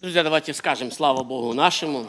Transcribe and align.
Друзья, 0.00 0.22
давайте 0.22 0.54
скажем 0.54 0.92
слава 0.92 1.24
Богу 1.24 1.54
нашему. 1.54 2.06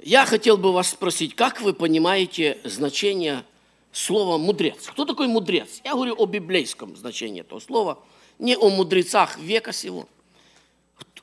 Я 0.00 0.26
хотел 0.26 0.56
бы 0.56 0.72
вас 0.72 0.88
спросить, 0.88 1.36
как 1.36 1.60
вы 1.60 1.72
понимаете 1.72 2.58
значение 2.64 3.44
слова 3.92 4.38
«мудрец»? 4.38 4.88
Кто 4.88 5.04
такой 5.04 5.28
мудрец? 5.28 5.80
Я 5.84 5.92
говорю 5.92 6.16
о 6.18 6.26
библейском 6.26 6.96
значении 6.96 7.42
этого 7.42 7.60
слова, 7.60 8.00
не 8.40 8.56
о 8.56 8.70
мудрецах 8.70 9.38
века 9.38 9.72
сего. 9.72 10.08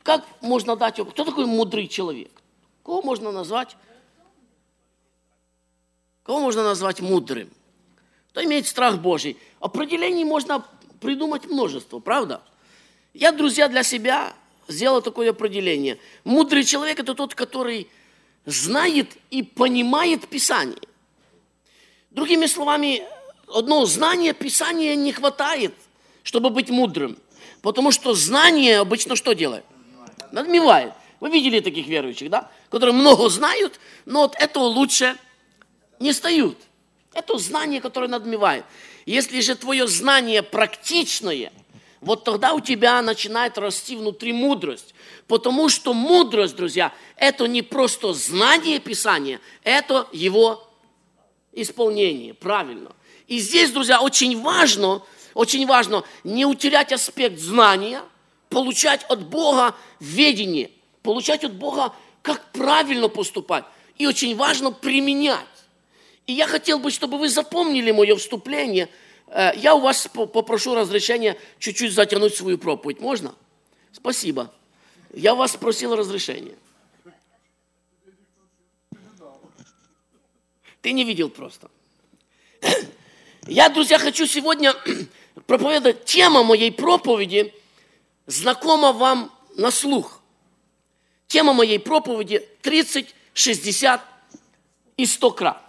Как 0.03 0.25
можно 0.39 0.77
дать? 0.77 1.01
Кто 1.01 1.25
такой 1.25 1.45
мудрый 1.45 1.89
человек? 1.89 2.31
Кого 2.85 3.01
можно 3.01 3.33
назвать? 3.33 3.75
Кого 6.23 6.39
можно 6.39 6.63
назвать 6.63 7.01
мудрым? 7.01 7.49
Кто 8.29 8.41
имеет 8.45 8.67
страх 8.67 8.99
Божий? 8.99 9.35
Определений 9.59 10.23
можно 10.23 10.65
придумать 11.01 11.43
множество, 11.43 11.99
правда? 11.99 12.41
Я, 13.13 13.31
друзья, 13.31 13.67
для 13.67 13.83
себя 13.83 14.33
сделал 14.67 15.01
такое 15.01 15.29
определение. 15.29 15.99
Мудрый 16.23 16.63
человек– 16.63 16.99
это 16.99 17.13
тот, 17.13 17.35
который 17.35 17.87
знает 18.45 19.11
и 19.29 19.43
понимает 19.43 20.27
Писание. 20.27 20.81
Другими 22.09 22.47
словами, 22.47 23.03
одно 23.47 23.85
знание 23.85 24.33
Писания 24.33 24.95
не 24.95 25.11
хватает, 25.11 25.75
чтобы 26.23 26.49
быть 26.49 26.69
мудрым. 26.69 27.17
Потому 27.61 27.91
что 27.91 28.15
знание 28.15 28.79
обычно 28.79 29.15
что 29.15 29.33
делает? 29.33 29.63
Надмевает. 30.31 30.93
Вы 31.19 31.29
видели 31.29 31.59
таких 31.59 31.87
верующих, 31.87 32.29
да? 32.31 32.49
Которые 32.69 32.95
много 32.95 33.29
знают, 33.29 33.79
но 34.05 34.23
от 34.23 34.35
этого 34.35 34.63
лучше 34.63 35.15
не 35.99 36.13
стают. 36.13 36.57
Это 37.13 37.37
знание, 37.37 37.79
которое 37.79 38.07
надмевает. 38.07 38.65
Если 39.05 39.39
же 39.41 39.55
твое 39.55 39.87
знание 39.87 40.41
практичное– 40.41 41.53
вот 42.03 42.23
тогда 42.23 42.53
у 42.53 42.59
тебя 42.59 43.01
начинает 43.01 43.57
расти 43.57 43.95
внутри 43.95 44.33
мудрость. 44.33 44.93
Потому 45.27 45.69
что 45.69 45.93
мудрость, 45.93 46.55
друзья, 46.55 46.93
это 47.15 47.47
не 47.47 47.61
просто 47.61 48.13
знание 48.13 48.79
Писания, 48.79 49.39
это 49.63 50.07
его 50.11 50.67
исполнение, 51.53 52.33
правильно. 52.33 52.91
И 53.27 53.39
здесь, 53.39 53.71
друзья, 53.71 54.01
очень 54.01 54.41
важно, 54.41 55.01
очень 55.33 55.65
важно 55.65 56.03
не 56.23 56.45
утерять 56.45 56.91
аспект 56.91 57.39
знания, 57.39 58.01
получать 58.49 59.05
от 59.05 59.25
Бога 59.25 59.75
ведение, 59.99 60.71
получать 61.03 61.43
от 61.43 61.53
Бога, 61.53 61.93
как 62.21 62.51
правильно 62.51 63.07
поступать. 63.07 63.63
И 63.97 64.07
очень 64.07 64.35
важно 64.35 64.71
применять. 64.71 65.39
И 66.27 66.33
я 66.33 66.47
хотел 66.47 66.79
бы, 66.79 66.91
чтобы 66.91 67.17
вы 67.17 67.29
запомнили 67.29 67.91
мое 67.91 68.15
вступление– 68.17 68.89
я 69.55 69.75
у 69.75 69.79
вас 69.79 70.07
попрошу 70.07 70.75
разрешения 70.75 71.37
чуть-чуть 71.59 71.93
затянуть 71.93 72.35
свою 72.35 72.57
проповедь. 72.57 72.99
Можно? 72.99 73.35
Спасибо. 73.91 74.51
Я 75.13 75.35
вас 75.35 75.53
спросил 75.53 75.95
разрешения. 75.95 76.55
Ты 80.81 80.91
не 80.91 81.05
видел 81.05 81.29
просто. 81.29 81.71
Я, 83.47 83.69
друзья, 83.69 83.97
хочу 83.97 84.27
сегодня 84.27 84.75
проповедовать. 85.47 86.03
Тема 86.03 86.43
моей 86.43 86.71
проповеди 86.71 87.53
знакома 88.25 88.91
вам 88.91 89.31
на 89.55 89.71
слух. 89.71 90.21
Тема 91.27 91.53
моей 91.53 91.79
проповеди 91.79 92.45
30, 92.61 93.15
60 93.33 94.01
и 94.97 95.05
100 95.05 95.31
крат. 95.31 95.63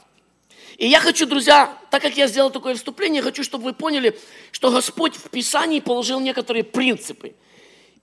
И 0.79 0.89
я 0.89 1.01
хочу, 1.01 1.27
друзья, 1.27 1.79
так 1.95 2.03
как 2.03 2.17
я 2.17 2.27
сделал 2.27 2.51
такое 2.51 2.75
вступление, 2.75 3.23
хочу, 3.23 3.45
чтобы 3.45 3.63
вы 3.63 3.73
поняли, 3.73 4.19
что 4.51 4.73
Господь 4.73 5.15
в 5.15 5.31
Писании 5.31 5.79
положил 5.79 6.19
некоторые 6.19 6.65
принципы. 6.65 7.37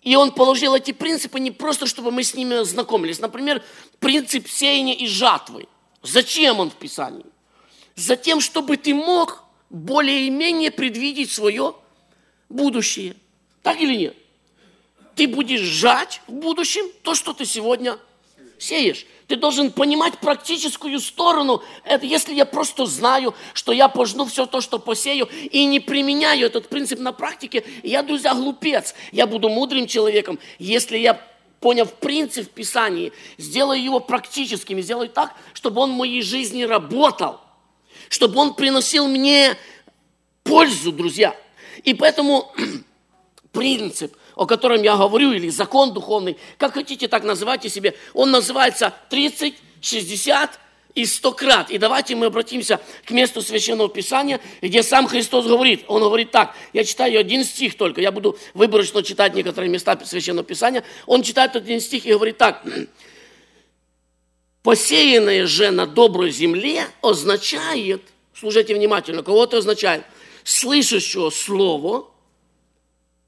И 0.01 0.15
Он 0.15 0.31
положил 0.31 0.73
эти 0.73 0.93
принципы 0.93 1.41
не 1.41 1.51
просто, 1.51 1.87
чтобы 1.87 2.09
мы 2.09 2.23
с 2.23 2.33
ними 2.33 2.63
знакомились. 2.63 3.19
Например, 3.19 3.61
принцип 3.99 4.47
сеяния 4.47 4.95
и 4.95 5.07
жатвы. 5.07 5.67
Зачем 6.03 6.61
он 6.61 6.69
в 6.69 6.75
Писании? 6.75 7.25
Затем, 7.97 8.39
чтобы 8.39 8.77
ты 8.77 8.93
мог 8.93 9.43
более-менее 9.69 10.71
предвидеть 10.71 11.29
свое 11.29 11.75
будущее. 12.47 13.17
Так 13.61 13.81
или 13.81 13.95
нет? 13.97 14.15
Ты 15.15 15.27
будешь 15.27 15.59
жать 15.59 16.21
в 16.27 16.31
будущем 16.31 16.85
то, 17.03 17.13
что 17.13 17.33
ты 17.33 17.43
сегодня 17.43 17.99
сеешь. 18.61 19.05
Ты 19.27 19.35
должен 19.35 19.71
понимать 19.71 20.19
практическую 20.19 20.99
сторону. 20.99 21.63
Это 21.83 22.05
если 22.05 22.33
я 22.33 22.45
просто 22.45 22.85
знаю, 22.85 23.33
что 23.53 23.71
я 23.71 23.87
пожну 23.87 24.25
все 24.25 24.45
то, 24.45 24.61
что 24.61 24.77
посею, 24.79 25.27
и 25.49 25.65
не 25.65 25.79
применяю 25.79 26.47
этот 26.47 26.69
принцип 26.69 26.99
на 26.99 27.11
практике, 27.11 27.63
я, 27.83 28.03
друзья, 28.03 28.33
глупец. 28.33 28.93
Я 29.11 29.27
буду 29.27 29.49
мудрым 29.49 29.87
человеком, 29.87 30.39
если 30.59 30.97
я 30.97 31.21
поняв 31.59 31.93
принцип 31.93 32.47
в 32.47 32.51
Писании, 32.51 33.13
сделаю 33.37 33.81
его 33.81 33.99
практическим, 33.99 34.81
сделаю 34.81 35.09
так, 35.09 35.35
чтобы 35.53 35.81
он 35.81 35.93
в 35.93 35.97
моей 35.97 36.21
жизни 36.21 36.63
работал, 36.63 37.39
чтобы 38.09 38.39
он 38.39 38.55
приносил 38.55 39.07
мне 39.07 39.55
пользу, 40.43 40.91
друзья. 40.91 41.35
И 41.83 41.93
поэтому 41.93 42.51
принцип 43.51 44.15
о 44.35 44.45
котором 44.45 44.81
я 44.81 44.95
говорю, 44.95 45.31
или 45.31 45.49
закон 45.49 45.93
духовный, 45.93 46.37
как 46.57 46.73
хотите, 46.73 47.07
так 47.07 47.23
называйте 47.23 47.69
себе, 47.69 47.95
он 48.13 48.31
называется 48.31 48.93
30, 49.09 49.55
60 49.81 50.59
и 50.95 51.05
100 51.05 51.31
крат. 51.33 51.71
И 51.71 51.77
давайте 51.77 52.15
мы 52.15 52.27
обратимся 52.27 52.79
к 53.05 53.11
месту 53.11 53.41
Священного 53.41 53.89
Писания, 53.89 54.39
где 54.61 54.83
сам 54.83 55.07
Христос 55.07 55.45
говорит. 55.45 55.85
Он 55.87 56.01
говорит 56.01 56.31
так, 56.31 56.55
я 56.73 56.83
читаю 56.83 57.19
один 57.19 57.43
стих 57.43 57.77
только, 57.77 58.01
я 58.01 58.11
буду 58.11 58.37
выборочно 58.53 59.03
читать 59.03 59.33
некоторые 59.33 59.69
места 59.69 59.99
Священного 60.03 60.45
Писания. 60.45 60.83
Он 61.05 61.23
читает 61.23 61.55
один 61.55 61.79
стих 61.79 62.05
и 62.05 62.13
говорит 62.13 62.37
так, 62.37 62.63
посеянное 64.63 65.45
же 65.45 65.71
на 65.71 65.85
доброй 65.85 66.31
земле 66.31 66.85
означает, 67.01 68.01
слушайте 68.33 68.75
внимательно, 68.75 69.23
кого 69.23 69.45
это 69.45 69.57
означает, 69.57 70.03
слышащего 70.43 71.29
слово, 71.29 72.07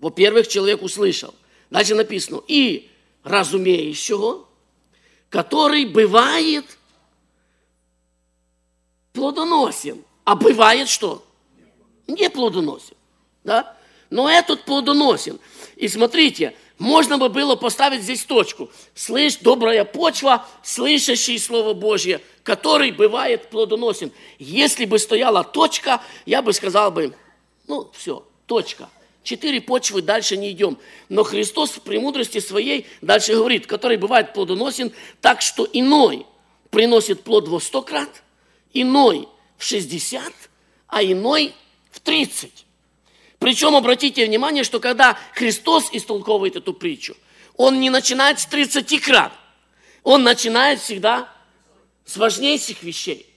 во-первых, 0.03 0.49
человек 0.49 0.81
услышал. 0.81 1.33
Дальше 1.69 1.95
написано, 1.95 2.41
и 2.49 2.91
разумеющего, 3.23 4.45
который 5.29 5.85
бывает 5.85 6.65
плодоносен. 9.13 10.03
А 10.25 10.35
бывает 10.35 10.89
что? 10.89 11.23
Не 12.05 12.29
плодоносен. 12.29 12.97
Да? 13.45 13.77
Но 14.09 14.29
этот 14.29 14.65
плодоносен. 14.65 15.39
И 15.77 15.87
смотрите, 15.87 16.53
можно 16.77 17.17
бы 17.17 17.29
было 17.29 17.55
поставить 17.55 18.01
здесь 18.01 18.25
точку. 18.25 18.69
Слышь, 18.93 19.37
добрая 19.37 19.85
почва, 19.85 20.45
слышащий 20.63 21.39
Слово 21.39 21.73
Божье, 21.73 22.19
который 22.43 22.91
бывает 22.91 23.49
плодоносен. 23.49 24.11
Если 24.37 24.83
бы 24.83 24.99
стояла 24.99 25.45
точка, 25.45 26.01
я 26.25 26.41
бы 26.41 26.51
сказал 26.51 26.91
бы, 26.91 27.15
ну, 27.67 27.89
все, 27.93 28.27
точка– 28.47 28.89
Четыре 29.23 29.61
почвы, 29.61 30.01
дальше 30.01 30.35
не 30.35 30.51
идем. 30.51 30.77
Но 31.09 31.23
Христос 31.23 31.71
в 31.71 31.81
премудрости 31.81 32.39
своей 32.39 32.85
дальше 33.01 33.33
говорит, 33.33 33.65
который 33.67 33.97
бывает 33.97 34.33
плодоносен 34.33 34.91
так, 35.21 35.41
что 35.41 35.67
иной 35.71 36.25
приносит 36.69 37.23
плод 37.23 37.47
во 37.47 37.59
сто 37.59 37.81
крат, 37.81 38.23
иной 38.73 39.27
в 39.57 39.63
шестьдесят, 39.63 40.33
а 40.87 41.03
иной 41.03 41.53
в 41.91 41.99
тридцать. 42.01 42.65
Причем 43.39 43.75
обратите 43.75 44.25
внимание, 44.25 44.63
что 44.63 44.79
когда 44.79 45.17
Христос 45.33 45.89
истолковывает 45.91 46.55
эту 46.55 46.73
притчу, 46.73 47.15
он 47.55 47.79
не 47.79 47.89
начинает 47.89 48.39
с 48.39 48.45
30 48.45 49.01
крат, 49.01 49.33
он 50.03 50.23
начинает 50.23 50.79
всегда 50.79 51.29
с 52.05 52.17
важнейших 52.17 52.83
вещей. 52.83 53.27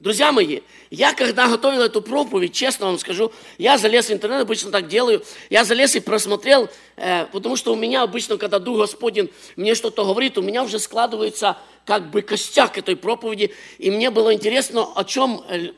Друзья 0.00 0.30
мои, 0.30 0.60
я 0.90 1.14
когда 1.14 1.48
готовил 1.48 1.82
эту 1.82 2.00
проповедь, 2.00 2.52
честно 2.52 2.86
вам 2.86 2.98
скажу, 2.98 3.32
я 3.58 3.78
залез 3.78 4.08
в 4.08 4.12
интернет, 4.12 4.42
обычно 4.42 4.70
так 4.70 4.88
делаю, 4.88 5.22
я 5.50 5.64
залез 5.64 5.96
и 5.96 6.00
просмотрел, 6.00 6.68
э, 6.96 7.26
потому 7.32 7.56
что 7.56 7.72
у 7.72 7.76
меня 7.76 8.02
обычно, 8.02 8.36
когда 8.36 8.58
Дух 8.58 8.78
Господень 8.78 9.30
мне 9.56 9.74
что-то 9.74 10.04
говорит, 10.04 10.38
у 10.38 10.42
меня 10.42 10.62
уже 10.62 10.78
складывается 10.78 11.58
как 11.88 12.10
бы 12.10 12.20
костяк 12.20 12.76
этой 12.76 12.96
проповеди, 12.96 13.50
и 13.78 13.90
мне 13.90 14.10
было 14.10 14.34
интересно, 14.34 14.92
о 14.94 15.04
чем 15.04 15.42
э, 15.48 15.68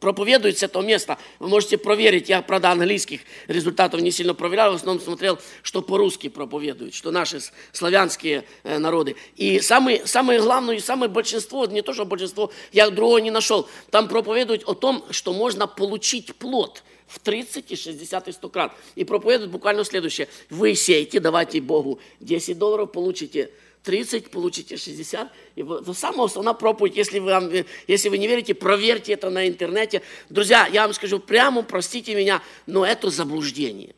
проповедуется 0.00 0.66
это 0.66 0.80
место. 0.80 1.16
Вы 1.38 1.46
можете 1.46 1.78
проверить, 1.78 2.28
я, 2.28 2.42
правда, 2.42 2.72
английских 2.72 3.20
результатов 3.46 4.00
не 4.00 4.10
сильно 4.10 4.34
проверял, 4.34 4.72
в 4.72 4.74
основном 4.74 5.00
смотрел, 5.00 5.38
что 5.62 5.80
по-русски 5.80 6.28
проповедуют, 6.28 6.92
что 6.92 7.12
наши 7.12 7.38
славянские 7.70 8.42
э, 8.64 8.78
народы. 8.78 9.14
И 9.36 9.60
самое, 9.60 10.04
самое 10.08 10.40
главное, 10.40 10.74
и 10.74 10.80
самое 10.80 11.08
большинство, 11.08 11.64
не 11.66 11.82
то, 11.82 11.94
что 11.94 12.04
большинство, 12.04 12.50
я 12.72 12.90
другого 12.90 13.18
не 13.18 13.30
нашел, 13.30 13.68
там 13.90 14.08
проповедуют 14.08 14.64
о 14.66 14.74
том, 14.74 15.04
что 15.12 15.32
можно 15.32 15.68
получить 15.68 16.34
плод– 16.34 16.82
в 17.10 17.18
30 17.18 17.72
и 17.72 17.76
60 17.76 18.28
и 18.28 18.32
100 18.32 18.48
крат. 18.48 18.72
И 18.94 19.04
проповедуют 19.04 19.50
буквально 19.50 19.84
следующее. 19.84 20.28
Вы 20.48 20.74
сеете, 20.76 21.18
давайте 21.18 21.60
Богу 21.60 21.98
10 22.20 22.56
долларов, 22.56 22.92
получите 22.92 23.50
30, 23.82 24.30
получите 24.30 24.76
60. 24.76 25.32
И 25.56 25.66
самая 25.94 26.26
основная 26.26 26.54
проповедь. 26.54 26.96
Если 26.96 27.18
вы, 27.18 27.66
если 27.88 28.08
вы 28.08 28.18
не 28.18 28.28
верите, 28.28 28.54
проверьте 28.54 29.12
это 29.12 29.28
на 29.28 29.48
интернете. 29.48 30.02
Друзья, 30.28 30.68
я 30.72 30.84
вам 30.84 30.94
скажу 30.94 31.18
прямо, 31.18 31.62
простите 31.62 32.14
меня, 32.14 32.42
но 32.66 32.86
это 32.86 33.10
заблуждение. 33.10 33.94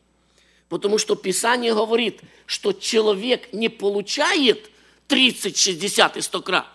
Потому 0.67 0.97
что 0.97 1.15
Писание 1.15 1.73
говорит, 1.73 2.21
что 2.47 2.73
человек 2.73 3.53
не 3.53 3.69
получает 3.69 4.71
30, 5.07 5.55
60 5.55 6.17
и 6.17 6.21
100 6.21 6.41
крат. 6.41 6.65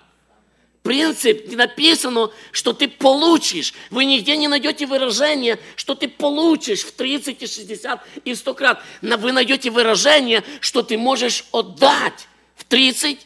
Принцип 0.89 1.47
не 1.49 1.57
написано, 1.57 2.31
что 2.51 2.73
ты 2.73 2.89
получишь. 2.89 3.75
Вы 3.91 4.07
нигде 4.07 4.39
не 4.39 4.49
найдете 4.49 4.87
выражение, 4.87 5.59
что 5.77 5.95
ты 5.95 6.09
получишь 6.09 6.81
в 6.81 6.93
30 6.93 7.43
и 7.43 7.47
60 7.47 8.03
и 8.25 8.35
100 8.35 8.55
крат. 8.55 8.83
Вы 9.03 9.33
найдете 9.33 9.69
выражение, 9.69 10.43
что 10.61 10.83
ты 10.83 10.97
можешь 10.97 11.45
отдать 11.53 12.27
в 12.57 12.65
30, 12.65 13.19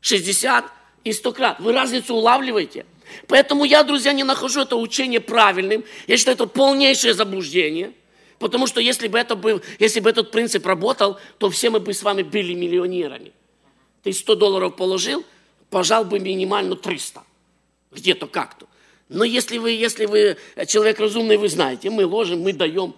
60 0.00 0.64
и 1.02 1.12
100 1.12 1.32
крат. 1.32 1.58
Вы 1.58 1.72
разницу 1.72 2.14
улавливаете? 2.14 2.86
Поэтому 3.26 3.64
я, 3.64 3.82
друзья, 3.82 4.12
не 4.12 4.22
нахожу 4.22 4.60
это 4.60 4.76
учение 4.76 5.18
правильным. 5.18 5.84
Я 6.06 6.16
считаю, 6.16 6.36
это 6.36 6.46
полнейшее 6.46 7.14
заблуждение. 7.14 7.92
Потому 8.38 8.68
что 8.68 8.80
если 8.80 9.08
бы, 9.08 9.18
это 9.18 9.34
был, 9.34 9.62
если 9.80 9.98
бы 9.98 10.10
этот 10.10 10.30
принцип 10.30 10.64
работал, 10.64 11.18
то 11.38 11.50
все 11.50 11.70
мы 11.70 11.80
бы 11.80 11.92
с 11.92 12.04
вами 12.04 12.22
были 12.22 12.54
миллионерами. 12.54 13.32
Ты 14.04 14.12
100 14.12 14.36
долларов 14.36 14.76
положил, 14.76 15.24
пожал 15.70 16.04
бы 16.04 16.18
минимально 16.18 16.76
300. 16.76 17.22
Где-то 17.92 18.26
как-то. 18.26 18.66
Но 19.08 19.24
если 19.24 19.58
вы, 19.58 19.72
если 19.72 20.06
вы 20.06 20.36
человек 20.66 21.00
разумный, 21.00 21.36
вы 21.36 21.48
знаете, 21.48 21.90
мы 21.90 22.06
ложим, 22.06 22.42
мы 22.42 22.52
даем, 22.52 22.94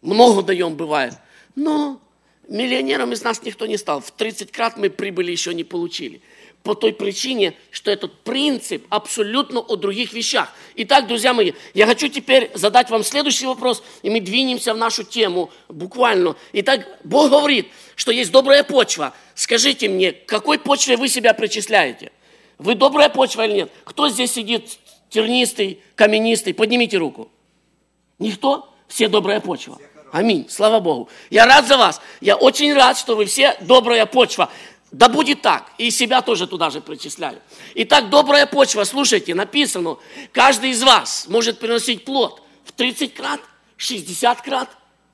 много 0.00 0.42
даем 0.42 0.76
бывает. 0.76 1.14
Но 1.54 2.00
миллионером 2.48 3.12
из 3.12 3.22
нас 3.22 3.42
никто 3.42 3.66
не 3.66 3.76
стал. 3.76 4.00
В 4.00 4.10
30 4.10 4.50
крат 4.50 4.76
мы 4.76 4.88
прибыли 4.88 5.30
еще 5.30 5.52
не 5.52 5.64
получили 5.64 6.22
по 6.62 6.74
той 6.74 6.92
причине, 6.92 7.54
что 7.70 7.90
этот 7.90 8.12
принцип 8.20 8.86
абсолютно 8.88 9.60
о 9.60 9.76
других 9.76 10.12
вещах. 10.12 10.52
Итак, 10.76 11.06
друзья 11.06 11.32
мои, 11.32 11.52
я 11.74 11.86
хочу 11.86 12.08
теперь 12.08 12.50
задать 12.54 12.90
вам 12.90 13.02
следующий 13.02 13.46
вопрос, 13.46 13.82
и 14.02 14.10
мы 14.10 14.20
двинемся 14.20 14.74
в 14.74 14.76
нашу 14.76 15.02
тему 15.02 15.50
буквально. 15.68 16.36
Итак, 16.52 16.86
Бог 17.04 17.30
говорит, 17.30 17.68
что 17.96 18.12
есть 18.12 18.30
добрая 18.30 18.62
почва. 18.62 19.12
Скажите 19.34 19.88
мне, 19.88 20.12
к 20.12 20.26
какой 20.26 20.58
почве 20.58 20.96
вы 20.96 21.08
себя 21.08 21.34
причисляете? 21.34 22.12
Вы 22.58 22.74
добрая 22.76 23.08
почва 23.08 23.46
или 23.46 23.54
нет? 23.54 23.72
Кто 23.84 24.08
здесь 24.08 24.32
сидит 24.32 24.78
тернистый, 25.10 25.80
каменистый? 25.96 26.54
Поднимите 26.54 26.96
руку. 26.96 27.28
Никто? 28.18 28.72
Все 28.86 29.08
добрая 29.08 29.40
почва. 29.40 29.78
Аминь. 30.12 30.46
Слава 30.50 30.78
Богу. 30.78 31.08
Я 31.30 31.46
рад 31.46 31.66
за 31.66 31.78
вас. 31.78 32.00
Я 32.20 32.36
очень 32.36 32.74
рад, 32.74 32.98
что 32.98 33.16
вы 33.16 33.24
все 33.24 33.56
добрая 33.62 34.04
почва. 34.04 34.50
Да 34.92 35.08
будет 35.08 35.40
так. 35.40 35.72
И 35.78 35.90
себя 35.90 36.20
тоже 36.20 36.46
туда 36.46 36.68
же 36.68 36.82
причисляю. 36.82 37.40
Итак, 37.74 38.10
добрая 38.10 38.44
почва, 38.44 38.84
слушайте, 38.84 39.34
написано, 39.34 39.96
каждый 40.32 40.70
из 40.70 40.82
вас 40.82 41.26
может 41.28 41.58
приносить 41.58 42.04
плод 42.04 42.42
в 42.64 42.72
30 42.72 43.14
крат, 43.14 43.40
60 43.78 44.42
крат, 44.42 44.68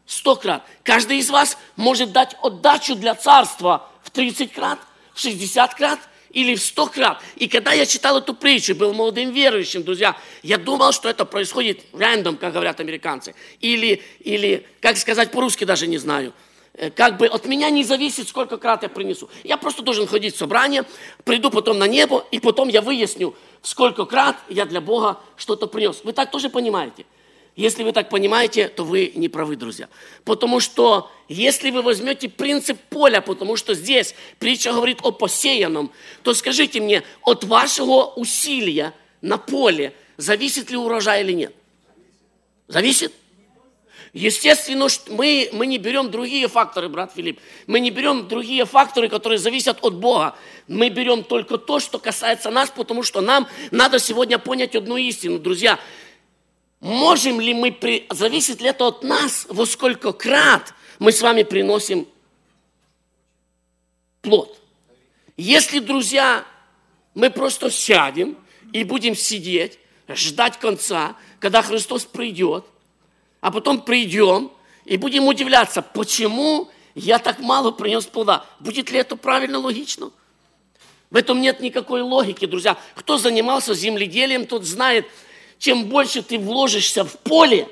100 0.06 0.36
крат. 0.36 0.64
Каждый 0.82 1.18
из 1.18 1.30
вас 1.30 1.56
может 1.76 2.10
дать 2.10 2.36
отдачу 2.42 2.96
для 2.96 3.14
царства 3.14 3.88
в 4.02 4.10
30 4.10 4.52
крат, 4.52 4.80
в 5.14 5.20
60 5.20 5.74
крат 5.74 6.00
или 6.30 6.56
в 6.56 6.60
100 6.60 6.86
крат. 6.88 7.22
И 7.36 7.46
когда 7.46 7.72
я 7.72 7.86
читал 7.86 8.18
эту 8.18 8.34
притчу, 8.34 8.74
был 8.74 8.92
молодым 8.92 9.30
верующим, 9.30 9.84
друзья, 9.84 10.16
я 10.42 10.58
думал, 10.58 10.90
что 10.90 11.08
это 11.08 11.24
происходит 11.24 11.84
рандом, 11.92 12.36
как 12.36 12.52
говорят 12.52 12.80
американцы. 12.80 13.36
Или, 13.60 14.02
или 14.18 14.66
как 14.80 14.96
сказать 14.96 15.30
по-русски, 15.30 15.62
даже 15.62 15.86
не 15.86 15.98
знаю– 15.98 16.32
как 16.94 17.16
бы 17.16 17.26
от 17.26 17.46
меня 17.46 17.70
не 17.70 17.84
зависит, 17.84 18.28
сколько 18.28 18.56
крат 18.56 18.82
я 18.82 18.88
принесу. 18.88 19.28
Я 19.44 19.56
просто 19.56 19.82
должен 19.82 20.06
ходить 20.06 20.34
в 20.34 20.38
собрание, 20.38 20.84
приду 21.24 21.50
потом 21.50 21.78
на 21.78 21.86
небо, 21.86 22.24
и 22.30 22.40
потом 22.40 22.68
я 22.68 22.82
выясню, 22.82 23.34
сколько 23.62 24.04
крат 24.04 24.36
я 24.48 24.64
для 24.64 24.80
Бога 24.80 25.18
что-то 25.36 25.66
принес. 25.66 26.00
Вы 26.04 26.12
так 26.12 26.30
тоже 26.30 26.48
понимаете? 26.48 27.06
Если 27.56 27.82
вы 27.82 27.90
так 27.90 28.08
понимаете, 28.08 28.68
то 28.68 28.84
вы 28.84 29.12
не 29.16 29.28
правы, 29.28 29.56
друзья. 29.56 29.88
Потому 30.24 30.60
что 30.60 31.10
если 31.28 31.70
вы 31.70 31.82
возьмете 31.82 32.28
принцип 32.28 32.78
поля, 32.88 33.20
потому 33.20 33.56
что 33.56 33.74
здесь 33.74 34.14
притча 34.38 34.72
говорит 34.72 34.98
о 35.02 35.10
посеянном, 35.10 35.90
то 36.22 36.34
скажите 36.34 36.80
мне, 36.80 37.02
от 37.22 37.42
вашего 37.42 38.04
усилия 38.14 38.94
на 39.22 39.38
поле 39.38 39.92
зависит 40.16 40.70
ли 40.70 40.76
урожай 40.76 41.24
или 41.24 41.32
нет? 41.32 41.54
Зависит? 42.68 43.12
Естественно, 44.18 44.88
мы, 45.10 45.48
мы 45.52 45.66
не 45.66 45.78
берем 45.78 46.10
другие 46.10 46.48
факторы, 46.48 46.88
брат 46.88 47.12
Филипп. 47.14 47.38
Мы 47.68 47.78
не 47.78 47.92
берем 47.92 48.26
другие 48.26 48.64
факторы, 48.64 49.08
которые 49.08 49.38
зависят 49.38 49.78
от 49.82 49.94
Бога. 49.94 50.34
Мы 50.66 50.88
берем 50.88 51.22
только 51.22 51.56
то, 51.56 51.78
что 51.78 52.00
касается 52.00 52.50
нас, 52.50 52.68
потому 52.68 53.04
что 53.04 53.20
нам 53.20 53.46
надо 53.70 54.00
сегодня 54.00 54.40
понять 54.40 54.74
одну 54.74 54.96
истину, 54.96 55.38
друзья. 55.38 55.78
Можем 56.80 57.40
ли 57.40 57.54
мы, 57.54 57.70
при... 57.70 58.08
зависит 58.10 58.60
ли 58.60 58.70
это 58.70 58.88
от 58.88 59.04
нас, 59.04 59.46
во 59.48 59.64
сколько 59.66 60.12
крат 60.12 60.74
мы 60.98 61.12
с 61.12 61.22
вами 61.22 61.44
приносим 61.44 62.08
плод? 64.22 64.58
Если, 65.36 65.78
друзья, 65.78 66.44
мы 67.14 67.30
просто 67.30 67.70
сядем 67.70 68.36
и 68.72 68.82
будем 68.82 69.14
сидеть, 69.14 69.78
ждать 70.08 70.58
конца, 70.58 71.14
когда 71.38 71.62
Христос 71.62 72.04
придет– 72.04 72.64
а 73.40 73.50
потом 73.50 73.82
придем 73.82 74.50
и 74.84 74.96
будем 74.96 75.26
удивляться, 75.26 75.82
почему 75.82 76.68
я 76.94 77.18
так 77.18 77.38
мало 77.38 77.70
принес 77.70 78.06
плода. 78.06 78.44
Будет 78.60 78.90
ли 78.90 78.98
это 78.98 79.16
правильно, 79.16 79.58
логично? 79.58 80.10
В 81.10 81.16
этом 81.16 81.40
нет 81.40 81.60
никакой 81.60 82.02
логики, 82.02 82.46
друзья. 82.46 82.76
Кто 82.94 83.16
занимался 83.16 83.74
земледелием, 83.74 84.46
тот 84.46 84.64
знает, 84.64 85.06
чем 85.58 85.86
больше 85.86 86.22
ты 86.22 86.38
вложишься 86.38 87.04
в 87.04 87.18
поле, 87.18 87.68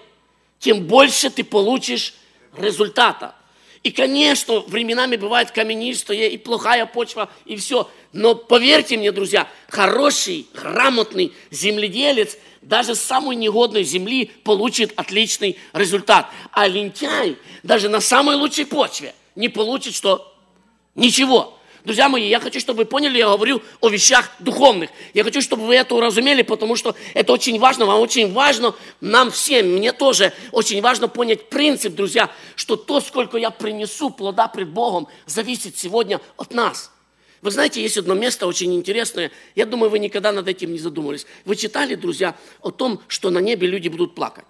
тем 0.59 0.85
больше 0.85 1.31
ты 1.31 1.45
получишь 1.45 2.15
результата. 2.57 3.35
И, 3.83 3.93
конечно, 3.93 4.61
временами 4.61 5.17
бывает 5.17 5.53
каменистая 5.53 6.29
и 6.29 6.37
плохая 6.39 6.87
почва, 6.87 7.31
и 7.45 7.57
все. 7.57 7.89
Но 8.13 8.35
поверьте 8.35 8.97
мне, 8.97 9.13
друзья, 9.13 9.49
хороший, 9.69 10.47
грамотный 10.55 11.33
земледелец 11.51 12.37
даже 12.67 12.97
с 12.97 13.01
самой 13.01 13.37
негодной 13.37 13.85
земли 13.85 14.27
получит 14.43 14.93
отличный 14.97 15.57
результат. 15.73 16.29
А 16.51 16.67
лентяй 16.67 17.37
даже 17.63 17.89
на 17.89 18.01
самой 18.01 18.35
лучшей 18.35 18.67
почве 18.67 19.15
не 19.37 19.49
получит 19.49 19.95
что? 19.95 20.35
Ничего. 20.97 21.57
Друзья 21.85 22.09
мои, 22.09 22.29
я 22.29 22.41
хочу, 22.41 22.59
чтобы 22.59 22.79
вы 22.79 22.85
поняли, 22.85 23.19
я 23.19 23.27
говорю 23.27 23.63
о 23.81 23.89
вещах 23.89 24.33
духовных. 24.41 24.91
Я 25.15 25.23
хочу, 25.23 25.41
чтобы 25.41 25.67
вы 25.67 25.77
это 25.77 25.95
уразумели, 25.95 26.43
потому 26.43 26.75
что 26.75 26.97
это 27.15 27.33
очень 27.33 27.61
важно. 27.61 27.87
Вам 27.87 28.01
очень 28.01 28.33
важно, 28.33 28.75
нам 29.01 29.31
всем, 29.31 29.69
мне 29.75 29.93
тоже 29.93 30.33
очень 30.51 30.83
важно 30.83 31.07
понять 31.07 31.49
принцип, 31.49 31.95
друзья, 31.95 32.29
что 32.57 32.75
то, 32.75 33.01
сколько 33.01 33.39
я 33.39 33.51
принесу 33.51 34.11
плода 34.11 34.49
пред 34.49 34.71
Богом, 34.71 35.07
зависит 35.27 35.79
сегодня 35.79 36.21
от 36.37 36.53
нас. 36.53 36.91
Вы 37.43 37.51
знаете, 37.51 37.83
есть 37.83 37.99
одно 37.99 38.15
место 38.15 38.47
очень 38.47 38.75
интересное. 38.75 39.31
Я 39.55 39.67
думаю, 39.67 39.91
вы 39.91 39.99
никогда 39.99 40.33
над 40.33 40.49
этим 40.49 40.73
не 40.73 40.79
задумывались. 40.79 41.27
Вы 41.45 41.57
читали, 41.57 41.95
друзья, 41.95 42.37
о 42.61 42.71
том, 42.71 43.01
что 43.09 43.31
на 43.31 43.39
небе 43.39 43.67
люди 43.67 43.89
будут 43.89 44.15
плакать? 44.15 44.47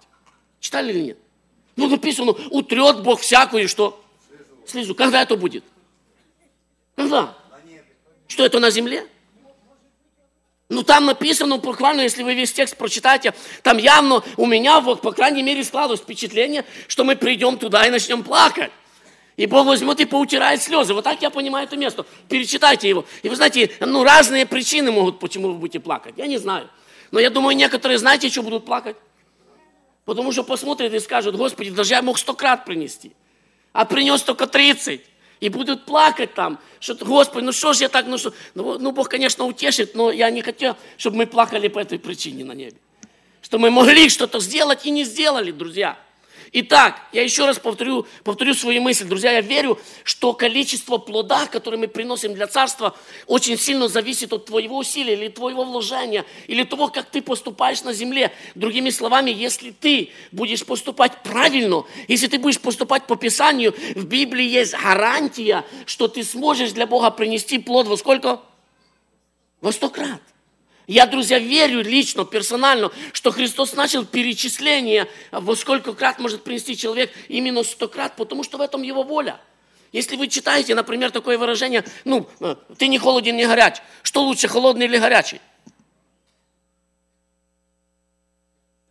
Читали 0.59 0.91
или 0.91 1.01
нет? 1.01 1.17
Ну, 1.75 1.87
написано, 1.87 2.31
утрет 2.49 3.03
Бог 3.03 3.21
всякую, 3.21 3.67
что? 3.67 4.03
Слезу. 4.65 4.95
Когда 4.95 5.21
это 5.21 5.35
будет? 5.35 5.63
Когда? 6.95 7.37
Что 8.27 8.45
это 8.45 8.59
на 8.59 8.71
земле? 8.71 9.05
Ну, 10.69 10.83
там 10.83 11.05
написано 11.05 11.57
буквально, 11.57 12.01
если 12.01 12.23
вы 12.23 12.33
весь 12.33 12.51
текст 12.51 12.75
прочитаете, 12.75 13.33
там 13.63 13.77
явно 13.77 14.21
у 14.35 14.45
меня, 14.45 14.81
вот, 14.81 15.01
по 15.01 15.13
крайней 15.13 15.41
мере, 15.41 15.63
складывалось 15.63 16.01
впечатление, 16.01 16.65
что 16.87 17.05
мы 17.05 17.15
придем 17.15 17.57
туда 17.57 17.85
и 17.85 17.89
начнем 17.89 18.23
плакать. 18.23 18.71
И 19.37 19.45
Бог 19.45 19.67
возьмет 19.67 19.99
и 19.99 20.05
поутирает 20.05 20.63
слезы. 20.63 20.95
Вот 20.95 21.03
так 21.03 21.21
я 21.21 21.29
понимаю 21.29 21.67
это 21.67 21.77
место. 21.77 22.05
Перечитайте 22.27 22.89
его. 22.89 23.05
И 23.21 23.29
вы 23.29 23.35
знаете, 23.35 23.71
ну 23.79 24.03
разные 24.03 24.47
причины 24.47 24.91
могут, 24.91 25.19
почему 25.19 25.49
вы 25.49 25.53
будете 25.53 25.79
плакать. 25.79 26.15
Я 26.17 26.25
не 26.25 26.39
знаю. 26.39 26.67
Но 27.11 27.19
я 27.19 27.29
думаю, 27.29 27.55
некоторые, 27.55 27.99
знаете, 27.99 28.29
что 28.29 28.41
будут 28.41 28.65
плакать? 28.65 28.97
Потому 30.05 30.31
что 30.31 30.43
посмотрят 30.43 30.91
и 30.93 30.99
скажут, 30.99 31.35
Господи, 31.35 31.69
даже 31.69 31.93
я 31.93 32.01
мог 32.01 32.17
сто 32.17 32.33
крат 32.33 32.65
принести. 32.65 33.11
А 33.73 33.85
принес 33.85 34.23
только 34.23 34.47
тридцать. 34.47 35.01
И 35.39 35.49
будут 35.49 35.85
плакать 35.85 36.33
там, 36.33 36.57
что, 36.79 36.95
Господи, 36.95 37.45
ну 37.45 37.51
что 37.51 37.73
ж 37.73 37.81
я 37.81 37.89
так, 37.89 38.07
ну 38.07 38.17
что, 38.17 38.33
ну, 38.55 38.79
ну 38.79 38.91
Бог, 38.91 39.07
конечно, 39.07 39.45
утешит, 39.45 39.93
но 39.93 40.11
я 40.11 40.31
не 40.31 40.41
хотел, 40.41 40.75
чтобы 40.97 41.17
мы 41.17 41.27
плакали 41.27 41.67
по 41.67 41.77
этой 41.77 41.99
причине 41.99 42.43
на 42.43 42.53
небе. 42.53 42.77
Что 43.43 43.59
мы 43.59 43.69
могли 43.69 44.09
что-то 44.09 44.39
сделать 44.39 44.87
и 44.87 44.89
не 44.89 45.03
сделали, 45.03 45.51
друзья. 45.51 45.95
Итак, 46.53 47.01
я 47.11 47.23
еще 47.23 47.45
раз 47.45 47.59
повторю, 47.59 48.05
повторю 48.23 48.53
свои 48.53 48.79
мысли. 48.79 49.03
Друзья, 49.03 49.31
я 49.31 49.41
верю, 49.41 49.79
что 50.03 50.33
количество 50.33 50.97
плода, 50.97 51.45
которое 51.47 51.77
мы 51.77 51.87
приносим 51.87 52.33
для 52.33 52.47
царства, 52.47 52.95
очень 53.25 53.57
сильно 53.57 53.87
зависит 53.87 54.31
от 54.31 54.45
твоего 54.45 54.77
усилия 54.77 55.13
или 55.13 55.27
твоего 55.27 55.65
вложения, 55.65 56.25
или 56.47 56.63
того, 56.63 56.87
как 56.87 57.09
ты 57.09 57.21
поступаешь 57.21 57.83
на 57.83 57.93
земле. 57.93 58.31
Другими 58.55 58.89
словами, 58.89 59.31
если 59.31 59.71
ты 59.71 60.11
будешь 60.31 60.65
поступать 60.65 61.23
правильно, 61.23 61.83
если 62.07 62.27
ты 62.27 62.39
будешь 62.39 62.59
поступать 62.59 63.07
по 63.07 63.15
Писанию, 63.15 63.75
в 63.95 64.05
Библии 64.05 64.45
есть 64.45 64.73
гарантия, 64.73 65.65
что 65.85 66.07
ты 66.07 66.23
сможешь 66.23 66.71
для 66.71 66.87
Бога 66.87 67.11
принести 67.11 67.59
плод 67.59 67.87
во 67.87 67.97
сколько? 67.97 68.41
Во 69.59 69.71
сто 69.71 69.89
крат. 69.89 70.21
Я, 70.87 71.05
друзья, 71.05 71.37
верю 71.37 71.81
лично, 71.81 72.23
персонально, 72.23 72.91
что 73.11 73.31
Христос 73.31 73.73
начал 73.73 74.05
перечисление, 74.05 75.09
во 75.31 75.53
сколько 75.57 75.93
крат 75.93 76.17
может 76.17 76.43
принести 76.43 76.77
человек 76.77 77.11
именно 77.27 77.63
сто 77.63 77.89
крат, 77.89 78.15
потому 78.15 78.43
что 78.43 78.57
в 78.57 78.61
этом 78.61 78.83
его 78.83 79.03
воля. 79.03 79.37
Если 79.91 80.15
вы 80.15 80.29
читаете, 80.29 80.75
например, 80.75 81.11
такое 81.11 81.37
выражение, 81.37 81.83
ну, 82.05 82.29
э, 82.39 82.55
ты 82.77 82.87
не 82.87 82.99
холоден, 82.99 83.35
не 83.35 83.45
горяч, 83.45 83.77
что 84.01 84.23
лучше, 84.23 84.47
холодный 84.47 84.85
или 84.85 84.97
горячий? 84.97 85.41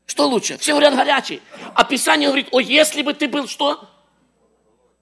Что 0.05 0.29
лучше? 0.29 0.59
Все 0.59 0.73
говорят 0.73 0.95
горячий. 0.95 1.41
А 1.75 1.85
Писание 1.85 2.29
говорит, 2.29 2.49
о, 2.50 2.61
если 2.61 3.00
бы 3.00 3.15
ты 3.15 3.26
был 3.26 3.49
что? 3.49 3.88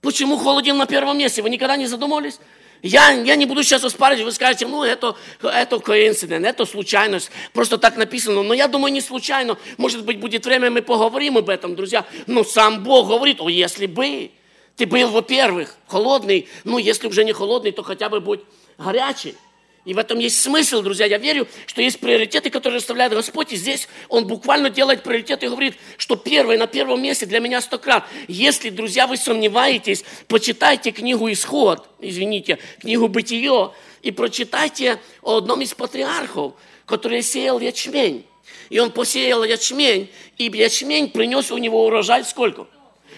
Почему 0.00 0.36
холоден 0.36 0.76
на 0.76 0.86
первом 0.86 1.18
месте? 1.18 1.42
Вы 1.42 1.50
никогда 1.50 1.76
не 1.76 1.86
задумывались? 1.86 2.38
Я, 2.83 3.11
я 3.11 3.35
не 3.35 3.45
буду 3.45 3.61
сейчас 3.63 3.83
оспаривать, 3.83 4.23
вы 4.23 4.31
скажете, 4.31 4.65
ну, 4.65 4.83
это, 4.83 5.15
это 5.41 5.79
коинцидент, 5.79 6.45
это 6.45 6.65
случайность, 6.65 7.29
просто 7.51 7.77
так 7.77 7.97
написано. 7.97 8.41
Но 8.41 8.53
я 8.53 8.67
думаю, 8.67 8.93
не 8.93 9.01
случайно. 9.01 9.57
Может 9.77 10.05
быть, 10.05 10.19
будет 10.19 10.45
время, 10.45 10.69
мы 10.69 10.81
поговорим 10.81 11.37
об 11.37 11.49
этом, 11.49 11.75
друзья. 11.75 12.05
Но 12.25 12.43
сам 12.43 12.83
Бог 12.83 13.09
говорит, 13.09 13.41
о, 13.41 13.49
если 13.49 13.85
бы 13.85 14.31
ты 14.77 14.85
был, 14.85 15.09
во-первых, 15.09 15.75
холодный, 15.87 16.47
ну, 16.63 16.77
если 16.77 17.07
уже 17.07 17.25
не 17.25 17.33
холодный, 17.33 17.73
то 17.73 17.83
хотя 17.83 18.07
бы 18.07 18.21
будь 18.21 18.41
горячий. 18.77 19.35
И 19.84 19.92
в 19.92 19.98
этом 19.98 20.18
есть 20.18 20.40
смысл, 20.40 20.80
друзья. 20.80 21.04
Я 21.06 21.18
верю, 21.18 21.46
что 21.66 21.82
есть 21.82 22.00
приоритеты, 22.00 22.48
которые 22.48 22.78
расставляет 22.78 23.12
Господь. 23.12 23.52
И 23.52 23.56
здесь 23.56 23.88
Он 24.08 24.26
буквально 24.26 24.70
делает 24.70 25.02
приоритеты 25.02 25.46
и 25.46 25.48
говорит, 25.48 25.74
что 25.98 26.16
первое 26.16 26.56
на 26.56 26.66
первом 26.66 27.02
месте 27.02 27.26
для 27.26 27.40
меня 27.40 27.60
сто 27.60 27.78
крат. 27.78 28.04
Если, 28.26 28.70
друзья, 28.70 29.06
вы 29.06 29.16
сомневаетесь, 29.16 30.04
почитайте 30.26 30.90
книгу 30.90 31.30
«Исход», 31.30 31.86
извините, 32.00 32.58
книгу 32.80 33.08
«Бытие», 33.08 33.72
и 34.04 34.10
прочитайте 34.10 35.00
о 35.22 35.38
одном 35.38 35.62
из 35.62 35.72
патриархов, 35.74 36.52
который 36.84 37.22
сеял 37.22 37.58
ячмень. 37.58 38.26
И 38.68 38.78
он 38.78 38.90
посеял 38.90 39.44
ячмень, 39.44 40.10
и 40.36 40.44
ячмень 40.44 41.10
принес 41.10 41.50
у 41.50 41.56
него 41.56 41.86
урожай 41.86 42.22
сколько? 42.24 42.66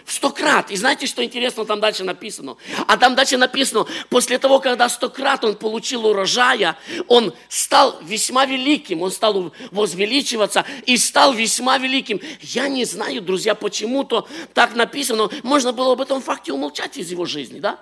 Сто 0.07 0.31
крат. 0.31 0.71
И 0.71 0.77
знаете, 0.77 1.07
что 1.07 1.25
интересно 1.25 1.65
там 1.65 1.81
дальше 1.81 2.05
написано? 2.05 2.57
А 2.87 2.97
там 2.97 3.15
дальше 3.15 3.37
написано, 3.37 3.87
после 4.09 4.39
того, 4.39 4.61
когда 4.61 4.89
сто 4.89 5.11
крат 5.11 5.45
он 5.45 5.57
получил 5.57 6.07
урожая, 6.07 6.77
он 7.09 7.35
стал 7.49 7.99
весьма 8.03 8.47
великим, 8.47 9.03
он 9.03 9.11
стал 9.11 9.53
возвеличиваться 9.71 10.65
и 10.87 10.97
стал 10.97 11.33
весьма 11.33 11.79
великим. 11.79 12.21
Я 12.41 12.69
не 12.69 12.85
знаю, 12.85 13.21
друзья, 13.23 13.55
почему-то 13.55 14.29
так 14.55 14.75
написано. 14.75 15.31
Можно 15.43 15.73
было 15.73 15.93
об 15.93 16.01
этом 16.01 16.23
факте 16.23 16.53
умолчать 16.53 16.97
из 16.97 17.11
его 17.11 17.25
жизни, 17.25 17.59
да? 17.59 17.79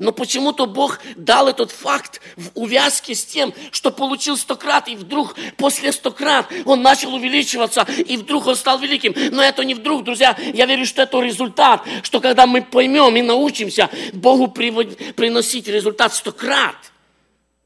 Но 0.00 0.12
почему-то 0.12 0.64
Бог 0.64 0.98
дал 1.14 1.46
этот 1.46 1.70
факт 1.70 2.22
в 2.36 2.50
увязке 2.54 3.14
с 3.14 3.22
тем, 3.24 3.52
что 3.70 3.90
получил 3.90 4.38
сто 4.38 4.56
крат, 4.56 4.88
и 4.88 4.96
вдруг 4.96 5.36
после 5.58 5.92
сто 5.92 6.10
крат 6.10 6.46
он 6.64 6.80
начал 6.80 7.14
увеличиваться, 7.14 7.86
и 7.98 8.16
вдруг 8.16 8.46
он 8.46 8.56
стал 8.56 8.78
великим. 8.78 9.14
Но 9.30 9.42
это 9.42 9.62
не 9.62 9.74
вдруг, 9.74 10.02
друзья, 10.02 10.36
я 10.54 10.64
верю, 10.64 10.86
что 10.86 11.02
это 11.02 11.20
результат, 11.20 11.82
что 12.02 12.20
когда 12.20 12.46
мы 12.46 12.62
поймем 12.62 13.14
и 13.14 13.20
научимся 13.20 13.90
Богу 14.14 14.48
приносить 14.48 15.68
результат 15.68 16.14
сто 16.14 16.32
крат– 16.32 16.76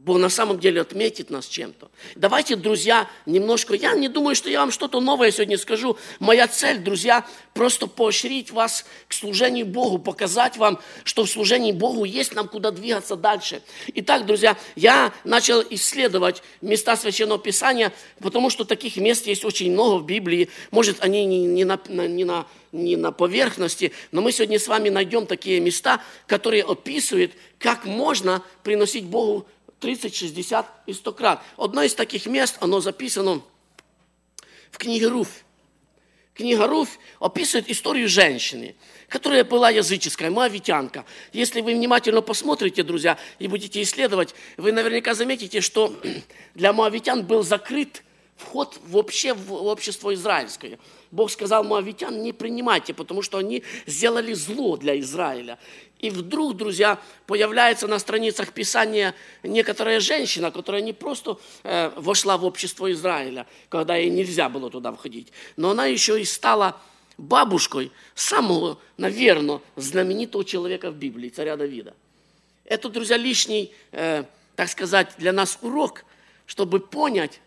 Бог 0.04 0.18
на 0.18 0.28
самом 0.28 0.61
деле 0.61 0.82
отметит 0.82 1.30
нас 1.30 1.46
чем-то. 1.46 1.90
Давайте, 2.14 2.56
друзья, 2.56 3.08
немножко, 3.25 3.73
я 3.73 3.94
не 3.94 4.08
думаю, 4.08 4.37
что 4.37 4.50
я 4.50 4.61
вам 4.61 4.70
что-то 4.70 5.00
новое 5.00 5.30
сегодня 5.30 5.56
скажу. 5.56 5.96
Моя 6.20 6.46
цель, 6.46 6.78
друзья, 6.78 7.26
просто 7.54 7.87
поощрить 7.87 8.50
вас 8.50 8.84
к 9.08 9.14
служению 9.14 9.64
Богу, 9.64 9.99
показать 9.99 10.58
вам, 10.58 10.78
что 11.04 11.25
в 11.25 11.30
служении 11.30 11.73
Богу 11.73 12.04
есть 12.04 12.34
нам 12.34 12.49
куда 12.49 12.70
двигаться 12.70 13.16
дальше. 13.16 13.62
Итак, 13.94 14.26
друзья, 14.26 14.58
я 14.76 15.11
начал 15.25 15.64
исследовать 15.70 16.42
места 16.61 16.96
Священного 16.96 17.38
Писания, 17.38 17.90
потому 18.20 18.50
что 18.50 18.66
таких 18.66 18.99
мест 18.99 19.26
есть 19.26 19.42
очень 19.42 19.73
много 19.73 20.02
в 20.02 20.04
Библии. 20.04 20.50
Может, 20.70 21.02
они 21.02 21.25
не, 21.25 21.46
не, 21.46 21.64
на, 21.64 21.80
не, 21.88 22.25
на, 22.25 22.46
не 22.73 22.96
на 22.96 23.11
поверхности, 23.11 23.92
но 24.12 24.20
мы 24.20 24.32
сегодня 24.32 24.58
с 24.58 24.68
вами 24.68 24.90
найдем 24.90 25.26
такие 25.26 25.61
места, 25.61 26.02
которые 26.26 26.62
описывают, 26.62 27.32
как 27.58 27.87
можно 27.87 28.42
приносить 28.62 29.06
Богу 29.06 29.46
30, 29.85 30.14
60 30.14 30.67
и 30.87 30.95
100 30.95 31.12
крат. 31.12 31.43
Одно 31.59 31.83
из 31.83 31.95
таких 31.95 32.25
мест, 32.25 32.57
оно 32.61 32.81
записано 32.81 33.43
в 34.71 34.79
книге 34.79 35.09
Руфь. 35.09 35.45
Книга 36.33 36.67
Руфь 36.67 36.99
описывает 37.21 37.69
историю 37.69 38.09
женщины, 38.09 38.76
которая 39.09 39.45
была 39.45 39.69
языческая, 39.69 40.31
моавитянка. 40.31 41.05
Если 41.35 41.61
вы 41.61 41.75
внимательно 41.75 42.23
посмотрите, 42.23 42.83
друзья, 42.83 43.19
и 43.38 43.47
будете 43.47 43.83
исследовать, 43.83 44.35
вы 44.57 44.73
наверняка 44.73 45.12
заметите, 45.12 45.61
что 45.61 45.95
для 46.55 46.73
моавитян 46.73 47.26
был 47.26 47.43
закрыт 47.43 48.03
вход 48.37 48.81
вообще 48.87 49.35
в 49.35 49.53
общество 49.53 50.14
израильское. 50.14 50.79
Бог 51.11 51.31
сказал 51.31 51.62
моавитян, 51.62 52.23
не 52.23 52.33
принимайте, 52.33 52.95
потому 52.95 53.21
что 53.21 53.37
они 53.37 53.62
сделали 53.85 54.33
зло 54.33 54.79
для 54.79 54.99
Израиля. 54.99 55.59
И 56.04 56.11
вдруг, 56.11 56.58
друзья, 56.58 57.00
появляется 57.26 57.88
на 57.88 57.99
страницах 57.99 58.52
Писания 58.52 59.14
некоторая 59.42 60.00
женщина, 60.00 60.50
которая 60.50 60.82
не 60.82 60.92
просто 60.92 61.38
э, 61.62 61.92
вошла 61.96 62.37
в 62.37 62.44
общество 62.44 62.92
Израиля, 62.92 63.46
когда 63.70 63.96
ей 63.96 64.11
нельзя 64.11 64.50
было 64.50 64.68
туда 64.68 64.92
входить, 64.92 65.32
но 65.56 65.70
она 65.70 65.87
еще 65.87 66.20
и 66.20 66.26
стала 66.26 66.78
бабушкой 67.16 67.90
самого, 68.14 68.78
наверное, 68.99 69.62
знаменитого 69.76 70.44
человека 70.44 70.90
в 70.90 70.96
Библии, 70.96 71.30
царя 71.30 71.56
Давида. 71.56 71.94
Это, 72.66 72.90
друзья, 72.90 73.16
лишний, 73.16 73.73
э, 73.92 74.25
так 74.56 74.68
сказать, 74.68 75.14
для 75.16 75.32
нас 75.32 75.58
урок, 75.62 76.04
чтобы 76.44 76.80
понять, 76.80 77.40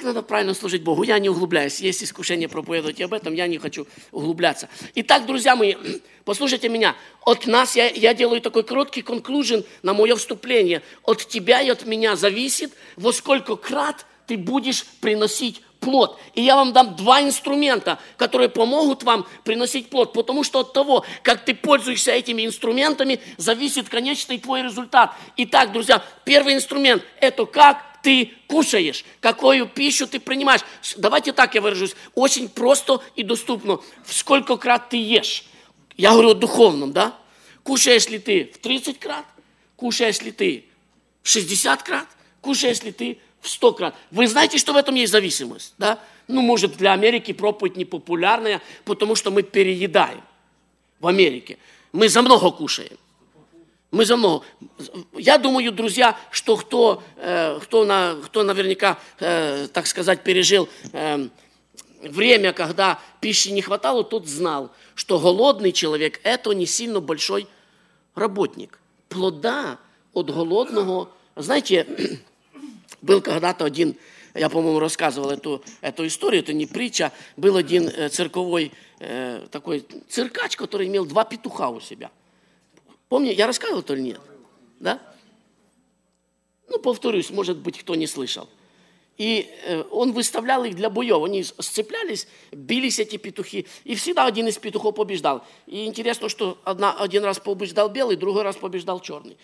как 0.00 0.06
надо 0.06 0.22
правильно 0.22 0.54
служить 0.54 0.82
Богу? 0.82 1.02
Я 1.02 1.18
не 1.18 1.28
углубляюсь. 1.28 1.78
Есть 1.80 2.02
искушение 2.02 2.48
проповедовать 2.48 3.02
об 3.02 3.12
этом, 3.12 3.34
я 3.34 3.46
не 3.46 3.58
хочу 3.58 3.86
углубляться. 4.12 4.70
Итак, 4.94 5.26
друзья 5.26 5.54
мои, 5.54 5.74
послушайте 6.24 6.70
меня. 6.70 6.96
От 7.26 7.46
нас, 7.46 7.76
я, 7.76 7.90
я 7.90 8.14
делаю 8.14 8.40
такой 8.40 8.62
короткий 8.62 9.02
конклюжен 9.02 9.62
на 9.82 9.92
мое 9.92 10.16
вступление. 10.16 10.80
От 11.04 11.26
тебя 11.28 11.60
и 11.60 11.68
от 11.68 11.84
меня 11.84 12.16
зависит, 12.16 12.72
во 12.96 13.12
сколько 13.12 13.56
крат 13.56 14.06
ты 14.26 14.38
будешь 14.38 14.86
приносить 15.02 15.60
плод. 15.80 16.18
И 16.34 16.40
я 16.40 16.56
вам 16.56 16.72
дам 16.72 16.96
два 16.96 17.20
инструмента, 17.20 17.98
которые 18.16 18.48
помогут 18.48 19.02
вам 19.02 19.26
приносить 19.44 19.90
плод. 19.90 20.14
Потому 20.14 20.44
что 20.44 20.60
от 20.60 20.72
того, 20.72 21.04
как 21.22 21.44
ты 21.44 21.54
пользуешься 21.54 22.12
этими 22.12 22.46
инструментами, 22.46 23.20
зависит 23.36 23.90
конечный 23.90 24.38
твой 24.38 24.62
результат. 24.62 25.14
Итак, 25.36 25.72
друзья, 25.72 26.02
первый 26.24 26.54
инструмент– 26.54 27.02
это 27.20 27.44
как 27.44 27.89
ты 28.02 28.32
кушаешь, 28.46 29.04
какую 29.20 29.66
пищу 29.66 30.06
ты 30.06 30.20
принимаешь. 30.20 30.62
Давайте 30.96 31.32
так 31.32 31.54
я 31.54 31.60
выражусь. 31.60 31.94
Очень 32.14 32.48
просто 32.48 33.02
и 33.16 33.22
доступно. 33.22 33.80
В 34.04 34.12
сколько 34.12 34.56
крат 34.56 34.90
ты 34.90 34.96
ешь? 34.96 35.44
Я 35.96 36.12
говорю 36.12 36.30
о 36.30 36.34
духовном, 36.34 36.92
да? 36.92 37.16
Кушаешь 37.62 38.08
ли 38.08 38.18
ты 38.18 38.50
в 38.54 38.58
30 38.58 38.98
крат? 38.98 39.24
Кушаешь 39.76 40.20
ли 40.22 40.32
ты 40.32 40.64
в 41.22 41.28
60 41.28 41.82
крат? 41.82 42.06
Кушаешь 42.40 42.82
ли 42.82 42.92
ты 42.92 43.18
в 43.40 43.48
100 43.48 43.72
крат? 43.74 43.94
Вы 44.10 44.26
знаете, 44.26 44.58
что 44.58 44.72
в 44.72 44.76
этом 44.76 44.94
есть 44.94 45.12
зависимость, 45.12 45.74
да? 45.78 45.98
Ну, 46.26 46.42
может, 46.42 46.76
для 46.76 46.92
Америки 46.92 47.32
проповедь 47.32 47.76
непопулярная, 47.76 48.62
потому 48.84 49.14
что 49.14 49.30
мы 49.30 49.42
переедаем 49.42 50.22
в 51.00 51.06
Америке. 51.06 51.58
Мы 51.92 52.08
за 52.08 52.22
много 52.22 52.50
кушаем. 52.50 52.96
Мы 53.90 54.04
за 54.04 54.16
много. 54.16 54.44
Я 55.14 55.36
думаю, 55.38 55.72
друзья, 55.72 56.16
что 56.30 56.56
кто, 56.56 57.02
э, 57.16 57.58
кто, 57.60 57.84
на, 57.84 58.16
кто 58.24 58.44
наверняка, 58.44 58.98
э, 59.18 59.66
так 59.72 59.88
сказать, 59.88 60.22
пережил 60.22 60.68
э, 60.92 61.28
время, 62.00 62.52
когда 62.52 63.00
пищи 63.20 63.48
не 63.48 63.62
хватало, 63.62 64.04
тот 64.04 64.28
знал, 64.28 64.70
что 64.94 65.18
голодный 65.18 65.72
человек– 65.72 66.20
это 66.22 66.52
не 66.52 66.66
сильно 66.66 67.00
большой 67.00 67.48
работник. 68.14 68.78
Плода 69.08 69.78
от 70.12 70.30
голодного, 70.30 71.10
знаете, 71.34 71.84
был 73.02 73.20
когда-то 73.20 73.64
один, 73.64 73.96
я, 74.34 74.48
по-моему, 74.48 74.78
рассказывал 74.78 75.30
эту, 75.30 75.64
эту 75.80 76.06
историю, 76.06 76.42
это 76.42 76.52
не 76.52 76.66
притча, 76.66 77.10
был 77.36 77.56
один 77.56 77.90
цирковой 78.10 78.72
такой 79.50 79.84
циркач, 80.08 80.56
который 80.56 80.86
имел 80.86 81.06
два 81.06 81.24
петуха 81.24 81.70
у 81.70 81.80
себя– 81.80 82.12
Помни, 83.10 83.30
я 83.30 83.48
рассказывал 83.48 83.82
то 83.82 83.94
или 83.94 84.02
нет? 84.02 84.20
Да? 84.78 85.00
Ну, 86.68 86.78
повторюсь, 86.78 87.30
может 87.30 87.58
быть, 87.58 87.80
кто 87.80 87.96
не 87.96 88.06
слышал. 88.06 88.48
И 89.18 89.50
э, 89.64 89.82
он 89.90 90.12
выставлял 90.12 90.64
их 90.64 90.76
для 90.76 90.88
боев. 90.90 91.24
Они 91.24 91.42
сцеплялись, 91.42 92.28
бились 92.52 93.00
эти 93.00 93.16
петухи. 93.16 93.66
И 93.82 93.96
всегда 93.96 94.26
один 94.26 94.46
из 94.46 94.58
петухов 94.58 94.94
побеждал. 94.94 95.44
И 95.66 95.86
интересно, 95.86 96.28
что 96.28 96.56
одна, 96.62 96.92
один 96.92 97.24
раз 97.24 97.40
побеждал 97.40 97.88
белый, 97.88 98.14
другой 98.14 98.44
раз 98.44 98.56
побеждал 98.56 99.00
черный. 99.00 99.36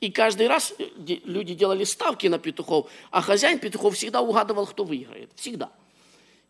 И 0.00 0.10
каждый 0.10 0.46
раз 0.46 0.74
э, 0.78 0.84
люди 1.24 1.54
делали 1.54 1.84
ставки 1.84 2.26
на 2.26 2.38
петухов, 2.38 2.90
а 3.10 3.22
хозяин 3.22 3.58
петухов 3.58 3.94
всегда 3.96 4.20
угадывал, 4.20 4.66
кто 4.66 4.84
выиграет. 4.84 5.30
Всегда. 5.34 5.72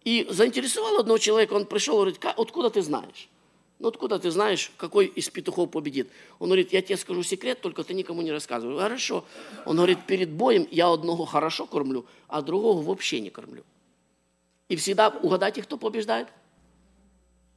И 0.02 0.26
заинтересовал 0.28 0.98
одного 0.98 1.18
человека, 1.18 1.54
он 1.54 1.66
пришел 1.66 1.94
и 1.98 2.10
говорит, 2.10 2.18
откуда 2.24 2.68
ты 2.68 2.82
знаешь? 2.82 3.28
Ну 3.84 3.88
откуда 3.88 4.18
ты 4.18 4.30
знаешь, 4.30 4.72
какой 4.78 5.04
из 5.04 5.28
петухов 5.28 5.70
победит? 5.70 6.10
Он 6.38 6.48
говорит, 6.48 6.72
я 6.72 6.80
тебе 6.80 6.96
скажу 6.96 7.22
секрет, 7.22 7.60
только 7.60 7.84
ты 7.84 7.92
никому 7.92 8.22
не 8.22 8.32
рассказывай. 8.32 8.78
Хорошо. 8.78 9.26
Он 9.66 9.76
говорит, 9.76 10.06
перед 10.06 10.30
боем 10.30 10.66
я 10.70 10.90
одного 10.90 11.26
хорошо 11.26 11.66
кормлю, 11.66 12.06
а 12.26 12.40
другого 12.40 12.80
вообще 12.80 13.20
не 13.20 13.28
кормлю. 13.28 13.62
И 14.70 14.76
всегда 14.76 15.10
угадайте, 15.10 15.60
кто 15.60 15.76
побеждает? 15.76 16.28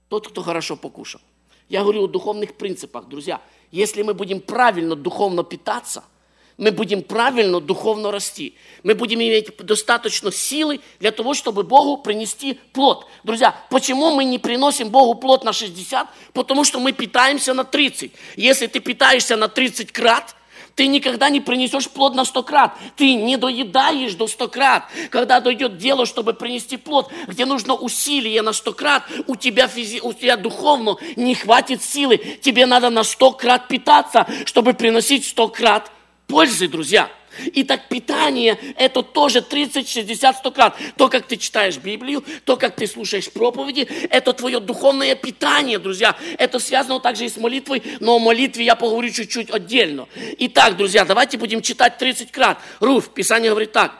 Тот, 0.10 0.28
кто 0.28 0.42
хорошо 0.42 0.76
покушал. 0.76 1.22
Я 1.70 1.84
говорю 1.84 2.04
о 2.04 2.08
духовных 2.08 2.56
принципах, 2.56 3.08
друзья. 3.08 3.42
Если 3.72 4.02
мы 4.02 4.14
будем 4.14 4.42
правильно 4.42 4.98
духовно 4.98 5.46
питаться– 5.46 6.04
мы 6.58 6.72
будем 6.72 7.04
правильно 7.04 7.60
духовно 7.60 8.12
расти. 8.12 8.56
Мы 8.84 8.96
будем 8.96 9.20
иметь 9.20 9.56
достаточно 9.58 10.32
силы 10.32 10.80
для 11.00 11.12
того, 11.12 11.36
чтобы 11.36 11.64
Богу 11.64 11.98
принести 11.98 12.60
плод. 12.74 13.06
Друзья, 13.24 13.56
почему 13.70 14.16
мы 14.16 14.24
не 14.24 14.40
приносим 14.40 14.90
Богу 14.90 15.16
плод 15.16 15.44
на 15.44 15.54
60? 15.54 16.08
Потому 16.34 16.64
что 16.64 16.80
мы 16.80 16.94
питаемся 16.94 17.54
на 17.54 17.64
30. 17.64 18.12
Если 18.36 18.68
ты 18.68 18.80
питаешься 18.80 19.36
на 19.36 19.48
30 19.48 19.92
крат, 19.92 20.36
ты 20.74 20.88
никогда 20.88 21.30
не 21.30 21.42
принесешь 21.42 21.90
плод 21.90 22.16
на 22.16 22.26
сто 22.26 22.44
крат. 22.44 22.74
Ты 22.96 23.14
не 23.14 23.38
доедаешь 23.38 24.14
до 24.14 24.28
сто 24.28 24.48
крат. 24.48 24.84
Когда 25.10 25.40
дойдет 25.40 25.78
дело, 25.78 26.06
чтобы 26.06 26.34
принести 26.34 26.78
плод, 26.78 27.12
где 27.28 27.46
нужно 27.46 27.74
усилие 27.76 28.42
на 28.42 28.54
сто 28.54 28.74
крат, 28.74 29.04
у 29.28 29.36
тебя, 29.36 29.68
физи... 29.68 30.00
у 30.02 30.14
тебя 30.14 30.38
духовно 30.38 30.98
не 31.16 31.34
хватит 31.36 31.84
силы. 31.84 32.18
Тебе 32.18 32.66
надо 32.66 32.90
на 32.90 33.04
сто 33.04 33.32
крат 33.32 33.68
питаться, 33.68 34.28
чтобы 34.46 34.74
приносить 34.74 35.26
сто 35.26 35.48
крат 35.48 35.92
пользы, 36.28 36.68
друзья. 36.68 37.10
И 37.54 37.64
так 37.64 37.88
питание– 37.88 38.58
это 38.78 39.04
тоже 39.04 39.42
30, 39.42 39.88
60, 39.88 40.38
100 40.38 40.52
крат. 40.52 40.78
То, 40.98 41.08
как 41.08 41.28
ты 41.28 41.38
читаешь 41.38 41.78
Библию, 41.78 42.24
то, 42.46 42.58
как 42.58 42.76
ты 42.76 42.88
слушаешь 42.88 43.32
проповеди, 43.32 43.88
это 44.10 44.34
твое 44.34 44.60
духовное 44.60 45.16
питание, 45.16 45.78
друзья. 45.78 46.18
Это 46.38 46.60
связано 46.60 47.00
также 47.00 47.26
и 47.26 47.30
с 47.30 47.38
молитвой, 47.38 47.84
но 48.00 48.16
о 48.16 48.20
молитве 48.20 48.66
я 48.66 48.76
поговорю 48.76 49.12
чуть-чуть 49.12 49.52
отдельно. 49.52 50.08
Итак, 50.40 50.78
друзья, 50.78 51.06
давайте 51.06 51.38
будем 51.38 51.62
читать 51.62 51.98
30 51.98 52.32
крат. 52.32 52.60
Руф, 52.80 53.14
Писание 53.14 53.52
говорит 53.52 53.72
так. 53.72 53.94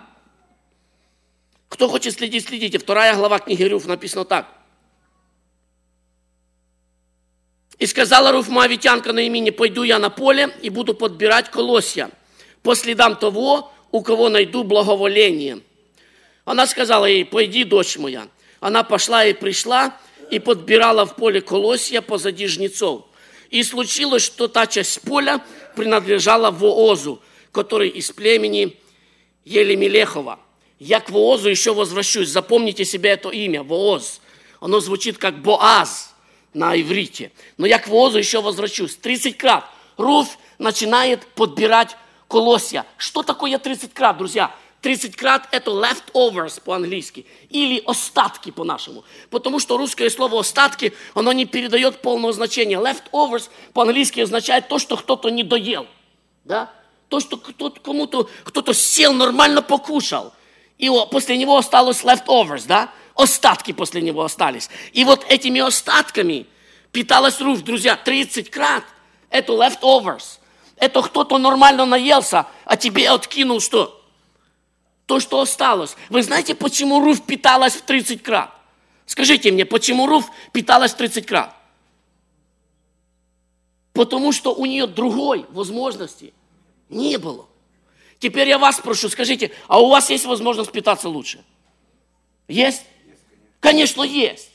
Кто 1.70 1.90
хочет 1.90 2.16
следить, 2.16 2.48
следите. 2.48 2.80
Вторая 2.80 3.16
глава 3.16 3.40
книги 3.40 3.64
Руф 3.64 3.86
написано 3.86 4.26
так. 4.26 4.57
И 7.80 7.86
сказала 7.86 8.32
Руф 8.32 8.48
Моавитянка 8.50 9.14
на 9.14 9.20
имени, 9.20 9.52
пойду 9.52 9.84
я 9.84 10.00
на 10.00 10.10
поле 10.10 10.50
и 10.62 10.70
буду 10.70 10.96
подбирать 10.96 11.52
колосья 11.52 12.10
по 12.64 12.76
следам 12.76 13.16
того, 13.16 13.72
у 13.92 14.02
кого 14.02 14.30
найду 14.30 14.64
благоволение. 14.64 15.60
Она 16.44 16.66
сказала 16.66 17.06
ей, 17.06 17.24
пойди, 17.24 17.64
дочь 17.64 17.98
моя. 17.98 18.28
Она 18.60 18.84
пошла 18.84 19.26
и 19.26 19.34
пришла, 19.34 19.96
и 20.32 20.40
подбирала 20.40 21.06
в 21.06 21.16
поле 21.16 21.40
колосья 21.40 22.02
позади 22.02 22.48
жнецов. 22.48 23.06
И 23.50 23.64
случилось, 23.64 24.24
что 24.24 24.48
та 24.48 24.66
часть 24.66 25.02
поля 25.02 25.44
принадлежала 25.76 26.52
Воозу, 26.52 27.22
который 27.52 27.90
из 27.90 28.12
племени 28.12 28.78
Елемелехова. 29.46 30.40
Я 30.80 31.00
к 31.00 31.10
Воозу 31.10 31.50
еще 31.50 31.74
возвращусь. 31.74 32.30
Запомните 32.30 32.84
себе 32.84 33.12
это 33.12 33.30
имя, 33.30 33.64
Вооз. 33.64 34.20
Оно 34.60 34.80
звучит 34.80 35.18
как 35.18 35.42
Боаз 35.42 36.14
на 36.54 36.80
иврите. 36.80 37.32
Но 37.58 37.66
я 37.66 37.80
к 37.80 37.88
Возу 37.88 38.18
еще 38.18 38.42
возвращусь. 38.42 38.96
30 38.96 39.38
крат. 39.38 39.66
Руф 39.98 40.38
начинает 40.58 41.26
подбирать 41.34 41.96
колосья. 42.28 42.86
Что 42.98 43.24
такое 43.24 43.58
30 43.58 43.94
крат, 43.94 44.18
друзья? 44.18 44.52
30 44.82 45.16
крат– 45.16 45.48
это 45.52 45.72
leftovers 45.72 46.62
по-английски, 46.62 47.26
или 47.50 47.82
остатки 47.86 48.52
по-нашему. 48.52 49.04
Потому 49.30 49.60
что 49.60 49.76
русское 49.76 50.10
слово 50.10 50.40
«остатки», 50.40 50.94
оно 51.16 51.34
не 51.34 51.46
передает 51.46 52.02
полного 52.02 52.32
значения. 52.32 52.78
Leftovers 52.78 53.50
по-английски 53.74 54.22
означает 54.22 54.68
то, 54.68 54.78
что 54.78 54.96
кто-то 54.96 55.30
не 55.30 55.44
доел. 55.44 55.88
Да? 56.46 56.72
То, 57.10 57.20
что 57.20 57.38
кто-то, 57.38 57.80
кому-то 57.80 58.30
кто-то 58.44 58.74
сел, 58.74 59.14
нормально 59.14 59.62
покушал. 59.62 60.34
И 60.78 60.90
после 61.12 61.38
него 61.38 61.58
осталось 61.58 62.04
leftovers, 62.04 62.66
да? 62.68 62.92
Остатки 63.18 63.74
после 63.74 64.02
него 64.02 64.24
остались. 64.24 64.70
И 64.94 65.04
вот 65.04 65.26
этими 65.28 65.60
остатками 65.60 66.46
питалась 66.92 67.42
Руф, 67.42 67.64
друзья, 67.64 67.98
30 67.98 68.50
крат. 68.50 68.84
Это 69.30 69.54
leftovers. 69.54 70.40
Это 70.78 71.02
кто-то 71.02 71.38
нормально 71.40 71.86
наелся, 71.86 72.46
а 72.64 72.78
тебе 72.78 73.10
откинул 73.10 73.60
что? 73.60 73.94
То, 75.08 75.20
что 75.20 75.42
осталось. 75.42 75.96
Вы 76.10 76.22
знаете, 76.22 76.54
почему 76.54 77.00
Руф 77.00 77.26
питалась 77.26 77.74
в 77.74 77.82
30 77.82 78.22
крат? 78.22 78.52
Скажите 79.06 79.52
мне, 79.52 79.66
почему 79.66 80.06
Руф 80.06 80.30
питалась 80.52 80.94
в 80.94 80.98
30 80.98 81.26
крат? 81.26 81.56
Потому 83.94 84.32
что 84.32 84.54
у 84.54 84.66
нее 84.66 84.86
другой 84.86 85.46
возможности 85.50 86.34
не 86.90 87.18
было. 87.18 87.48
Теперь 88.20 88.48
я 88.48 88.60
вас 88.60 88.80
прошу, 88.80 89.10
скажите, 89.10 89.52
а 89.68 89.82
у 89.82 89.90
вас 89.90 90.10
есть 90.12 90.26
возможность 90.26 90.72
питаться 90.72 91.10
лучше? 91.10 91.44
Есть? 92.48 92.84
Конечно, 93.60 94.04
есть. 94.04 94.50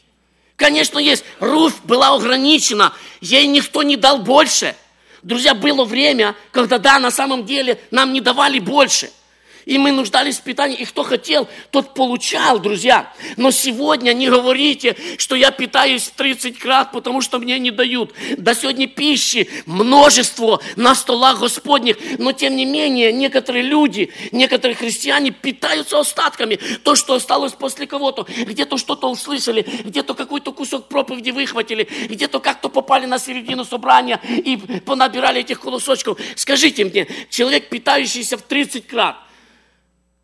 Конечно, 0.57 0.99
есть. 0.99 1.25
Руф 1.41 1.85
была 1.85 2.15
ограничена, 2.15 2.93
ей 3.21 3.47
никто 3.47 3.83
не 3.83 3.97
дал 3.97 4.19
больше. 4.19 4.77
Друзья, 5.23 5.55
было 5.55 5.85
время, 5.85 6.35
когда, 6.51 6.79
да, 6.79 6.99
на 6.99 7.11
самом 7.11 7.45
деле 7.45 7.81
нам 7.91 8.12
не 8.12 8.21
давали 8.21 8.59
больше– 8.59 9.11
и 9.64 9.79
мы 9.79 9.92
нуждались 9.92 10.38
в 10.38 10.42
питании, 10.42 10.77
и 10.77 10.85
кто 10.85 11.03
хотел, 11.03 11.48
тот 11.70 11.94
получал, 11.94 12.59
друзья. 12.59 13.12
Но 13.37 13.51
сегодня 13.51 14.12
не 14.12 14.29
говорите, 14.29 14.96
что 15.18 15.37
я 15.37 15.51
питаюсь 15.51 16.05
в 16.05 16.12
30 16.12 16.59
крат, 16.59 16.92
потому 16.92 17.20
что 17.20 17.38
мне 17.38 17.59
не 17.59 17.70
дают. 17.70 18.12
До 18.37 18.55
сегодня 18.55 18.87
пищи 18.87 19.48
множество 19.66 20.61
на 20.77 20.94
столах 20.94 21.40
Господних, 21.40 21.96
но 22.18 22.33
тем 22.33 22.57
не 22.57 22.64
менее 22.64 23.12
некоторые 23.12 23.62
люди, 23.62 24.12
некоторые 24.33 24.77
христиане 24.77 25.31
питаются 25.31 25.98
остатками. 25.98 26.59
То, 26.83 26.94
что 26.94 27.14
осталось 27.14 27.53
после 27.53 27.87
кого-то, 27.87 28.27
где-то 28.37 28.79
что-то 28.79 29.11
услышали, 29.11 29.66
где-то 29.85 30.14
какой-то 30.14 30.53
кусок 30.53 30.88
проповеди 30.88 31.31
выхватили, 31.31 31.88
где-то 32.09 32.40
как-то 32.40 32.68
попали 32.68 33.07
на 33.07 33.18
середину 33.18 33.64
собрания 33.64 34.20
и 34.29 34.57
понабирали 34.85 35.40
этих 35.40 35.61
колосочков. 35.61 36.18
Скажите 36.37 36.85
мне, 36.85 37.07
человек, 37.31 37.68
питающийся 37.68 38.37
в 38.37 38.42
30 38.42 38.87
крат, 38.87 39.16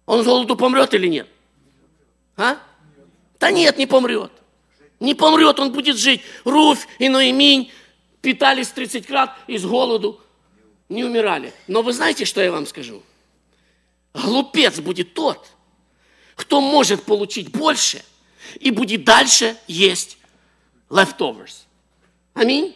он 0.09 0.23
с 0.23 0.25
голоду 0.25 0.57
помрет 0.57 0.95
или 0.95 1.07
нет? 1.07 1.29
А? 2.35 2.57
Да 3.39 3.51
нет, 3.51 3.77
не 3.77 3.87
помрет. 3.87 4.33
Не 5.01 5.15
помрет, 5.15 5.61
он 5.61 5.71
будет 5.71 5.99
жить. 5.99 6.23
Руфь 6.45 6.89
и 6.99 7.11
Ноеминь 7.11 7.71
питались 8.23 8.71
30 8.71 9.07
крат 9.07 9.37
и 9.47 9.59
с 9.59 9.67
голоду 9.67 10.19
не 10.89 11.05
умирали. 11.05 11.53
Но 11.67 11.83
вы 11.83 11.93
знаете, 11.93 12.25
что 12.25 12.41
я 12.41 12.51
вам 12.51 12.65
скажу? 12.65 13.03
Глупец 14.15 14.81
будет 14.81 15.13
тот, 15.13 15.47
кто 16.37 16.63
может 16.63 17.03
получить 17.03 17.51
больше 17.51 18.03
и 18.61 18.71
будет 18.71 19.05
дальше 19.05 19.59
есть 19.67 20.17
leftovers. 20.89 21.65
Аминь. 22.33 22.75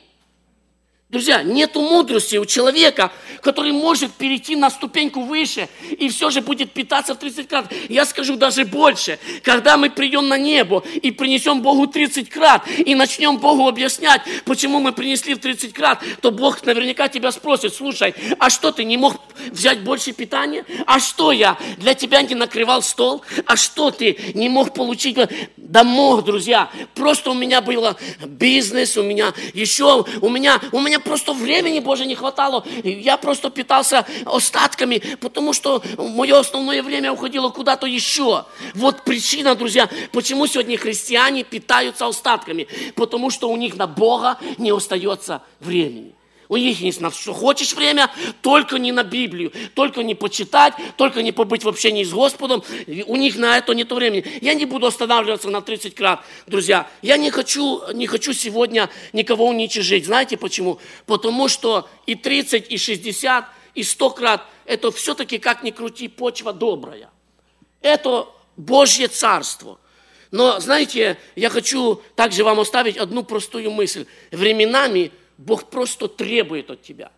Друзья, 1.12 1.42
нету 1.42 1.82
мудрости 1.82 2.36
у 2.36 2.46
человека, 2.46 3.12
который 3.42 3.72
может 3.72 4.14
перейти 4.14 4.56
на 4.56 4.70
ступеньку 4.70 5.20
выше 5.20 5.68
и 5.90 6.08
все 6.08 6.30
же 6.30 6.40
будет 6.40 6.72
питаться 6.72 7.14
в 7.14 7.18
30 7.18 7.48
крат. 7.48 7.70
Я 7.90 8.06
скажу 8.06 8.36
даже 8.36 8.64
больше. 8.64 9.18
Когда 9.42 9.76
мы 9.76 9.90
придем 9.90 10.28
на 10.28 10.38
небо 10.38 10.82
и 11.02 11.10
принесем 11.10 11.60
Богу 11.60 11.86
30 11.86 12.30
крат 12.30 12.66
и 12.78 12.94
начнем 12.94 13.36
Богу 13.36 13.68
объяснять, 13.68 14.22
почему 14.46 14.80
мы 14.80 14.92
принесли 14.92 15.34
в 15.34 15.40
30 15.40 15.74
крат, 15.74 16.02
то 16.22 16.30
Бог 16.30 16.64
наверняка 16.64 17.08
тебя 17.08 17.30
спросит, 17.30 17.74
слушай, 17.74 18.14
а 18.38 18.48
что 18.48 18.72
ты 18.72 18.84
не 18.84 18.96
мог 18.96 19.20
взять 19.50 19.80
больше 19.80 20.12
питания? 20.12 20.64
А 20.86 20.98
что 20.98 21.30
я 21.30 21.58
для 21.76 21.92
тебя 21.92 22.22
не 22.22 22.34
накрывал 22.34 22.80
стол? 22.80 23.22
А 23.44 23.56
что 23.56 23.90
ты 23.90 24.16
не 24.32 24.48
мог 24.48 24.72
получить? 24.72 25.18
Да 25.58 25.84
мог, 25.84 26.24
друзья. 26.24 26.70
Просто 26.94 27.32
у 27.32 27.34
меня 27.34 27.60
было 27.60 27.98
бизнес, 28.24 28.96
у 28.96 29.02
меня 29.02 29.34
еще, 29.52 30.06
у 30.22 30.28
меня, 30.30 30.58
у 30.72 30.80
меня 30.80 31.01
просто 31.02 31.32
времени, 31.32 31.80
Боже, 31.80 32.06
не 32.06 32.14
хватало. 32.14 32.64
Я 32.82 33.16
просто 33.16 33.50
питался 33.50 34.06
остатками, 34.24 35.02
потому 35.20 35.52
что 35.52 35.82
мое 35.96 36.38
основное 36.38 36.82
время 36.82 37.12
уходило 37.12 37.50
куда-то 37.50 37.86
еще. 37.86 38.44
Вот 38.74 39.02
причина, 39.02 39.54
друзья, 39.54 39.88
почему 40.12 40.46
сегодня 40.46 40.78
христиане 40.78 41.44
питаются 41.44 42.06
остатками. 42.06 42.66
Потому 42.94 43.30
что 43.30 43.50
у 43.50 43.56
них 43.56 43.76
на 43.76 43.86
Бога 43.86 44.38
не 44.58 44.70
остается 44.70 45.42
времени. 45.60 46.14
У 46.52 46.58
них 46.58 46.82
есть 46.82 47.00
на 47.00 47.10
что 47.10 47.32
хочешь 47.32 47.72
время, 47.72 48.10
только 48.42 48.78
не 48.78 48.92
на 48.92 49.04
Библию, 49.04 49.50
только 49.72 50.02
не 50.02 50.14
почитать, 50.14 50.74
только 50.98 51.22
не 51.22 51.32
побыть 51.32 51.64
в 51.64 51.68
общении 51.68 52.04
с 52.04 52.10
Господом. 52.10 52.62
У 53.06 53.16
них 53.16 53.36
на 53.36 53.56
это 53.56 53.72
нет 53.72 53.90
времени. 53.90 54.26
Я 54.42 54.52
не 54.52 54.66
буду 54.66 54.86
останавливаться 54.86 55.48
на 55.48 55.62
30 55.62 55.94
крат, 55.94 56.22
друзья. 56.46 56.86
Я 57.00 57.16
не 57.16 57.30
хочу, 57.30 57.80
не 57.94 58.06
хочу 58.06 58.34
сегодня 58.34 58.90
никого 59.14 59.48
уничижить. 59.48 60.04
Знаете 60.04 60.36
почему? 60.36 60.78
Потому 61.06 61.48
что 61.48 61.88
и 62.04 62.16
30, 62.16 62.70
и 62.70 62.76
60, 62.76 63.46
и 63.74 63.82
100 63.82 64.10
крат, 64.10 64.42
это 64.66 64.92
все-таки, 64.92 65.38
как 65.38 65.62
ни 65.62 65.70
крути, 65.70 66.06
почва 66.06 66.52
добрая. 66.52 67.08
Это 67.80 68.28
Божье 68.58 69.08
Царство. 69.08 69.78
Но, 70.30 70.60
знаете, 70.60 71.16
я 71.34 71.48
хочу 71.48 72.02
также 72.14 72.44
вам 72.44 72.60
оставить 72.60 72.98
одну 72.98 73.22
простую 73.22 73.70
мысль. 73.70 74.04
Временами 74.30 75.12
Бог 75.42 75.70
просто 75.70 76.08
требует 76.08 76.70
от 76.70 76.82
тебя. 76.82 77.12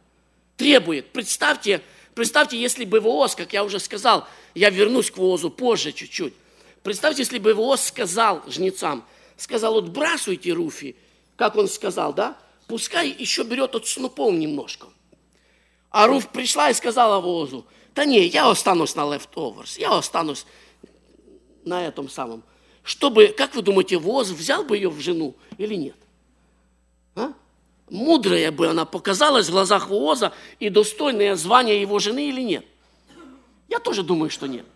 Требует. 0.57 1.13
Представьте, 1.13 1.83
представьте, 2.15 2.61
если 2.61 2.85
бы 2.85 3.01
Вооз, 3.01 3.35
как 3.35 3.53
я 3.53 3.65
уже 3.65 3.79
сказал, 3.79 4.27
я 4.55 4.71
вернусь 4.71 5.11
к 5.11 5.19
Воозу 5.19 5.51
позже 5.51 5.93
чуть-чуть. 5.93 6.35
Представьте, 6.83 7.23
если 7.23 7.39
бы 7.39 7.55
Вооз 7.55 7.87
сказал 7.87 8.43
жнецам, 8.49 9.05
сказал, 9.37 9.79
отбрасывайте 9.79 10.53
Руфи, 10.53 10.97
как 11.37 11.57
он 11.57 11.69
сказал, 11.69 12.13
да? 12.13 12.37
Пускай 12.67 13.09
еще 13.09 13.43
берет 13.43 13.75
от 13.75 13.87
снопов 13.87 14.33
немножко. 14.33 14.87
А 15.91 16.07
Руф 16.07 16.29
пришла 16.29 16.71
и 16.71 16.75
сказала 16.75 17.21
Воозу, 17.21 17.67
да 17.95 18.05
не, 18.05 18.27
я 18.27 18.51
останусь 18.51 18.95
на 18.95 19.03
leftovers, 19.03 19.79
я 19.79 19.97
останусь 19.97 20.47
на 21.65 21.87
этом 21.87 22.09
самом 22.09 22.43
чтобы, 22.85 23.29
как 23.29 23.55
вы 23.55 23.63
думаете, 23.63 23.97
Воз 23.97 24.29
взял 24.29 24.63
бы 24.63 24.77
ее 24.77 24.91
в 24.91 25.01
жену 25.01 25.35
или 25.57 25.75
нет? 25.75 25.97
А? 27.17 27.33
Мудрая 27.91 28.51
бы 28.51 28.69
она 28.69 28.85
показалась 28.85 29.49
в 29.49 29.53
глазах 29.53 29.89
Вооза 29.89 30.33
и 30.59 30.71
достойное 30.71 31.37
звание 31.37 31.81
его 31.81 31.99
жены 31.99 32.29
или 32.29 32.41
нет? 32.41 32.65
Я 33.69 33.79
тоже 33.79 34.03
думаю, 34.03 34.31
что 34.31 34.47
нет. 34.47 34.67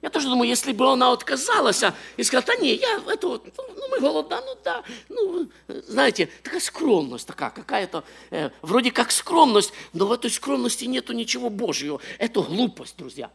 Я 0.00 0.10
тоже 0.10 0.28
думаю, 0.28 0.48
если 0.48 0.72
бы 0.72 0.90
она 0.90 1.12
отказалась 1.12 1.82
а, 1.82 1.92
и 2.16 2.22
сказала, 2.22 2.46
да 2.46 2.56
не, 2.56 2.74
я 2.74 3.02
это 3.08 3.26
вот, 3.26 3.46
ну 3.56 3.88
мы 3.88 3.98
голодны, 3.98 4.36
ну 4.46 4.56
да, 4.62 4.84
ну, 5.08 5.48
знаете, 5.88 6.28
такая 6.44 6.60
скромность 6.60 7.26
такая 7.26 7.50
какая-то, 7.50 8.04
э, 8.30 8.50
вроде 8.62 8.92
как 8.92 9.10
скромность, 9.10 9.72
но 9.92 10.06
в 10.06 10.12
этой 10.12 10.30
скромности 10.30 10.84
нету 10.84 11.14
ничего 11.14 11.50
Божьего. 11.50 12.00
Это 12.18 12.42
глупость, 12.42 12.96
друзья. 12.96 13.28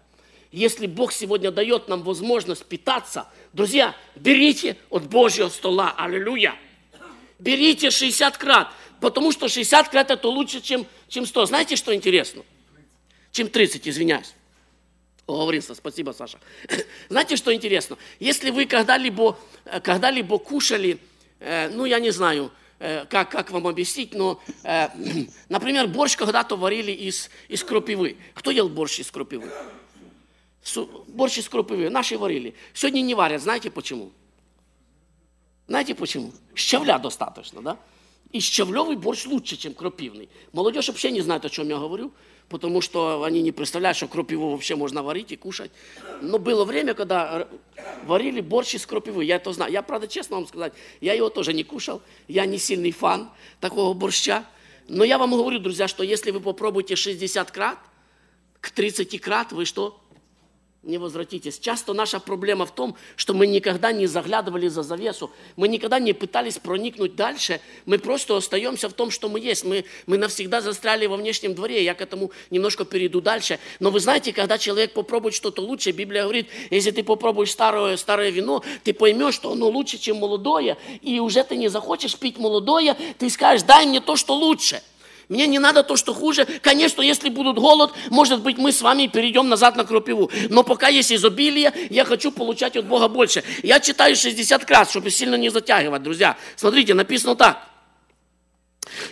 Если 0.54 0.88
Бог 0.88 1.12
сегодня 1.12 1.52
дает 1.52 1.90
нам 1.90 2.04
возможность 2.04 2.64
питаться, 2.66 3.28
друзья, 3.52 3.96
берите 4.16 4.78
от 4.90 5.08
Божьего 5.08 5.50
стола. 5.50 5.94
Аллилуйя. 5.98 6.56
Берите 7.40 7.90
60 7.90 8.38
крат, 8.38 8.72
потому 9.04 9.34
что 9.34 9.50
60 9.50 9.90
крат 9.90 10.12
это 10.12 10.30
лучше, 10.30 10.62
чем, 10.62 10.88
чем 11.10 11.26
100. 11.26 11.48
Знаете, 11.48 11.76
что 11.76 11.94
интересно? 11.94 12.42
Чем 13.34 13.50
30, 13.50 13.86
извиняюсь. 13.86 14.34
Оговорился, 15.28 15.76
спасибо, 15.76 16.12
Саша. 16.12 16.40
Знаете, 17.10 17.36
что 17.36 17.54
интересно? 17.54 17.98
Если 18.22 18.50
вы 18.50 18.66
когда-либо 18.66 19.38
когда 19.84 20.10
кушали, 20.38 21.00
э, 21.42 21.68
ну, 21.68 21.84
я 21.84 22.00
не 22.00 22.12
знаю, 22.12 22.50
э, 22.80 23.04
как, 23.10 23.30
как 23.30 23.52
вам 23.52 23.68
объяснить, 23.68 24.14
но, 24.14 24.40
э, 24.64 24.88
например, 25.50 25.88
борщ 25.88 26.16
когда-то 26.16 26.56
варили 26.56 26.94
из, 26.94 27.30
из 27.50 27.62
крапивы. 27.62 28.16
Кто 28.34 28.52
ел 28.52 28.70
борщ 28.70 29.00
из 29.00 29.12
крапивы? 29.12 29.52
борщ 31.08 31.40
из 31.40 31.50
крупы 31.50 31.90
наши 31.90 32.18
варили. 32.18 32.56
Сегодня 32.74 33.02
не 33.02 33.16
варят, 33.16 33.42
знаете 33.42 33.70
почему? 33.70 34.14
Знаете 35.68 35.94
почему? 35.94 36.32
Щавля 36.56 37.00
достаточно, 37.00 37.62
да? 37.62 37.78
И 38.34 38.40
щавлевый 38.40 38.96
борщ 38.96 39.26
лучше, 39.26 39.58
чем 39.58 39.76
крапивный. 39.76 40.28
Молодежь 40.54 40.88
вообще 40.88 41.12
не 41.12 41.22
знает, 41.22 41.46
о 41.46 41.50
чем 41.50 41.70
я 41.70 41.78
говорю, 41.78 42.12
потому 42.50 42.82
что 42.82 43.24
они 43.24 43.44
не 43.44 43.52
представляют, 43.52 43.96
что 43.96 44.08
крапиву 44.08 44.50
вообще 44.50 44.76
можно 44.76 45.04
варить 45.04 45.32
и 45.32 45.36
кушать. 45.36 45.72
Но 46.20 46.40
было 46.40 46.66
время, 46.66 46.96
когда 46.96 47.48
варили 48.06 48.42
борщ 48.42 48.74
из 48.74 48.88
крапивы, 48.88 49.24
я 49.24 49.36
это 49.36 49.54
знаю. 49.54 49.72
Я, 49.72 49.84
правда, 49.84 50.08
честно 50.08 50.38
вам 50.38 50.48
сказать, 50.48 50.74
я 51.00 51.14
его 51.14 51.30
тоже 51.30 51.54
не 51.54 51.64
кушал, 51.64 52.02
я 52.28 52.48
не 52.48 52.58
сильный 52.58 52.92
фан 52.92 53.30
такого 53.60 53.94
борща. 53.94 54.46
Но 54.88 55.04
я 55.04 55.20
вам 55.20 55.32
говорю, 55.32 55.60
друзья, 55.60 55.88
что 55.88 56.04
если 56.04 56.32
вы 56.32 56.40
попробуете 56.40 56.96
60 56.96 57.52
крат, 57.52 57.78
к 58.60 58.72
30 58.72 59.22
крат, 59.22 59.52
вы 59.52 59.66
что? 59.66 60.03
Не 60.84 60.98
возвратитесь. 60.98 61.60
Часто 61.60 61.94
наша 61.94 62.20
проблема 62.20 62.66
в 62.66 62.76
том, 62.76 62.96
что 63.16 63.34
мы 63.34 63.48
никогда 63.48 63.92
не 63.94 64.06
заглядывали 64.06 64.68
за 64.68 64.84
завесу, 64.84 65.32
мы 65.56 65.70
никогда 65.70 65.98
не 65.98 66.14
пытались 66.14 66.58
проникнуть 66.58 67.16
дальше, 67.16 67.62
мы 67.86 67.98
просто 67.98 68.36
остаемся 68.36 68.90
в 68.90 68.94
том, 68.94 69.10
что 69.10 69.30
мы 69.30 69.40
есть. 69.40 69.64
Мы, 69.64 69.86
мы 70.08 70.18
навсегда 70.18 70.60
застряли 70.60 71.06
во 71.06 71.16
внешнем 71.16 71.56
дворе, 71.56 71.84
я 71.84 71.94
к 71.94 72.02
этому 72.02 72.32
немножко 72.50 72.84
перейду 72.84 73.22
дальше. 73.22 73.60
Но 73.80 73.92
вы 73.92 74.02
знаете, 74.02 74.34
когда 74.34 74.58
человек 74.58 74.94
попробует 74.94 75.34
что-то 75.34 75.62
лучше, 75.62 75.92
Библия 75.92 76.24
говорит, 76.24 76.50
если 76.70 76.92
ты 76.92 77.04
попробуешь 77.04 77.52
старое, 77.52 77.96
старое 77.96 78.30
вино, 78.30 78.62
ты 78.84 78.94
поймешь, 78.94 79.36
что 79.36 79.54
оно 79.54 79.70
лучше, 79.70 79.98
чем 79.98 80.18
молодое, 80.18 80.78
и 81.02 81.20
уже 81.20 81.44
ты 81.44 81.56
не 81.56 81.70
захочешь 81.70 82.18
пить 82.18 82.38
молодое, 82.38 82.98
ты 83.18 83.30
скажешь, 83.30 83.64
дай 83.64 83.86
мне 83.86 84.02
то, 84.02 84.16
что 84.16 84.36
лучше– 84.36 84.82
мне 85.30 85.48
не 85.48 85.60
надо 85.60 85.84
то, 85.84 85.96
что 85.96 86.14
хуже. 86.14 86.46
Конечно, 86.62 87.02
если 87.02 87.30
будут 87.30 87.58
голод, 87.58 87.92
может 88.10 88.42
быть, 88.42 88.58
мы 88.58 88.72
с 88.72 88.82
вами 88.82 89.08
перейдем 89.08 89.50
назад 89.50 89.76
на 89.76 89.86
крапиву. 89.86 90.30
Но 90.50 90.64
пока 90.64 90.90
есть 90.90 91.12
изобилие, 91.12 91.74
я 91.90 92.06
хочу 92.06 92.32
получать 92.32 92.76
от 92.76 92.86
Бога 92.86 93.08
больше. 93.08 93.44
Я 93.64 93.80
читаю 93.80 94.16
60 94.16 94.70
раз, 94.70 94.90
чтобы 94.90 95.10
сильно 95.10 95.36
не 95.36 95.50
затягивать, 95.50 96.04
друзья. 96.04 96.38
Смотрите, 96.56 96.94
написано 96.94 97.36
так. 97.36 97.68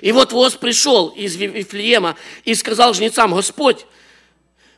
И 0.02 0.12
вот 0.12 0.32
Воз 0.32 0.56
пришел 0.56 1.10
из 1.10 1.36
Вифлеема 1.36 2.16
и 2.44 2.56
сказал 2.56 2.94
жнецам, 2.94 3.34
Господь, 3.34 3.86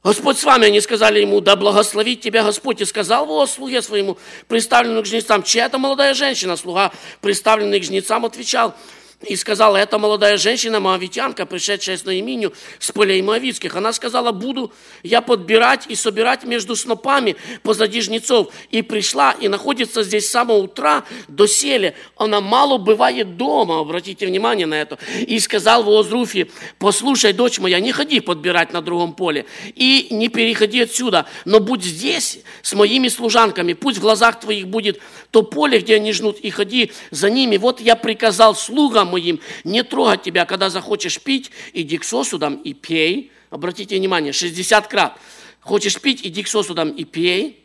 Господь 0.04 0.38
с 0.38 0.43
вами, 0.43 0.67
они 0.67 0.82
сказали 0.82 1.22
ему, 1.22 1.39
да 1.39 1.56
благословит 1.56 2.19
тебя 2.19 2.43
Господь. 2.43 2.82
И 2.82 2.86
сказал 2.86 3.26
Воз 3.26 3.52
слуге 3.52 3.82
своему, 3.82 4.17
представленному 4.48 5.02
к 5.02 5.06
жнецам, 5.06 5.43
чья 5.43 5.65
это 5.65 5.78
молодая 5.78 6.13
женщина? 6.13 6.58
Слуга, 6.58 6.91
представленный 7.22 7.80
к 7.80 7.84
жнецам, 7.84 8.26
отвечал, 8.26 8.76
и 9.27 9.36
сказала, 9.36 9.77
это 9.77 9.97
молодая 9.97 10.38
женщина, 10.38 10.79
моавитянка, 10.79 11.45
пришедшая 11.45 11.97
с 11.97 12.05
Наиминю 12.05 12.53
с 12.79 12.91
полей 12.91 13.21
моавитских. 13.21 13.75
Она 13.75 13.93
сказала, 13.93 14.31
буду 14.31 14.73
я 15.01 15.21
подбирать 15.21 15.86
и 15.88 15.95
собирать 15.95 16.43
между 16.43 16.75
снопами 16.75 17.36
позади 17.62 18.01
жнецов. 18.01 18.53
И 18.69 18.81
пришла, 18.81 19.31
и 19.31 19.47
находится 19.47 20.03
здесь 20.03 20.27
с 20.27 20.31
самого 20.31 20.57
утра 20.57 21.05
до 21.27 21.47
селя. 21.47 21.93
Она 22.17 22.41
мало 22.41 22.77
бывает 22.77 23.38
дома, 23.38 23.79
обратите 23.79 24.27
внимание 24.27 24.65
на 24.65 24.75
это. 24.75 24.97
И 25.19 25.39
сказал 25.39 25.83
Воозруфи, 25.83 26.51
послушай, 26.79 27.33
дочь 27.33 27.59
моя, 27.59 27.79
не 27.79 27.91
ходи 27.91 28.19
подбирать 28.19 28.73
на 28.73 28.81
другом 28.81 29.13
поле, 29.13 29.45
и 29.75 30.07
не 30.12 30.27
переходи 30.29 30.81
отсюда, 30.81 31.25
но 31.45 31.59
будь 31.59 31.83
здесь 31.83 32.39
с 32.62 32.73
моими 32.73 33.07
служанками, 33.07 33.73
пусть 33.73 33.97
в 33.97 34.01
глазах 34.01 34.39
твоих 34.39 34.67
будет 34.67 34.99
то 35.31 35.43
поле, 35.43 35.79
где 35.79 35.95
они 35.95 36.13
жнут, 36.13 36.39
и 36.39 36.49
ходи 36.49 36.91
за 37.12 37.29
ними. 37.29 37.57
Вот 37.57 37.79
я 37.79 37.95
приказал 37.95 38.55
слугам 38.55 39.12
моим 39.13 39.39
не 39.63 39.84
трогать 39.84 40.23
тебя, 40.23 40.45
когда 40.45 40.69
захочешь 40.69 41.21
пить, 41.21 41.52
иди 41.73 41.97
к 41.97 42.04
сосудам 42.04 42.56
и 42.56 42.73
пей. 42.73 43.32
Обратите 43.49 43.95
внимание, 43.95 44.34
60 44.34 44.88
крат. 44.88 45.17
Хочешь 45.62 45.99
пить, 46.02 46.21
иди 46.23 46.43
к 46.43 46.47
сосудам 46.47 46.89
и 46.89 47.04
пей. 47.04 47.63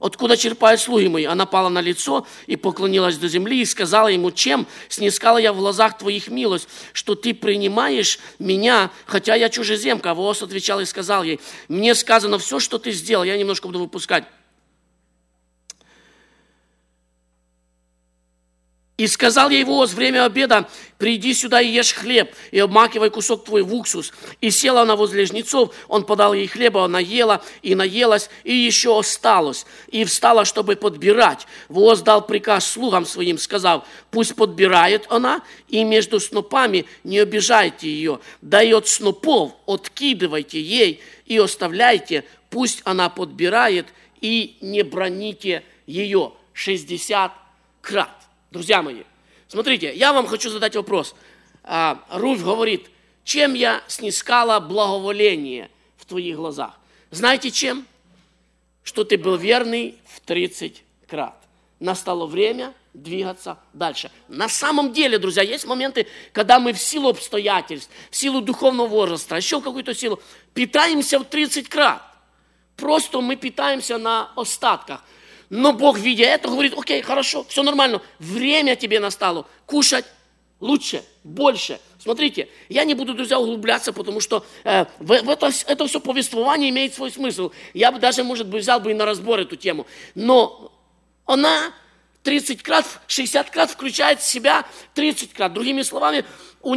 Откуда 0.00 0.36
черпают 0.36 0.80
слуги 0.80 1.08
мои? 1.08 1.24
Она 1.24 1.46
пала 1.46 1.70
на 1.70 1.80
лицо 1.80 2.26
и 2.46 2.56
поклонилась 2.56 3.16
до 3.16 3.28
земли 3.28 3.62
и 3.62 3.64
сказала 3.64 4.08
ему, 4.08 4.32
чем 4.32 4.66
снискала 4.88 5.38
я 5.38 5.52
в 5.52 5.56
глазах 5.56 5.96
твоих 5.96 6.28
милость, 6.28 6.68
что 6.92 7.14
ты 7.14 7.32
принимаешь 7.32 8.18
меня, 8.38 8.90
хотя 9.06 9.34
я 9.34 9.48
чужеземка. 9.48 10.10
А 10.10 10.14
Воос 10.14 10.42
отвечал 10.42 10.80
и 10.80 10.84
сказал 10.84 11.22
ей, 11.22 11.40
мне 11.68 11.94
сказано 11.94 12.38
все, 12.38 12.58
что 12.58 12.78
ты 12.78 12.92
сделал. 12.92 13.24
Я 13.24 13.38
немножко 13.38 13.66
буду 13.68 13.78
выпускать. 13.78 14.24
И 18.96 19.08
сказал 19.08 19.50
ей 19.50 19.64
Воз, 19.64 19.92
время 19.92 20.24
обеда, 20.24 20.68
приди 20.98 21.34
сюда 21.34 21.60
и 21.60 21.68
ешь 21.68 21.92
хлеб, 21.92 22.32
и 22.52 22.60
обмакивай 22.60 23.10
кусок 23.10 23.44
твой 23.44 23.62
в 23.62 23.74
уксус. 23.74 24.12
И 24.40 24.52
села 24.52 24.82
она 24.82 24.94
возле 24.94 25.26
жнецов, 25.26 25.74
он 25.88 26.04
подал 26.04 26.32
ей 26.32 26.46
хлеба, 26.46 26.84
она 26.84 27.00
ела 27.00 27.42
и 27.62 27.74
наелась, 27.74 28.30
и 28.44 28.54
еще 28.54 28.96
осталось. 28.96 29.66
И 29.88 30.04
встала, 30.04 30.44
чтобы 30.44 30.76
подбирать. 30.76 31.48
Воз 31.68 32.02
дал 32.02 32.24
приказ 32.24 32.70
слугам 32.70 33.04
своим, 33.04 33.36
сказав, 33.36 33.84
пусть 34.12 34.36
подбирает 34.36 35.06
она, 35.10 35.42
и 35.68 35.82
между 35.82 36.20
снопами 36.20 36.86
не 37.02 37.18
обижайте 37.18 37.88
ее. 37.88 38.20
Дает 38.42 38.86
снопов, 38.86 39.54
откидывайте 39.66 40.62
ей 40.62 41.00
и 41.26 41.36
оставляйте, 41.38 42.24
пусть 42.48 42.80
она 42.84 43.08
подбирает, 43.08 43.86
и 44.20 44.56
не 44.60 44.84
броните 44.84 45.64
ее. 45.84 46.32
60 46.52 47.32
крат. 47.82 48.23
Друзья 48.54 48.82
мои, 48.82 49.02
смотрите, 49.48 49.92
я 49.96 50.12
вам 50.12 50.28
хочу 50.28 50.48
задать 50.48 50.76
вопрос. 50.76 51.16
А, 51.64 52.04
Руфь 52.08 52.40
говорит, 52.40 52.88
чем 53.24 53.54
я 53.54 53.82
снискала 53.88 54.60
благоволение 54.60 55.70
в 55.96 56.06
твоих 56.06 56.36
глазах? 56.36 56.78
Знаете 57.10 57.50
чем? 57.50 57.84
Что 58.84 59.02
ты 59.02 59.18
был 59.18 59.34
верный 59.34 59.96
в 60.06 60.20
30 60.20 60.84
крат. 61.08 61.34
Настало 61.80 62.26
время 62.26 62.72
двигаться 62.92 63.58
дальше. 63.72 64.12
На 64.28 64.48
самом 64.48 64.92
деле, 64.92 65.18
друзья, 65.18 65.42
есть 65.42 65.66
моменты, 65.66 66.06
когда 66.32 66.60
мы 66.60 66.72
в 66.72 66.78
силу 66.78 67.08
обстоятельств, 67.08 67.90
в 68.08 68.14
силу 68.14 68.40
духовного 68.40 68.86
возраста, 68.86 69.34
еще 69.34 69.58
в 69.58 69.64
какую-то 69.64 69.94
силу, 69.94 70.22
питаемся 70.54 71.18
в 71.18 71.24
30 71.24 71.68
крат. 71.68 72.02
Просто 72.76 73.20
мы 73.20 73.34
питаемся 73.34 73.98
на 73.98 74.30
остатках. 74.36 75.02
Но 75.50 75.72
Бог, 75.72 75.98
видя 75.98 76.24
это, 76.24 76.48
говорит, 76.48 76.74
окей, 76.76 77.02
хорошо, 77.02 77.44
все 77.48 77.62
нормально, 77.62 78.00
время 78.18 78.76
тебе 78.76 79.00
настало 79.00 79.46
кушать 79.66 80.04
лучше, 80.60 81.04
больше. 81.22 81.80
Смотрите, 81.98 82.48
я 82.68 82.84
не 82.84 82.94
буду, 82.94 83.14
друзья, 83.14 83.38
углубляться, 83.38 83.92
потому 83.92 84.20
что 84.20 84.44
э, 84.64 84.84
в, 84.98 85.22
в 85.22 85.30
это, 85.30 85.50
это 85.66 85.86
все 85.86 86.00
повествование 86.00 86.70
имеет 86.70 86.94
свой 86.94 87.10
смысл. 87.10 87.52
Я 87.72 87.92
бы 87.92 87.98
даже, 87.98 88.24
может 88.24 88.46
быть, 88.46 88.62
взял 88.62 88.80
бы 88.80 88.90
и 88.90 88.94
на 88.94 89.04
разбор 89.04 89.40
эту 89.40 89.56
тему. 89.56 89.86
Но 90.14 90.72
она 91.26 91.72
30 92.22 92.62
крат, 92.62 92.86
60 93.06 93.50
крат 93.50 93.70
включает 93.70 94.20
в 94.20 94.26
себя 94.26 94.64
30 94.94 95.32
крат. 95.32 95.52
Другими 95.52 95.82
словами, 95.82 96.24
у, 96.62 96.76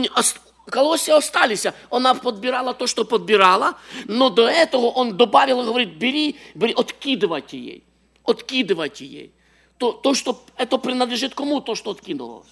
колосья 0.69 1.15
остались. 1.15 1.65
Она 1.89 2.13
подбирала 2.13 2.73
то, 2.73 2.87
что 2.87 3.05
подбирала, 3.05 3.77
но 4.05 4.29
до 4.29 4.47
этого 4.47 4.87
он 4.87 5.17
добавил 5.17 5.61
и 5.61 5.65
говорит, 5.65 5.97
бери, 5.97 6.37
бери, 6.55 6.73
откидывайте 6.73 7.57
ей, 7.57 7.83
откидывайте 8.27 9.05
ей. 9.05 9.33
То, 9.77 9.91
то, 9.91 10.13
что 10.13 10.43
это 10.55 10.77
принадлежит 10.77 11.33
кому, 11.35 11.61
то, 11.61 11.75
что 11.75 11.91
откинулось. 11.91 12.47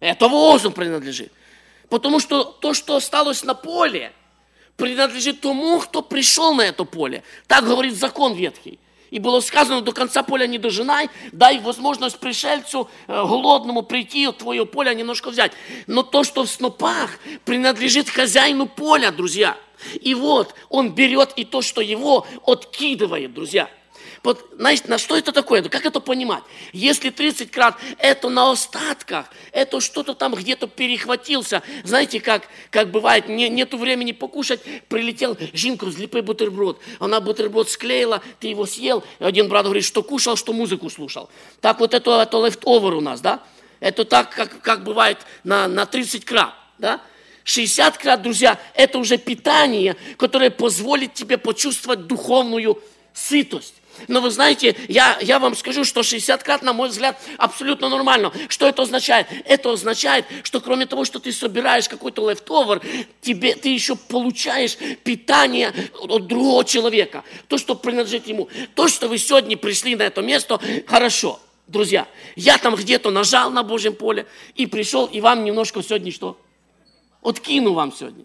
Это 0.00 0.28
возу 0.28 0.70
принадлежит. 0.70 1.32
Потому 1.88 2.20
что 2.20 2.44
то, 2.44 2.74
что 2.74 2.96
осталось 2.96 3.44
на 3.44 3.54
поле, 3.54 4.12
принадлежит 4.76 5.40
тому, 5.40 5.78
кто 5.80 6.02
пришел 6.02 6.54
на 6.54 6.62
это 6.62 6.84
поле. 6.84 7.22
Так 7.46 7.64
говорит 7.64 7.94
закон 7.94 8.34
ветхий. 8.34 8.78
И 9.10 9.20
было 9.20 9.40
сказано, 9.40 9.82
до 9.82 9.92
конца 9.92 10.22
поля 10.24 10.46
не 10.46 10.58
дожинай, 10.58 11.08
дай 11.32 11.60
возможность 11.60 12.18
пришельцу 12.18 12.90
э, 13.06 13.12
голодному 13.12 13.82
прийти 13.82 14.26
от 14.26 14.38
твое 14.38 14.66
поле 14.66 14.92
немножко 14.94 15.30
взять. 15.30 15.52
Но 15.86 16.02
то, 16.02 16.24
что 16.24 16.44
в 16.44 16.50
снопах, 16.50 17.18
принадлежит 17.44 18.10
хозяину 18.10 18.66
поля, 18.66 19.12
друзья. 19.12 19.56
И 20.00 20.14
вот 20.14 20.54
он 20.68 20.92
берет 20.92 21.32
и 21.36 21.44
то, 21.44 21.62
что 21.62 21.80
его 21.80 22.26
откидывает, 22.44 23.32
друзья. 23.32 23.70
Вот, 24.26 24.44
знаете, 24.56 24.82
на 24.88 24.98
что 24.98 25.16
это 25.16 25.30
такое? 25.30 25.62
Ну, 25.62 25.68
как 25.70 25.86
это 25.86 26.00
понимать? 26.00 26.42
Если 26.72 27.10
30 27.10 27.48
крат, 27.48 27.76
это 27.96 28.28
на 28.28 28.50
остатках, 28.50 29.26
это 29.52 29.80
что-то 29.80 30.14
там 30.14 30.34
где-то 30.34 30.66
перехватился. 30.66 31.62
Знаете, 31.84 32.18
как, 32.18 32.48
как 32.72 32.90
бывает, 32.90 33.28
не, 33.28 33.48
нету 33.48 33.78
времени 33.78 34.10
покушать, 34.10 34.60
прилетел, 34.88 35.38
Жинка, 35.52 35.84
взлепи 35.84 36.22
бутерброд. 36.22 36.80
Она 36.98 37.20
бутерброд 37.20 37.70
склеила, 37.70 38.20
ты 38.40 38.48
его 38.48 38.66
съел. 38.66 39.04
Один 39.20 39.48
брат 39.48 39.66
говорит, 39.66 39.84
что 39.84 40.02
кушал, 40.02 40.34
что 40.34 40.52
музыку 40.52 40.90
слушал. 40.90 41.30
Так 41.60 41.78
вот 41.78 41.94
это, 41.94 42.20
это 42.20 42.36
leftover 42.38 42.96
у 42.96 43.00
нас, 43.00 43.20
да? 43.20 43.44
Это 43.78 44.04
так, 44.04 44.30
как, 44.30 44.60
как 44.60 44.82
бывает 44.82 45.18
на, 45.44 45.68
на 45.68 45.86
30 45.86 46.24
крат, 46.24 46.52
да? 46.78 47.00
60 47.44 47.96
крат, 47.96 48.22
друзья, 48.22 48.58
это 48.74 48.98
уже 48.98 49.18
питание, 49.18 49.94
которое 50.18 50.50
позволит 50.50 51.14
тебе 51.14 51.38
почувствовать 51.38 52.08
духовную 52.08 52.82
сытость. 53.14 53.74
Но 54.08 54.20
вы 54.20 54.30
знаете, 54.30 54.76
я, 54.88 55.18
я 55.20 55.38
вам 55.38 55.56
скажу, 55.56 55.84
что 55.84 56.02
60 56.02 56.42
крат, 56.42 56.62
на 56.62 56.72
мой 56.72 56.88
взгляд, 56.88 57.20
абсолютно 57.38 57.88
нормально. 57.88 58.32
Что 58.48 58.68
это 58.68 58.82
означает? 58.82 59.26
Это 59.44 59.72
означает, 59.72 60.26
что 60.42 60.60
кроме 60.60 60.86
того, 60.86 61.04
что 61.04 61.18
ты 61.18 61.32
собираешь 61.32 61.88
какой-то 61.88 62.28
лефтовер, 62.28 62.80
тебе, 63.20 63.54
ты 63.54 63.70
еще 63.70 63.96
получаешь 63.96 64.76
питание 65.04 65.72
от 66.00 66.26
другого 66.26 66.64
человека. 66.64 67.24
То, 67.48 67.58
что 67.58 67.74
принадлежит 67.74 68.26
ему. 68.26 68.48
То, 68.74 68.88
что 68.88 69.08
вы 69.08 69.18
сегодня 69.18 69.56
пришли 69.56 69.96
на 69.96 70.02
это 70.02 70.22
место, 70.22 70.60
хорошо. 70.86 71.40
Друзья, 71.66 72.06
я 72.36 72.58
там 72.58 72.76
где-то 72.76 73.10
нажал 73.10 73.50
на 73.50 73.64
Божьем 73.64 73.94
поле 73.94 74.26
и 74.54 74.66
пришел, 74.66 75.06
и 75.06 75.20
вам 75.20 75.44
немножко 75.44 75.82
сегодня 75.82 76.12
что? 76.12 76.38
Откину 77.22 77.72
вам 77.72 77.92
сегодня. 77.92 78.24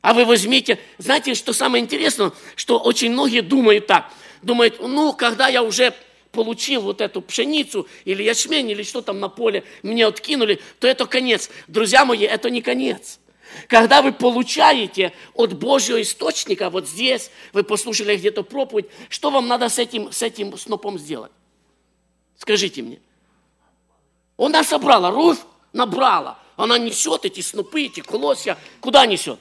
А 0.00 0.14
вы 0.14 0.24
возьмите, 0.24 0.78
знаете, 0.96 1.34
что 1.34 1.52
самое 1.52 1.84
интересное, 1.84 2.32
что 2.56 2.78
очень 2.78 3.12
многие 3.12 3.42
думают 3.42 3.86
так– 3.86 4.10
думает, 4.42 4.80
ну, 4.80 5.12
когда 5.12 5.48
я 5.48 5.62
уже 5.62 5.94
получил 6.32 6.82
вот 6.82 7.00
эту 7.00 7.22
пшеницу 7.22 7.88
или 8.04 8.22
ячмень, 8.22 8.70
или 8.70 8.82
что 8.82 9.02
там 9.02 9.20
на 9.20 9.28
поле 9.28 9.64
мне 9.82 10.06
откинули, 10.06 10.60
то 10.78 10.86
это 10.86 11.06
конец. 11.06 11.50
Друзья 11.66 12.04
мои, 12.04 12.24
это 12.24 12.50
не 12.50 12.62
конец. 12.62 13.18
Когда 13.66 14.00
вы 14.00 14.12
получаете 14.12 15.12
от 15.34 15.54
Божьего 15.54 16.00
источника, 16.00 16.70
вот 16.70 16.88
здесь, 16.88 17.30
вы 17.52 17.64
послушали 17.64 18.16
где-то 18.16 18.44
проповедь, 18.44 18.86
что 19.08 19.30
вам 19.30 19.48
надо 19.48 19.68
с 19.68 19.78
этим, 19.78 20.12
с 20.12 20.22
этим 20.22 20.56
снопом 20.56 20.98
сделать? 20.98 21.32
Скажите 22.36 22.82
мне. 22.82 23.00
Она 24.38 24.62
собрала, 24.62 25.10
Руфь 25.10 25.40
набрала. 25.72 26.38
Она 26.56 26.78
несет 26.78 27.24
эти 27.24 27.40
снопы, 27.40 27.82
эти 27.82 28.00
колосья. 28.00 28.56
Куда 28.80 29.04
несет? 29.06 29.38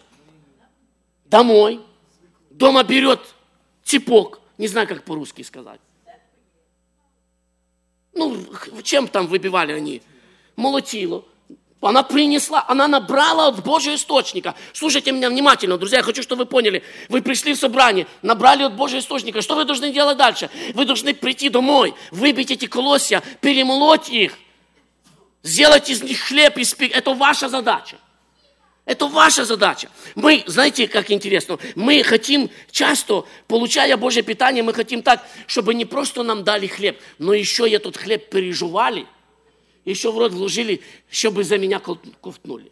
Домой. 1.26 1.80
Дома 2.50 2.84
берет 2.84 3.20
цепок, 3.84 4.42
не 4.60 4.68
знаю, 4.68 4.88
как 4.88 5.04
по-русски 5.04 5.42
сказать. 5.42 5.80
Ну, 8.14 8.46
чем 8.84 9.08
там 9.08 9.28
выбивали 9.28 9.72
они? 9.72 10.02
Молотило. 10.58 11.24
Она 11.80 12.04
принесла, 12.04 12.66
она 12.68 12.90
набрала 12.90 13.48
от 13.48 13.64
Божьего 13.64 13.96
источника. 13.96 14.54
Слушайте 14.74 15.14
меня 15.14 15.30
внимательно, 15.30 15.78
друзья, 15.78 16.00
я 16.00 16.04
хочу, 16.04 16.22
чтобы 16.22 16.44
вы 16.44 16.46
поняли. 16.50 16.84
Вы 17.08 17.22
пришли 17.22 17.54
в 17.54 17.58
собрание, 17.58 18.06
набрали 18.22 18.64
от 18.64 18.76
Божьего 18.76 19.00
источника. 19.00 19.42
Что 19.42 19.56
вы 19.56 19.64
должны 19.64 19.94
делать 19.94 20.18
дальше? 20.18 20.50
Вы 20.74 20.84
должны 20.84 21.14
прийти 21.14 21.48
домой, 21.48 21.96
выбить 22.12 22.52
эти 22.52 22.66
колосья, 22.66 23.24
перемолоть 23.40 24.10
их, 24.10 24.38
сделать 25.42 25.90
из 25.90 26.04
них 26.04 26.20
хлеб 26.20 26.58
и 26.58 26.66
спик. 26.66 26.94
Это 26.94 27.14
ваша 27.14 27.48
задача. 27.48 27.96
Это 28.90 29.06
ваша 29.06 29.46
задача. 29.46 29.88
Мы, 30.16 30.44
знаете, 30.48 30.88
как 30.88 31.12
интересно, 31.12 31.60
мы 31.76 32.02
хотим 32.02 32.50
часто, 32.72 33.24
получая 33.48 33.96
Божье 33.98 34.24
питание, 34.24 34.64
мы 34.64 34.74
хотим 34.74 35.04
так, 35.04 35.24
чтобы 35.46 35.76
не 35.76 35.86
просто 35.86 36.24
нам 36.24 36.44
дали 36.44 36.66
хлеб, 36.66 37.00
но 37.20 37.36
еще 37.36 37.70
и 37.70 37.74
этот 37.74 37.98
хлеб 37.98 38.32
переживали, 38.32 39.06
еще 39.86 40.12
в 40.12 40.18
рот 40.18 40.32
вложили, 40.32 40.82
чтобы 41.12 41.44
за 41.44 41.60
меня 41.60 41.78
ковтнули. 41.78 42.72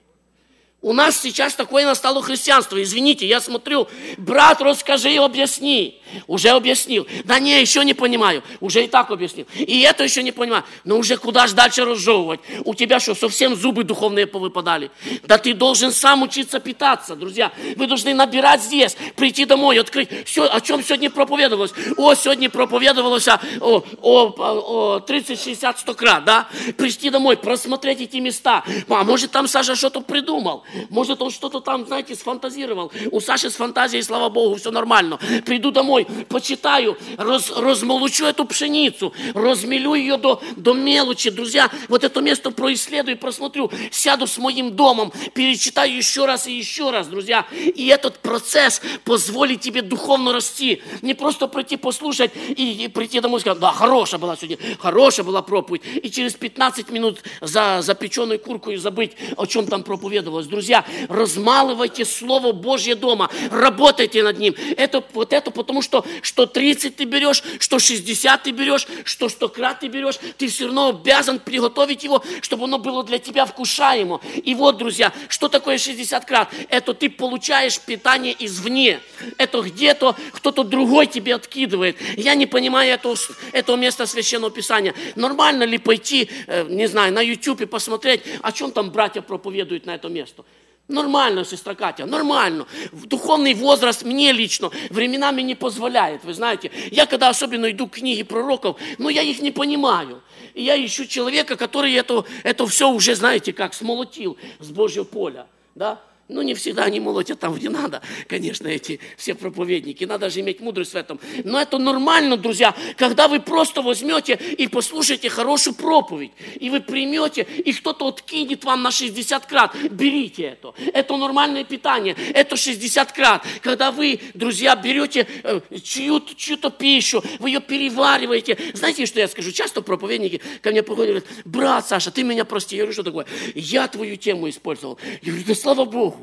У 0.81 0.91
нас 0.91 1.19
сейчас 1.21 1.53
такое 1.53 1.85
настало 1.85 2.23
христианство. 2.23 2.81
Извините, 2.81 3.27
я 3.27 3.39
смотрю, 3.39 3.87
брат, 4.17 4.59
расскажи 4.59 5.11
и 5.11 5.17
объясни. 5.17 6.01
Уже 6.27 6.49
объяснил. 6.49 7.07
Да 7.23 7.39
не, 7.39 7.59
еще 7.59 7.83
не 7.83 7.93
понимаю. 7.93 8.43
Уже 8.59 8.83
и 8.83 8.87
так 8.87 9.11
объяснил. 9.11 9.45
И 9.55 9.81
это 9.81 10.03
еще 10.03 10.23
не 10.23 10.31
понимаю. 10.31 10.63
Но 10.83 10.97
уже 10.97 11.17
куда 11.17 11.47
же 11.47 11.55
дальше 11.55 11.85
разжевывать? 11.85 12.39
У 12.65 12.73
тебя 12.73 12.99
что, 12.99 13.15
совсем 13.15 13.55
зубы 13.55 13.83
духовные 13.83 14.27
повыпадали? 14.27 14.91
Да 15.23 15.37
ты 15.37 15.53
должен 15.53 15.91
сам 15.91 16.23
учиться 16.23 16.59
питаться, 16.59 17.15
друзья. 17.15 17.51
Вы 17.75 17.87
должны 17.87 18.13
набирать 18.13 18.61
здесь, 18.61 18.95
прийти 19.15 19.45
домой, 19.45 19.79
открыть. 19.79 20.09
Все, 20.25 20.43
о 20.43 20.61
чем 20.61 20.83
сегодня 20.83 21.09
проповедовалось? 21.09 21.73
О, 21.97 22.13
сегодня 22.13 22.49
проповедовалось 22.49 23.27
о, 23.27 23.39
о, 23.61 23.83
о, 24.01 24.95
о 24.95 24.99
30, 24.99 25.41
60, 25.41 25.79
100 25.79 25.93
крат, 25.93 26.25
да? 26.25 26.47
Прийти 26.77 27.09
домой, 27.09 27.37
просмотреть 27.37 28.01
эти 28.01 28.17
места. 28.17 28.63
А 28.89 29.03
может 29.03 29.31
там 29.31 29.47
Саша 29.47 29.75
что-то 29.75 30.01
придумал? 30.01 30.63
Может, 30.89 31.21
он 31.21 31.31
что-то 31.31 31.59
там, 31.59 31.85
знаете, 31.87 32.15
сфантазировал. 32.15 32.91
У 33.11 33.19
Саши 33.19 33.49
с 33.49 33.55
фантазией, 33.55 34.03
слава 34.03 34.29
Богу, 34.29 34.55
все 34.55 34.71
нормально. 34.71 35.19
Приду 35.45 35.71
домой, 35.71 35.96
почитаю, 36.05 36.97
раз, 37.17 37.51
размолочу 37.55 38.25
эту 38.25 38.45
пшеницу, 38.45 39.13
размелю 39.33 39.93
ее 39.93 40.17
до, 40.17 40.41
до 40.55 40.73
мелочи. 40.73 41.29
Друзья, 41.29 41.69
вот 41.87 42.03
это 42.03 42.21
место 42.21 42.51
происследую, 42.51 43.17
просмотрю, 43.17 43.71
сяду 43.91 44.27
с 44.27 44.37
моим 44.37 44.75
домом, 44.75 45.11
перечитаю 45.33 45.95
еще 45.95 46.25
раз 46.25 46.47
и 46.47 46.53
еще 46.53 46.91
раз, 46.91 47.07
друзья. 47.07 47.45
И 47.51 47.87
этот 47.87 48.19
процесс 48.19 48.81
позволит 49.03 49.61
тебе 49.61 49.81
духовно 49.81 50.33
расти. 50.33 50.81
Не 51.01 51.13
просто 51.13 51.47
прийти 51.47 51.77
послушать 51.77 52.31
и, 52.35 52.85
и 52.85 52.87
прийти 52.87 53.19
домой 53.19 53.39
и 53.39 53.41
сказать, 53.41 53.59
да, 53.59 53.71
хорошая 53.71 54.19
была 54.19 54.35
сегодня, 54.35 54.57
хорошая 54.79 55.25
была 55.25 55.41
проповедь. 55.41 55.81
И 56.03 56.09
через 56.09 56.33
15 56.33 56.89
минут 56.89 57.21
за 57.41 57.81
запеченную 57.81 58.39
курку 58.39 58.71
и 58.71 58.77
забыть, 58.77 59.13
о 59.37 59.45
чем 59.45 59.67
там 59.67 59.83
проповедовалось 59.83 60.47
друзья, 60.47 60.85
размалывайте 61.07 62.05
Слово 62.05 62.51
Божье 62.51 62.95
дома, 62.95 63.29
работайте 63.51 64.23
над 64.23 64.39
ним. 64.39 64.55
Это 64.75 65.03
вот 65.13 65.33
это 65.33 65.51
потому, 65.51 65.81
что, 65.81 65.86
что 66.21 66.45
30 66.45 66.95
ты 66.95 67.05
берешь, 67.05 67.43
что 67.59 67.79
60 67.79 68.43
ты 68.43 68.51
берешь, 68.51 68.87
что 69.03 69.29
100 69.29 69.49
крат 69.49 69.79
ты 69.81 69.87
берешь, 69.87 70.19
ты 70.37 70.47
все 70.47 70.65
равно 70.65 70.89
обязан 70.89 71.39
приготовить 71.39 72.03
его, 72.03 72.23
чтобы 72.41 72.65
оно 72.65 72.77
было 72.77 73.03
для 73.03 73.19
тебя 73.19 73.45
вкушаемо. 73.45 74.21
И 74.43 74.55
вот, 74.55 74.77
друзья, 74.77 75.13
что 75.29 75.47
такое 75.47 75.77
60 75.77 76.25
крат? 76.25 76.53
Это 76.69 76.93
ты 76.93 77.09
получаешь 77.09 77.79
питание 77.79 78.35
извне. 78.39 78.99
Это 79.37 79.61
где-то 79.61 80.15
кто-то 80.33 80.63
другой 80.63 81.07
тебе 81.07 81.35
откидывает. 81.35 81.97
Я 82.15 82.35
не 82.35 82.45
понимаю 82.45 82.93
этого, 82.93 83.15
этого 83.51 83.75
места 83.75 84.05
Священного 84.05 84.51
Писания. 84.51 84.93
Нормально 85.15 85.63
ли 85.63 85.77
пойти, 85.77 86.29
э, 86.47 86.65
не 86.69 86.87
знаю, 86.87 87.13
на 87.13 87.21
YouTube 87.21 87.61
и 87.61 87.65
посмотреть, 87.65 88.21
о 88.41 88.51
чем 88.51 88.71
там 88.71 88.91
братья 88.91 89.21
проповедуют 89.21 89.85
на 89.85 89.95
это 89.95 90.09
место? 90.09 90.43
Нормально, 90.87 91.43
сестра 91.43 91.75
Катя, 91.75 92.05
нормально. 92.05 92.65
Духовный 92.93 93.53
возраст 93.53 94.03
мне 94.03 94.31
лично 94.31 94.71
временами 94.89 95.41
не 95.41 95.53
позволяет, 95.53 96.23
вы 96.23 96.33
знаете. 96.33 96.71
Я 96.91 97.05
когда 97.05 97.27
особенно 97.27 97.69
иду 97.69 97.87
к 97.87 97.95
книге 97.95 98.23
пророков, 98.23 98.77
но 98.97 99.05
ну, 99.05 99.09
я 99.09 99.21
их 99.21 99.41
не 99.41 99.51
понимаю. 99.51 100.21
И 100.53 100.63
я 100.63 100.83
ищу 100.83 101.05
человека, 101.05 101.57
который 101.57 101.93
это, 101.93 102.23
это 102.43 102.65
все 102.67 102.89
уже, 102.89 103.15
знаете, 103.15 103.51
как 103.51 103.73
смолотил 103.73 104.37
с 104.59 104.69
Божьего 104.71 105.03
поля. 105.03 105.47
Да? 105.75 105.99
Ну, 106.29 106.41
не 106.41 106.55
всегда 106.55 106.83
они 106.83 106.99
молотят 106.99 107.39
там, 107.39 107.53
где 107.53 107.69
надо, 107.69 108.01
конечно, 108.27 108.67
эти 108.67 108.99
все 109.15 109.33
проповедники. 109.33 110.03
Надо 110.03 110.29
же 110.29 110.41
иметь 110.41 110.59
мудрость 110.59 110.91
в 110.91 110.95
этом. 110.97 111.21
Но 111.45 111.59
это 111.59 111.77
нормально, 111.77 112.35
друзья, 112.35 112.75
когда 112.97 113.29
вы 113.29 113.39
просто 113.39 113.81
возьмете 113.81 114.37
и 114.57 114.67
послушаете 114.67 115.29
хорошую 115.29 115.75
проповедь, 115.75 116.31
и 116.59 116.69
вы 116.69 116.81
примете, 116.81 117.43
и 117.43 117.71
кто-то 117.71 118.09
откинет 118.09 118.65
вам 118.65 118.83
на 118.83 118.91
60 118.91 119.45
крат. 119.45 119.73
Берите 119.89 120.43
это. 120.43 120.73
Это 120.93 121.15
нормальное 121.15 121.63
питание. 121.63 122.17
Это 122.33 122.57
60 122.57 123.11
крат. 123.13 123.45
Когда 123.61 123.91
вы, 123.91 124.19
друзья, 124.33 124.75
берете 124.75 125.27
э, 125.43 125.61
чью-то, 125.81 126.35
чью-то 126.35 126.71
пищу, 126.71 127.23
вы 127.39 127.51
ее 127.51 127.61
перевариваете. 127.61 128.57
Знаете, 128.73 129.05
что 129.05 129.21
я 129.21 129.29
скажу? 129.29 129.53
Часто 129.53 129.81
проповедники 129.81 130.41
ко 130.61 130.71
мне 130.71 130.83
приходят 130.83 131.09
и 131.09 131.19
говорят, 131.19 131.45
брат 131.45 131.87
Саша, 131.87 132.11
ты 132.11 132.23
меня 132.23 132.43
прости. 132.43 132.75
Я 132.75 132.83
говорю, 132.83 132.93
что 132.93 133.03
такое? 133.03 133.25
Я 133.55 133.87
твою 133.87 134.17
тему 134.17 134.49
использовал. 134.49 134.99
Я 135.21 135.31
говорю, 135.31 135.47
да 135.47 135.55
слава 135.55 135.85
Богу. 135.85 136.16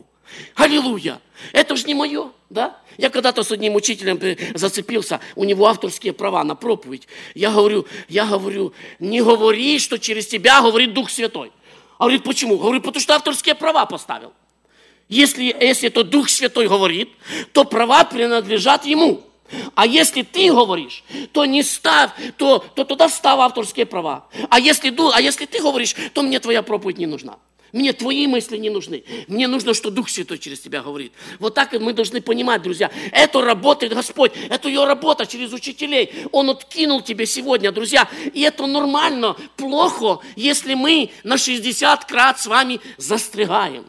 Аллилуйя! 0.55 1.21
Это 1.53 1.77
же 1.77 1.85
не 1.85 1.95
мое, 1.95 2.31
да? 2.51 2.77
Я 2.97 3.11
когда-то 3.11 3.43
с 3.43 3.51
одним 3.51 3.75
учителем 3.75 4.21
зацепился, 4.55 5.21
у 5.35 5.45
него 5.45 5.67
авторские 5.67 6.13
права 6.13 6.43
на 6.45 6.55
проповедь. 6.55 7.09
Я 7.35 7.51
говорю, 7.51 7.87
я 8.09 8.25
говорю, 8.27 8.73
не 8.99 9.23
говори, 9.23 9.79
что 9.79 9.99
через 9.99 10.27
тебя 10.27 10.63
говорит 10.63 10.95
Дух 10.95 11.11
Святой. 11.11 11.53
А 11.99 12.05
говорит, 12.05 12.25
почему? 12.25 12.59
Говорю, 12.59 12.81
потому 12.81 13.01
что 13.01 13.15
авторские 13.15 13.55
права 13.55 13.87
поставил. 13.87 14.33
Если, 15.09 15.45
если 15.45 15.89
это 15.89 16.03
Дух 16.03 16.29
Святой 16.29 16.69
говорит, 16.69 17.11
то 17.53 17.65
права 17.65 18.05
принадлежат 18.05 18.87
ему. 18.87 19.23
А 19.75 19.87
если 19.87 20.23
ты 20.23 20.51
говоришь, 20.51 21.05
то 21.33 21.45
не 21.45 21.63
ставь, 21.63 22.11
то, 22.37 22.59
то 22.59 22.85
туда 22.85 23.09
встав 23.09 23.39
авторские 23.41 23.87
права. 23.87 24.27
А 24.49 24.59
если, 24.59 24.93
а 25.13 25.21
если 25.21 25.45
ты 25.45 25.61
говоришь, 25.61 25.95
то 26.15 26.23
мне 26.23 26.41
твоя 26.41 26.63
проповедь 26.63 26.99
не 26.99 27.07
нужна. 27.07 27.39
Мне 27.75 27.93
твои 27.93 28.29
мысли 28.29 28.57
не 28.57 28.71
нужны. 28.71 29.03
Мне 29.27 29.49
нужно, 29.49 29.75
что 29.75 29.91
Дух 29.91 30.09
Святой 30.09 30.39
через 30.39 30.61
тебя 30.61 30.81
говорит. 30.81 31.13
Вот 31.41 31.55
так 31.55 31.73
мы 31.73 31.93
должны 31.93 32.21
понимать, 32.21 32.63
друзья. 32.63 32.89
Это 33.11 33.41
работает 33.41 33.93
Господь. 33.93 34.31
Это 34.49 34.69
ее 34.69 34.85
работа 34.85 35.27
через 35.27 35.53
учителей. 35.53 36.13
Он 36.31 36.51
откинул 36.51 37.03
тебе 37.03 37.27
сегодня, 37.27 37.73
друзья. 37.73 38.09
И 38.33 38.43
это 38.43 38.67
нормально. 38.67 39.37
Плохо, 39.57 40.25
если 40.37 40.75
мы 40.75 41.11
на 41.25 41.37
60 41.37 42.05
крат 42.05 42.39
с 42.39 42.47
вами 42.47 42.79
застрягаем. 42.97 43.87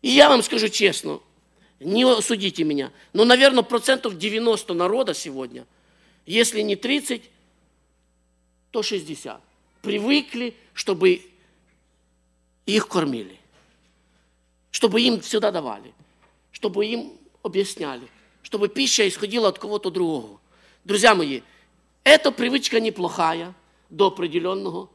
И 0.00 0.08
я 0.08 0.30
вам 0.30 0.42
скажу 0.42 0.70
честно, 0.70 1.20
не 1.80 2.06
судите 2.22 2.64
меня, 2.64 2.92
но, 3.12 3.26
наверное, 3.26 3.62
процентов 3.62 4.16
90 4.16 4.72
народа 4.72 5.12
сегодня, 5.12 5.66
если 6.24 6.62
не 6.62 6.76
30, 6.76 7.20
то 8.70 8.82
60, 8.82 9.38
привыкли, 9.82 10.54
чтобы 10.72 11.20
их 12.76 12.88
кормили, 12.88 13.38
чтобы 14.70 15.00
им 15.00 15.20
всегда 15.20 15.50
давали, 15.50 15.94
чтобы 16.52 16.86
им 16.86 17.12
объясняли, 17.42 18.06
чтобы 18.42 18.68
пища 18.68 19.08
исходила 19.08 19.48
от 19.48 19.58
кого-то 19.58 19.90
другого. 19.90 20.38
Друзья 20.84 21.14
мои, 21.14 21.40
эта 22.04 22.30
привычка 22.30 22.80
неплохая 22.80 23.54
до 23.88 24.08
определенного 24.08 24.90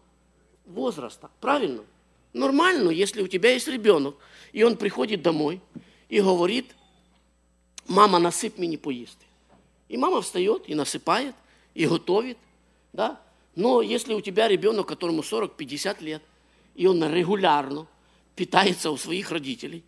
возраста, 0.66 1.30
правильно? 1.42 1.84
Нормально, 2.32 2.90
если 2.90 3.22
у 3.22 3.28
тебя 3.28 3.52
есть 3.52 3.68
ребенок, 3.68 4.16
и 4.52 4.64
он 4.64 4.78
приходит 4.78 5.22
домой 5.22 5.62
и 6.10 6.22
говорит, 6.22 6.76
мама, 7.88 8.20
насыпь 8.20 8.58
мне 8.58 8.78
поїсти. 8.78 9.26
И 9.90 9.98
мама 9.98 10.22
встает 10.22 10.64
и 10.68 10.74
насыпает, 10.74 11.36
и 11.76 11.86
готовит, 11.86 12.38
да? 12.94 13.20
Но 13.56 13.82
если 13.82 14.16
у 14.16 14.22
тебя 14.22 14.48
ребенок, 14.48 14.88
которому 14.88 15.22
40-50 15.22 16.04
лет, 16.04 16.24
и 16.76 16.88
он 16.88 17.04
регулярно 17.04 17.88
питается 18.36 18.92
у 18.92 18.98
своих 18.98 19.32
родителей. 19.32 19.84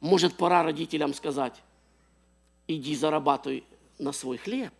Может, 0.00 0.36
пора 0.36 0.62
родителям 0.62 1.14
сказать, 1.14 1.54
иди 2.66 2.94
зарабатывай 2.96 3.64
на 3.98 4.12
свой 4.12 4.38
хлеб. 4.38 4.72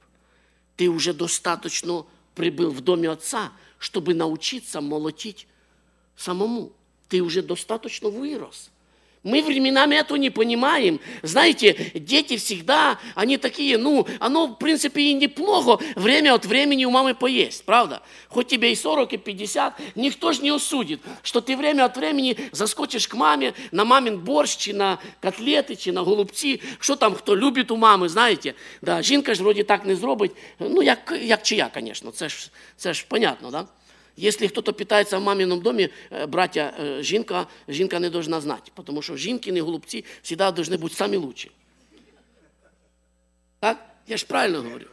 Ты 0.76 0.88
уже 0.88 1.12
достаточно 1.12 2.06
прибыл 2.34 2.70
в 2.70 2.80
доме 2.80 3.10
отца, 3.10 3.52
чтобы 3.78 4.14
научиться 4.14 4.80
молотить 4.80 5.46
самому. 6.16 6.72
Ты 7.08 7.22
уже 7.22 7.42
достаточно 7.42 8.08
вырос. 8.08 8.70
Мы 9.25 9.41
временами 9.41 9.95
это 9.95 10.15
не 10.17 10.29
понимаем. 10.29 10.99
Знаете, 11.23 11.91
дети 11.95 12.37
всегда, 12.37 12.99
они 13.15 13.37
такие, 13.37 13.79
ну, 13.79 14.07
оно, 14.19 14.45
в 14.45 14.53
принципе, 14.59 15.01
и 15.01 15.13
неплохо 15.13 15.83
время 15.95 16.35
от 16.35 16.45
времени 16.45 16.85
у 16.85 16.91
мамы 16.91 17.15
поесть, 17.15 17.65
правда? 17.65 18.03
Хоть 18.29 18.49
тебе 18.49 18.71
и 18.71 18.75
40, 18.75 19.13
и 19.13 19.17
50, 19.17 19.73
никто 19.95 20.31
же 20.31 20.43
не 20.43 20.51
осудит, 20.51 21.01
что 21.23 21.41
ты 21.41 21.57
время 21.57 21.85
от 21.85 21.97
времени 21.97 22.37
заскочишь 22.51 23.07
к 23.07 23.15
маме 23.15 23.55
на 23.71 23.83
мамин 23.83 24.19
борщ, 24.19 24.57
чи 24.57 24.73
на 24.73 24.99
котлети, 25.21 25.75
чи 25.75 25.91
на 25.91 26.01
голубці, 26.01 26.61
що 26.79 26.95
там 26.95 27.15
хто 27.15 27.35
любить 27.35 27.71
у 27.71 27.77
мами, 27.77 28.09
знаєте. 28.09 28.53
Да, 28.81 29.01
жінка 29.01 29.33
ж 29.33 29.43
вроді 29.43 29.63
так 29.63 29.85
не 29.85 29.95
зробить, 29.95 30.31
ну, 30.59 30.83
як, 30.83 31.19
як 31.21 31.43
чия, 31.43 31.69
звісно, 31.75 32.11
це 32.11 32.29
ж, 32.29 32.51
це 32.77 32.93
ж 32.93 33.05
понятно, 33.07 33.51
да? 33.51 33.65
Если 34.15 34.47
кто-то 34.47 34.71
питается 34.71 35.19
в 35.19 35.23
мамином 35.23 35.61
доме, 35.61 35.89
э, 36.09 36.25
братья, 36.27 36.73
э, 36.77 37.01
жінка, 37.03 37.47
жінка 37.67 37.99
не 37.99 38.09
должна 38.09 38.41
знать, 38.41 38.71
потому 38.75 39.01
что 39.01 39.17
жінки, 39.17 39.51
голубцы 39.51 40.05
всегда 40.21 40.51
должны 40.51 40.77
быть 40.77 40.93
самые 40.93 41.17
лучшие. 41.17 41.51
Так? 43.59 43.77
Я 44.07 44.17
же 44.17 44.25
правильно 44.25 44.61
говорю. 44.61 44.87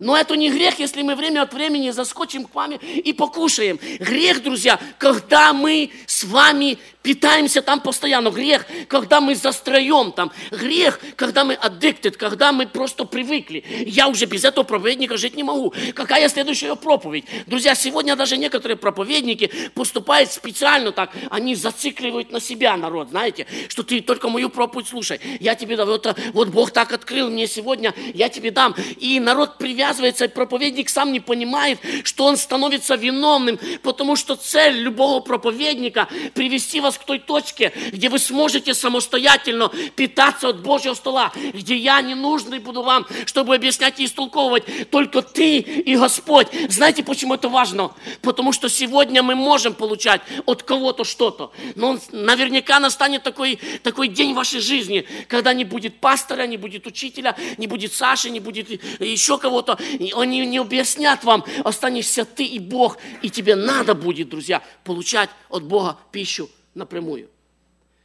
Но 0.00 0.16
это 0.16 0.34
не 0.34 0.50
грех, 0.50 0.78
если 0.78 1.02
мы 1.02 1.14
время 1.14 1.42
от 1.42 1.52
времени 1.52 1.90
заскочим 1.90 2.46
к 2.46 2.54
маме 2.54 2.76
и 2.76 3.12
покушаем. 3.12 3.78
Грех, 3.98 4.42
друзья, 4.42 4.80
когда 4.98 5.52
мы 5.52 5.90
с 6.06 6.24
вами 6.24 6.78
питаемся 7.02 7.62
там 7.62 7.80
постоянно. 7.80 8.30
Грех, 8.30 8.66
когда 8.88 9.20
мы 9.20 9.34
застроем 9.34 10.12
там. 10.12 10.32
Грех, 10.50 11.00
когда 11.16 11.44
мы 11.44 11.54
addicted, 11.54 12.12
когда 12.12 12.52
мы 12.52 12.66
просто 12.66 13.04
привыкли. 13.04 13.64
Я 13.86 14.08
уже 14.08 14.26
без 14.26 14.44
этого 14.44 14.64
проповедника 14.64 15.16
жить 15.16 15.36
не 15.36 15.42
могу. 15.42 15.72
Какая 15.94 16.28
следующая 16.28 16.76
проповедь? 16.76 17.24
Друзья, 17.46 17.74
сегодня 17.74 18.16
даже 18.16 18.36
некоторые 18.36 18.76
проповедники 18.76 19.50
поступают 19.74 20.30
специально 20.30 20.92
так. 20.92 21.10
Они 21.30 21.54
зацикливают 21.54 22.32
на 22.32 22.40
себя 22.40 22.76
народ, 22.76 23.10
знаете, 23.10 23.46
что 23.68 23.82
ты 23.82 24.00
только 24.00 24.28
мою 24.28 24.48
проповедь 24.48 24.88
слушай. 24.88 25.20
Я 25.40 25.54
тебе 25.54 25.76
вот, 25.76 26.16
вот 26.32 26.48
Бог 26.48 26.70
так 26.70 26.92
открыл 26.92 27.28
мне 27.30 27.46
сегодня, 27.46 27.94
я 28.14 28.28
тебе 28.28 28.50
дам. 28.50 28.74
И 28.98 29.20
народ 29.20 29.58
привязывается, 29.58 29.89
и 29.98 30.28
проповедник 30.28 30.88
сам 30.88 31.12
не 31.12 31.20
понимает, 31.20 31.78
что 32.04 32.24
он 32.24 32.36
становится 32.36 32.94
виновным, 32.94 33.58
потому 33.82 34.16
что 34.16 34.36
цель 34.36 34.78
любого 34.78 35.20
проповедника 35.20 36.08
привести 36.34 36.80
вас 36.80 36.98
к 36.98 37.04
той 37.04 37.18
точке, 37.18 37.72
где 37.92 38.08
вы 38.08 38.18
сможете 38.18 38.74
самостоятельно 38.74 39.70
питаться 39.96 40.48
от 40.48 40.62
Божьего 40.62 40.94
стола, 40.94 41.32
где 41.52 41.76
я 41.76 42.00
не 42.02 42.14
нужный 42.14 42.58
буду 42.58 42.82
вам, 42.82 43.06
чтобы 43.26 43.54
объяснять 43.54 44.00
и 44.00 44.04
истолковывать, 44.04 44.90
только 44.90 45.22
ты 45.22 45.58
и 45.58 45.96
Господь. 45.96 46.48
Знаете, 46.68 47.02
почему 47.02 47.34
это 47.34 47.48
важно? 47.48 47.92
Потому 48.22 48.52
что 48.52 48.68
сегодня 48.68 49.22
мы 49.22 49.34
можем 49.34 49.74
получать 49.74 50.20
от 50.46 50.62
кого-то 50.62 51.04
что-то, 51.04 51.52
но 51.74 51.98
наверняка 52.12 52.80
настанет 52.80 53.22
такой, 53.22 53.58
такой 53.82 54.08
день 54.08 54.32
в 54.32 54.36
вашей 54.36 54.60
жизни, 54.60 55.06
когда 55.28 55.52
не 55.52 55.64
будет 55.64 56.00
пастора, 56.00 56.46
не 56.46 56.56
будет 56.56 56.86
учителя, 56.86 57.36
не 57.58 57.66
будет 57.66 57.92
Саши, 57.92 58.30
не 58.30 58.40
будет 58.40 58.70
еще 59.00 59.38
кого-то, 59.38 59.78
они 60.14 60.46
не 60.46 60.58
объяснят 60.58 61.22
вам, 61.24 61.44
останешься 61.64 62.24
ты 62.24 62.44
и 62.44 62.58
Бог, 62.58 62.98
и 63.22 63.30
тебе 63.30 63.56
надо 63.56 63.94
будет, 63.94 64.28
друзья, 64.28 64.62
получать 64.84 65.30
от 65.48 65.64
Бога 65.64 65.98
пищу 66.12 66.50
напрямую. 66.74 67.28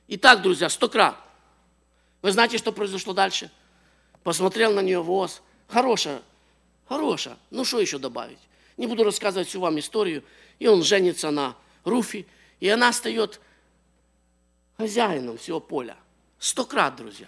Итак, 0.07 0.41
друзья, 0.41 0.69
сто 0.69 0.87
крат. 0.87 1.17
Вы 2.21 2.31
знаете, 2.31 2.57
что 2.57 2.71
произошло 2.71 3.13
дальше? 3.13 3.51
Посмотрел 4.23 4.73
на 4.73 4.81
нее 4.81 5.01
воз. 5.01 5.41
Хорошая, 5.67 6.21
хорошая. 6.87 7.37
Ну, 7.51 7.65
что 7.65 7.79
еще 7.79 7.97
добавить? 7.97 8.39
Не 8.77 8.87
буду 8.87 9.03
рассказывать 9.03 9.47
всю 9.47 9.59
вам 9.59 9.79
историю. 9.79 10.23
И 10.59 10.67
он 10.67 10.83
женится 10.83 11.31
на 11.31 11.55
Руфи, 11.83 12.25
и 12.59 12.69
она 12.69 12.91
стает 12.93 13.39
хозяином 14.77 15.37
всего 15.37 15.59
поля. 15.59 15.97
Сто 16.39 16.65
крат, 16.65 16.95
друзья. 16.95 17.27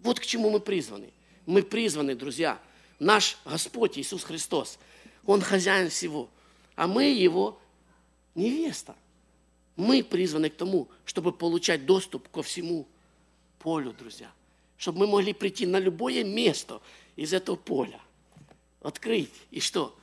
Вот 0.00 0.20
к 0.20 0.26
чему 0.26 0.50
мы 0.50 0.60
призваны. 0.60 1.10
Мы 1.46 1.62
призваны, 1.62 2.14
друзья. 2.14 2.58
Наш 3.00 3.38
Господь 3.46 3.98
Иисус 3.98 4.22
Христос, 4.22 4.78
Он 5.26 5.40
хозяин 5.40 5.88
всего, 5.88 6.28
а 6.76 6.86
мы 6.86 7.04
Его 7.04 7.58
невеста. 8.34 8.94
Мы 9.74 10.04
призваны 10.04 10.50
к 10.50 10.56
тому, 10.56 10.88
чтобы 11.06 11.32
получать 11.32 11.86
доступ 11.86 12.28
ко 12.28 12.42
всему 12.42 12.86
полю, 13.58 13.94
друзья. 13.94 14.30
Чтобы 14.76 15.00
мы 15.00 15.06
могли 15.06 15.32
прийти 15.32 15.66
на 15.66 15.78
любое 15.78 16.22
место 16.24 16.82
из 17.16 17.32
этого 17.32 17.56
поля. 17.56 18.00
Открыть 18.82 19.32
и 19.50 19.60
что? 19.60 19.98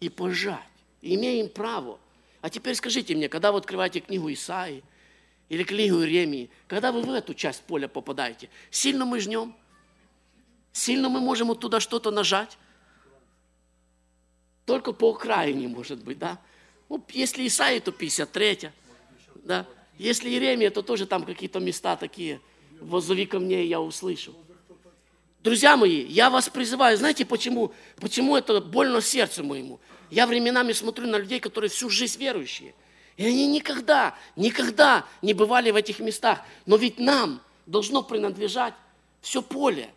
И 0.00 0.08
пожать. 0.08 0.60
Имеем 1.02 1.50
право. 1.50 1.98
А 2.40 2.48
теперь 2.48 2.74
скажите 2.74 3.14
мне, 3.14 3.28
когда 3.28 3.52
вы 3.52 3.58
открываете 3.58 4.00
книгу 4.00 4.32
Исаии 4.32 4.82
или 5.50 5.62
книгу 5.62 6.00
Иеремии, 6.00 6.50
когда 6.68 6.90
вы 6.90 7.02
в 7.02 7.10
эту 7.10 7.34
часть 7.34 7.62
поля 7.62 7.86
попадаете, 7.86 8.48
сильно 8.70 9.04
мы 9.04 9.20
жнем? 9.20 9.54
Сильно 10.76 11.08
мы 11.08 11.20
можем 11.20 11.50
оттуда 11.50 11.80
что-то 11.80 12.10
нажать? 12.10 12.58
Только 14.66 14.92
по 14.92 15.14
окраине, 15.14 15.68
может 15.68 16.04
быть, 16.04 16.18
да? 16.18 16.38
Ну, 16.90 17.02
если 17.14 17.46
Исаия, 17.46 17.80
то 17.80 17.92
53, 17.92 18.72
да? 19.36 19.66
Если 19.96 20.28
Иеремия, 20.28 20.70
то 20.70 20.82
тоже 20.82 21.06
там 21.06 21.24
какие-то 21.24 21.60
места 21.60 21.96
такие. 21.96 22.42
Возови 22.78 23.24
ко 23.24 23.38
мне, 23.38 23.64
я 23.64 23.80
услышу. 23.80 24.34
Друзья 25.42 25.78
мои, 25.78 26.04
я 26.04 26.28
вас 26.28 26.50
призываю, 26.50 26.98
знаете 26.98 27.24
почему? 27.24 27.72
Почему 27.98 28.36
это 28.36 28.60
больно 28.60 29.00
сердцу 29.00 29.44
моему? 29.44 29.80
Я 30.10 30.26
временами 30.26 30.72
смотрю 30.72 31.06
на 31.06 31.16
людей, 31.16 31.40
которые 31.40 31.70
всю 31.70 31.88
жизнь 31.88 32.20
верующие. 32.20 32.74
И 33.16 33.24
они 33.24 33.46
никогда, 33.46 34.14
никогда 34.36 35.06
не 35.22 35.32
бывали 35.32 35.70
в 35.70 35.76
этих 35.76 36.00
местах. 36.00 36.42
Но 36.66 36.76
ведь 36.76 36.98
нам 36.98 37.40
должно 37.64 38.02
принадлежать 38.02 38.74
все 39.22 39.40
поле. 39.40 39.90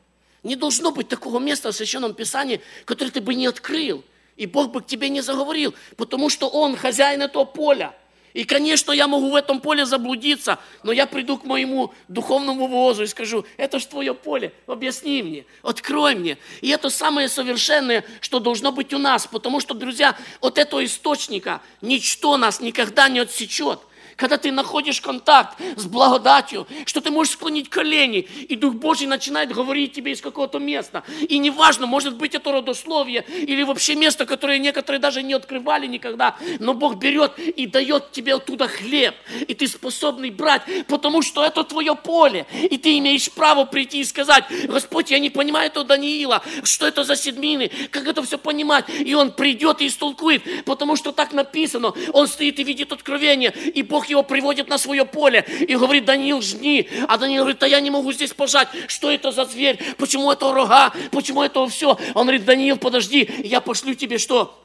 Не 0.43 0.55
должно 0.55 0.91
быть 0.91 1.07
такого 1.07 1.39
места 1.39 1.71
в 1.71 1.75
Священном 1.75 2.13
Писании, 2.13 2.61
которое 2.85 3.11
ты 3.11 3.21
бы 3.21 3.35
не 3.35 3.47
открыл. 3.47 4.03
И 4.37 4.45
Бог 4.45 4.71
бы 4.71 4.81
к 4.81 4.85
тебе 4.85 5.09
не 5.09 5.21
заговорил, 5.21 5.73
потому 5.97 6.29
что 6.29 6.47
Он 6.47 6.77
хозяин 6.77 7.21
этого 7.21 7.43
поля. 7.43 7.93
И, 8.33 8.43
конечно, 8.43 8.91
я 8.91 9.07
могу 9.07 9.31
в 9.31 9.35
этом 9.35 9.59
поле 9.59 9.85
заблудиться, 9.85 10.59
но 10.83 10.91
я 10.91 11.07
приду 11.07 11.37
к 11.37 11.45
моему 11.45 11.93
духовному 12.07 12.67
возу 12.67 13.03
и 13.03 13.07
скажу, 13.07 13.45
это 13.57 13.79
же 13.79 13.87
твое 13.87 14.13
поле, 14.13 14.53
объясни 14.67 15.23
мне, 15.23 15.45
открой 15.63 16.15
мне. 16.15 16.37
И 16.61 16.69
это 16.69 16.89
самое 16.89 17.27
совершенное, 17.27 18.05
что 18.21 18.39
должно 18.39 18.71
быть 18.71 18.93
у 18.93 18.97
нас, 18.97 19.27
потому 19.27 19.59
что, 19.59 19.73
друзья, 19.73 20.15
от 20.41 20.57
этого 20.57 20.85
источника 20.85 21.61
ничто 21.81 22.37
нас 22.37 22.59
никогда 22.61 23.09
не 23.09 23.19
отсечет 23.19 23.79
когда 24.19 24.37
ты 24.37 24.51
находишь 24.51 24.99
контакт 24.99 25.57
с 25.77 25.85
благодатью, 25.85 26.67
что 26.85 26.99
ты 26.99 27.09
можешь 27.09 27.33
склонить 27.33 27.69
колени, 27.69 28.19
и 28.19 28.55
Дух 28.57 28.73
Божий 28.73 29.07
начинает 29.07 29.53
говорить 29.53 29.93
тебе 29.93 30.11
из 30.11 30.19
какого-то 30.19 30.59
места. 30.59 31.03
И 31.21 31.37
неважно, 31.37 31.85
может 31.85 32.15
быть 32.15 32.35
это 32.35 32.51
родословие, 32.51 33.25
или 33.29 33.63
вообще 33.63 33.95
место, 33.95 34.25
которое 34.25 34.59
некоторые 34.59 34.99
даже 34.99 35.23
не 35.23 35.33
открывали 35.33 35.87
никогда, 35.87 36.35
но 36.59 36.73
Бог 36.73 36.97
берет 36.97 37.39
и 37.39 37.65
дает 37.65 38.11
тебе 38.11 38.35
оттуда 38.35 38.67
хлеб, 38.67 39.15
и 39.47 39.53
ты 39.53 39.67
способный 39.67 40.31
брать, 40.31 40.63
потому 40.87 41.21
что 41.21 41.45
это 41.45 41.63
твое 41.63 41.95
поле, 41.95 42.45
и 42.53 42.77
ты 42.77 42.97
имеешь 42.97 43.31
право 43.31 43.63
прийти 43.63 44.01
и 44.01 44.03
сказать, 44.03 44.43
Господь, 44.65 45.11
я 45.11 45.19
не 45.19 45.29
понимаю 45.29 45.67
этого 45.67 45.85
Даниила, 45.85 46.43
что 46.63 46.85
это 46.85 47.05
за 47.05 47.15
седмины, 47.15 47.71
как 47.89 48.05
это 48.05 48.21
все 48.23 48.37
понимать, 48.37 48.85
и 48.89 49.13
он 49.13 49.31
придет 49.31 49.81
и 49.81 49.87
истолкует, 49.87 50.43
потому 50.65 50.97
что 50.97 51.13
так 51.13 51.31
написано, 51.31 51.93
он 52.11 52.27
стоит 52.27 52.59
и 52.59 52.63
видит 52.63 52.91
откровение, 52.91 53.53
и 53.53 53.81
Бог 53.81 54.08
его 54.09 54.23
приводит 54.23 54.67
на 54.67 54.77
свое 54.77 55.05
поле 55.05 55.45
и 55.61 55.75
говорит, 55.75 56.05
Даниил, 56.05 56.41
жни. 56.41 56.89
А 57.07 57.17
Даниил 57.17 57.43
говорит, 57.43 57.59
да 57.59 57.67
я 57.67 57.79
не 57.79 57.89
могу 57.89 58.11
здесь 58.11 58.33
пожать. 58.33 58.69
Что 58.87 59.11
это 59.11 59.31
за 59.31 59.45
зверь? 59.45 59.79
Почему 59.97 60.31
это 60.31 60.51
рога? 60.53 60.93
Почему 61.11 61.43
это 61.43 61.67
все? 61.67 61.97
Он 62.13 62.23
говорит, 62.23 62.45
Даниил, 62.45 62.77
подожди, 62.77 63.29
я 63.43 63.61
пошлю 63.61 63.93
тебе 63.93 64.17
что? 64.17 64.55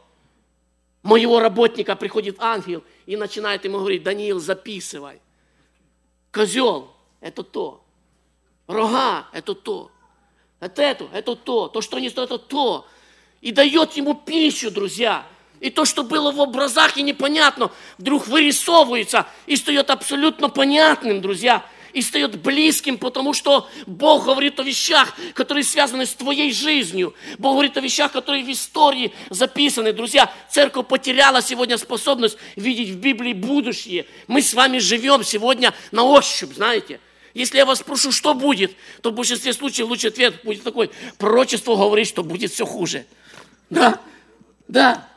Моего 1.02 1.38
работника 1.40 1.96
приходит 1.96 2.36
ангел 2.38 2.82
и 3.06 3.16
начинает 3.16 3.64
ему 3.64 3.78
говорить, 3.78 4.02
Даниил, 4.02 4.40
записывай. 4.40 5.20
Козел– 6.32 6.90
это 7.20 7.42
то. 7.42 7.84
Рога– 8.66 9.28
это 9.32 9.54
то. 9.54 9.90
Это 10.60 10.82
это, 10.82 11.08
это 11.12 11.36
то. 11.36 11.68
То, 11.68 11.82
что 11.82 11.98
не 11.98 12.08
стоит, 12.08 12.30
это 12.30 12.38
то. 12.38 12.86
И 13.42 13.52
дает 13.52 13.92
ему 13.92 14.14
пищу, 14.14 14.70
друзья. 14.70 15.26
И 15.60 15.70
то, 15.70 15.84
что 15.84 16.02
было 16.02 16.30
в 16.30 16.40
образах 16.40 16.96
и 16.96 17.02
непонятно, 17.02 17.70
вдруг 17.98 18.26
вырисовывается 18.26 19.26
и 19.46 19.56
стает 19.56 19.90
абсолютно 19.90 20.48
понятным, 20.48 21.20
друзья. 21.20 21.64
И 21.92 22.02
стает 22.02 22.42
близким, 22.42 22.98
потому 22.98 23.32
что 23.32 23.68
Бог 23.86 24.24
говорит 24.24 24.58
о 24.58 24.64
вещах, 24.64 25.14
которые 25.32 25.62
связаны 25.62 26.06
с 26.06 26.14
твоей 26.14 26.52
жизнью. 26.52 27.14
Бог 27.38 27.52
говорит 27.52 27.76
о 27.76 27.80
вещах, 27.80 28.10
которые 28.10 28.42
в 28.42 28.50
истории 28.50 29.14
записаны. 29.30 29.92
Друзья, 29.92 30.32
церковь 30.50 30.88
потеряла 30.88 31.40
сегодня 31.40 31.78
способность 31.78 32.36
видеть 32.56 32.88
в 32.90 32.96
Библии 32.96 33.32
будущее. 33.32 34.06
Мы 34.26 34.42
с 34.42 34.54
вами 34.54 34.78
живем 34.78 35.22
сегодня 35.22 35.72
на 35.92 36.02
ощупь, 36.02 36.52
знаете. 36.54 36.98
Если 37.32 37.58
я 37.58 37.64
вас 37.64 37.78
спрошу, 37.78 38.10
что 38.10 38.34
будет, 38.34 38.74
то 39.00 39.10
в 39.10 39.14
большинстве 39.14 39.52
случаев 39.52 39.88
лучший 39.88 40.10
ответ 40.10 40.40
будет 40.42 40.64
такой. 40.64 40.90
Пророчество 41.18 41.76
говорит, 41.76 42.08
что 42.08 42.24
будет 42.24 42.52
все 42.52 42.66
хуже. 42.66 43.06
Да, 43.70 44.00
да. 44.66 45.08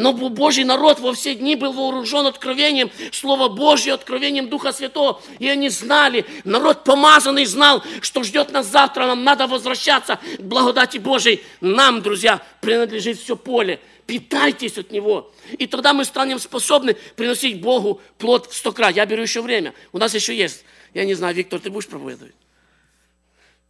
Но 0.00 0.14
Божий 0.14 0.64
народ 0.64 0.98
во 0.98 1.12
все 1.12 1.34
дни 1.34 1.56
был 1.56 1.74
вооружен 1.74 2.24
откровением 2.24 2.90
Слова 3.12 3.50
Божьего, 3.50 3.96
откровением 3.96 4.48
Духа 4.48 4.72
Святого. 4.72 5.20
И 5.38 5.46
они 5.46 5.68
знали, 5.68 6.24
народ 6.44 6.84
помазанный 6.84 7.44
знал, 7.44 7.84
что 8.00 8.22
ждет 8.22 8.50
нас 8.50 8.66
завтра. 8.66 9.04
Нам 9.04 9.24
надо 9.24 9.46
возвращаться 9.46 10.18
к 10.38 10.40
благодати 10.40 10.96
Божией. 10.96 11.42
Нам, 11.60 12.00
друзья, 12.00 12.40
принадлежит 12.62 13.18
все 13.18 13.36
поле. 13.36 13.78
Питайтесь 14.06 14.78
от 14.78 14.90
него. 14.90 15.30
И 15.58 15.66
тогда 15.66 15.92
мы 15.92 16.06
станем 16.06 16.38
способны 16.38 16.94
приносить 17.14 17.60
Богу 17.60 18.00
плод 18.16 18.50
в 18.50 18.56
сто 18.56 18.72
крат. 18.72 18.96
Я 18.96 19.04
беру 19.04 19.20
еще 19.20 19.42
время. 19.42 19.74
У 19.92 19.98
нас 19.98 20.14
еще 20.14 20.34
есть. 20.34 20.64
Я 20.94 21.04
не 21.04 21.12
знаю, 21.12 21.34
Виктор, 21.34 21.60
ты 21.60 21.68
будешь 21.68 21.88
проповедовать? 21.88 22.34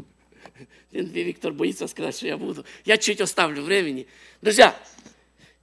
Виктор 0.92 1.50
боится 1.52 1.88
сказать, 1.88 2.16
что 2.16 2.28
я 2.28 2.36
буду. 2.36 2.64
Я 2.84 2.98
чуть 2.98 3.20
оставлю 3.20 3.64
времени. 3.64 4.06
Друзья, 4.40 4.76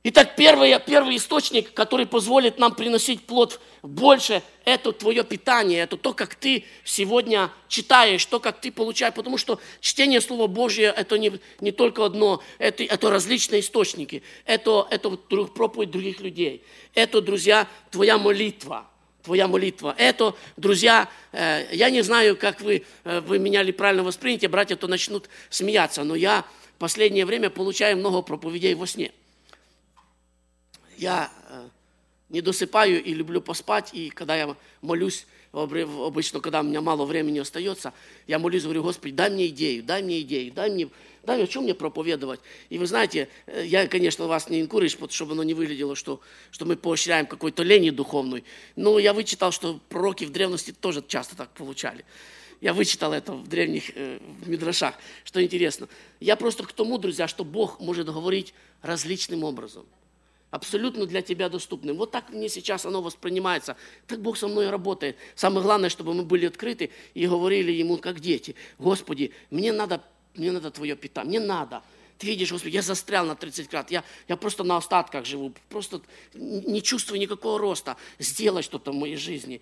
Итак, 0.09 0.37
первый, 0.37 0.73
первый 0.79 1.17
источник, 1.17 1.73
который 1.73 2.05
позволит 2.05 2.59
нам 2.59 2.73
приносить 2.73 3.25
плод 3.25 3.59
больше, 3.83 4.41
это 4.63 4.93
твое 4.93 5.25
питание, 5.25 5.81
это 5.81 5.97
то, 5.97 6.13
как 6.13 6.33
ты 6.35 6.63
сегодня 6.85 7.51
читаешь, 7.67 8.25
то, 8.25 8.39
как 8.39 8.61
ты 8.61 8.71
получаешь. 8.71 9.13
Потому 9.13 9.37
что 9.37 9.59
чтение 9.81 10.21
Слова 10.21 10.47
Божьего– 10.47 10.91
это 10.97 11.19
не, 11.19 11.33
не 11.59 11.73
только 11.73 12.05
одно, 12.05 12.41
это, 12.57 12.85
это 12.85 13.09
различные 13.09 13.59
источники. 13.59 14.23
Это, 14.45 14.87
это 14.91 15.09
проповедь 15.09 15.91
других 15.91 16.21
людей. 16.21 16.63
Это, 16.93 17.19
друзья, 17.19 17.67
твоя 17.91 18.17
молитва 18.17 18.87
твоя 19.23 19.49
молитва. 19.49 19.93
Это, 19.97 20.35
друзья, 20.55 21.09
э, 21.33 21.67
я 21.73 21.89
не 21.89 22.01
знаю, 22.01 22.37
как 22.37 22.61
вы, 22.61 22.85
э, 23.03 23.19
вы 23.19 23.39
меня 23.39 23.61
ли 23.61 23.73
правильно 23.73 24.05
восприняли, 24.05 24.47
братья, 24.47 24.77
то 24.77 24.87
начнут 24.87 25.27
смеяться, 25.49 26.05
но 26.05 26.15
я 26.15 26.45
в 26.77 26.79
последнее 26.79 27.25
время 27.25 27.49
получаю 27.49 27.97
много 27.97 28.21
проповедей 28.21 28.73
во 28.73 28.87
сне 28.87 29.11
я 30.97 31.31
э, 31.49 31.67
не 32.29 32.41
досыпаю 32.41 33.03
и 33.03 33.13
люблю 33.13 33.41
поспать, 33.41 33.91
и 33.93 34.09
когда 34.09 34.35
я 34.35 34.55
молюсь, 34.81 35.25
обычно, 35.53 36.39
когда 36.39 36.59
у 36.59 36.63
меня 36.63 36.81
мало 36.81 37.05
времени 37.05 37.39
остается, 37.39 37.93
я 38.27 38.39
молюсь, 38.39 38.63
говорю, 38.63 38.83
Господи, 38.83 39.13
дай 39.13 39.29
мне 39.29 39.47
идею, 39.47 39.83
дай 39.83 40.03
мне 40.03 40.21
идею, 40.21 40.51
дай 40.51 40.69
мне, 40.69 40.89
дай 41.23 41.37
мне, 41.37 41.45
о 41.45 41.47
чем 41.47 41.63
мне 41.63 41.73
проповедовать. 41.73 42.39
И 42.69 42.77
вы 42.77 42.85
знаете, 42.85 43.29
э, 43.45 43.65
я, 43.65 43.87
конечно, 43.87 44.27
вас 44.27 44.49
не 44.49 44.61
инкуриш, 44.61 44.97
чтобы 45.09 45.33
оно 45.33 45.43
не 45.43 45.53
выглядело, 45.53 45.95
что, 45.95 46.19
что 46.51 46.65
мы 46.65 46.75
поощряем 46.75 47.27
какой-то 47.27 47.63
лени 47.63 47.91
духовной, 47.91 48.43
но 48.75 48.99
я 48.99 49.13
вычитал, 49.13 49.51
что 49.51 49.79
пророки 49.89 50.25
в 50.25 50.31
древности 50.31 50.71
тоже 50.71 51.03
часто 51.07 51.35
так 51.37 51.49
получали. 51.51 52.03
Я 52.59 52.73
вычитал 52.73 53.13
это 53.13 53.33
в 53.33 53.47
древних 53.47 53.91
э, 53.95 54.19
в 54.41 54.49
мидрашах, 54.49 54.95
что 55.23 55.41
интересно. 55.41 55.87
Я 56.19 56.35
просто 56.35 56.63
к 56.63 56.73
тому, 56.73 56.97
друзья, 56.97 57.27
что 57.27 57.45
Бог 57.45 57.79
может 57.79 58.07
говорить 58.07 58.53
различным 58.81 59.43
образом 59.43 59.85
абсолютно 60.51 61.05
для 61.05 61.21
тебя 61.21 61.49
доступным. 61.49 61.97
Вот 61.97 62.11
так 62.11 62.29
мне 62.29 62.49
сейчас 62.49 62.85
оно 62.85 63.01
воспринимается. 63.01 63.75
Так 64.07 64.21
Бог 64.21 64.37
со 64.37 64.47
мной 64.47 64.69
работает. 64.69 65.17
Самое 65.35 65.61
главное, 65.61 65.89
чтобы 65.89 66.13
мы 66.13 66.23
были 66.23 66.45
открыты 66.45 66.89
и 67.13 67.27
говорили 67.27 67.71
Ему, 67.71 67.97
как 67.97 68.19
дети, 68.19 68.55
Господи, 68.79 69.31
мне 69.49 69.71
надо, 69.71 70.01
мне 70.35 70.51
надо 70.51 70.71
Твое 70.71 70.95
питание, 70.95 71.39
мне 71.39 71.47
надо. 71.47 71.83
Ты 72.17 72.27
видишь, 72.27 72.51
Господи, 72.51 72.73
я 72.73 72.81
застрял 72.81 73.25
на 73.25 73.35
30 73.35 73.67
крат, 73.67 73.91
я, 73.91 74.03
я 74.27 74.37
просто 74.37 74.63
на 74.63 74.77
остатках 74.77 75.25
живу, 75.25 75.53
просто 75.69 76.01
не 76.33 76.81
чувствую 76.81 77.19
никакого 77.19 77.59
роста. 77.59 77.95
Сделай 78.17 78.63
что-то 78.63 78.91
в 78.91 78.95
моей 78.95 79.17
жизни, 79.17 79.61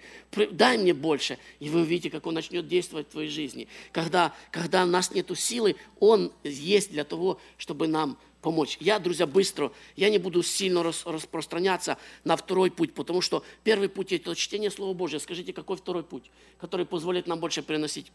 дай 0.52 0.78
мне 0.78 0.94
больше. 0.94 1.38
И 1.60 1.70
вы 1.70 1.82
увидите, 1.82 2.10
как 2.10 2.26
Он 2.26 2.34
начнет 2.34 2.68
действовать 2.68 3.08
в 3.08 3.12
твоей 3.12 3.30
жизни. 3.30 3.68
Когда, 3.92 4.34
когда 4.52 4.84
у 4.84 4.88
нас 4.88 5.12
нет 5.12 5.30
силы, 5.38 5.76
Он 6.00 6.32
есть 6.44 6.92
для 6.92 7.04
того, 7.04 7.42
чтобы 7.58 7.88
нам 7.88 8.18
помочь. 8.46 8.78
Я, 8.80 9.00
друзья, 9.00 9.26
быстро, 9.26 9.72
я 9.96 10.08
не 10.12 10.20
буду 10.20 10.44
сильно 10.44 10.84
рас, 10.84 11.04
распространяться 11.08 11.98
на 12.24 12.36
второй 12.36 12.70
путь, 12.70 12.94
потому 12.94 13.20
что 13.20 13.44
первый 13.64 13.90
путь– 13.90 14.12
это 14.12 14.36
чтение 14.36 14.70
Слова 14.70 14.94
Божьего. 14.94 15.20
Скажите, 15.20 15.52
какой 15.52 15.78
второй 15.78 16.04
путь, 16.04 16.30
который 16.60 16.86
позволит 16.86 17.26
нам 17.26 17.40
больше 17.40 17.64
приносить 17.64 18.12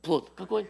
плод? 0.00 0.30
Какой? 0.34 0.66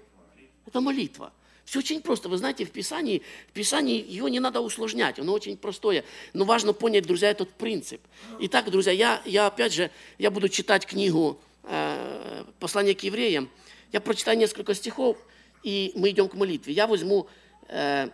Это 0.67 0.81
молитва. 0.81 1.33
Все 1.65 1.79
очень 1.79 2.01
просто. 2.03 2.29
Вы 2.29 2.39
знаете, 2.39 2.65
в 2.65 2.73
Писании, 2.73 3.23
в 3.51 3.53
Писании 3.53 4.05
его 4.05 4.29
не 4.29 4.41
надо 4.41 4.61
усложнять, 4.61 5.21
оно 5.21 5.33
очень 5.33 5.57
простое. 5.57 6.05
Но 6.33 6.45
важно 6.45 6.73
понять, 6.73 7.07
друзья, 7.07 7.31
этот 7.31 7.51
принцип. 7.51 8.01
Итак, 8.41 8.69
друзья, 8.73 8.91
я, 8.91 9.23
я 9.25 9.47
опять 9.47 9.75
же, 9.75 9.93
я 10.19 10.33
буду 10.33 10.49
читать 10.49 10.87
книгу 10.87 11.39
э, 11.63 12.45
«Послание 12.59 12.97
к 12.97 13.05
евреям». 13.05 13.49
Я 13.93 14.01
прочитаю 14.01 14.37
несколько 14.37 14.75
стихов, 14.75 15.17
и 15.63 15.93
мы 15.95 16.11
идем 16.11 16.29
к 16.29 16.35
молитве. 16.35 16.75
Я 16.75 16.89
возьму 16.89 17.29
э, 17.69 18.09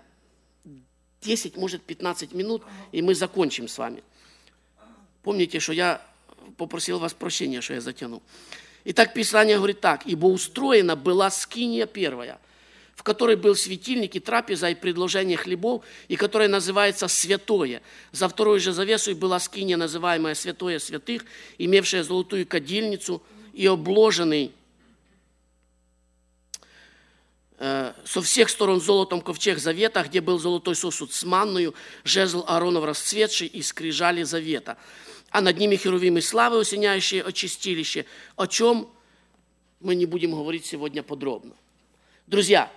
10, 1.23 1.57
может 1.57 1.83
15 1.83 2.33
минут, 2.35 2.63
и 2.93 3.01
мы 3.03 3.15
закончим 3.15 3.69
с 3.69 3.79
вами. 3.79 4.03
Помните, 5.23 5.61
что 5.61 5.73
я 5.73 6.03
попросил 6.57 6.99
вас 6.99 7.15
прощения, 7.15 7.61
что 7.61 7.75
я 7.75 7.81
затянул. 7.81 8.23
Итак, 8.85 9.15
Писание 9.15 9.57
говорит 9.57 9.81
так. 9.81 10.07
«Ибо 10.07 10.27
устроена 10.27 10.97
была 10.97 11.31
скиния 11.31 11.87
первая, 11.87 12.41
в 12.97 13.05
которой 13.05 13.37
был 13.37 13.55
светильник 13.55 14.17
и 14.17 14.21
трапеза 14.21 14.69
и 14.69 14.75
предложение 14.75 15.37
хлебов, 15.37 15.85
и 16.09 16.17
которое 16.17 16.49
называется 16.49 17.07
«святое». 17.09 17.83
За 18.11 18.29
второй 18.29 18.59
же 18.59 18.73
завесой 18.73 19.15
была 19.15 19.39
скиния, 19.39 19.77
называемая 19.77 20.35
«святое 20.35 20.79
святых», 20.79 21.25
имевшая 21.59 22.03
золотую 22.03 22.47
кадильницу 22.47 23.23
и 23.53 23.67
обложенный 23.67 24.53
э, 27.52 27.52
со 27.63 28.23
всех 28.23 28.49
сторон 28.49 28.81
золотом 28.81 29.21
ковчег 29.21 29.59
завета, 29.59 30.03
где 30.03 30.21
был 30.21 30.41
золотой 30.41 30.75
сосуд 30.75 31.13
с 31.13 31.23
манною, 31.23 31.75
жезл 32.03 32.45
Ааронов 32.49 32.85
расцветший 32.85 33.47
и 33.47 33.63
скрижали 33.63 34.25
завета. 34.25 34.77
А 35.31 35.41
над 35.41 35.59
ними 35.59 35.77
херувимы 35.77 36.23
славы, 36.23 36.61
осеняющие 36.61 37.23
очистилище, 37.23 38.05
о 38.35 38.49
чем 38.49 38.89
мы 39.79 39.95
не 39.95 40.07
будем 40.07 40.33
говорить 40.33 40.67
сегодня 40.67 41.05
подробно. 41.05 41.53
Друзья, 42.27 42.69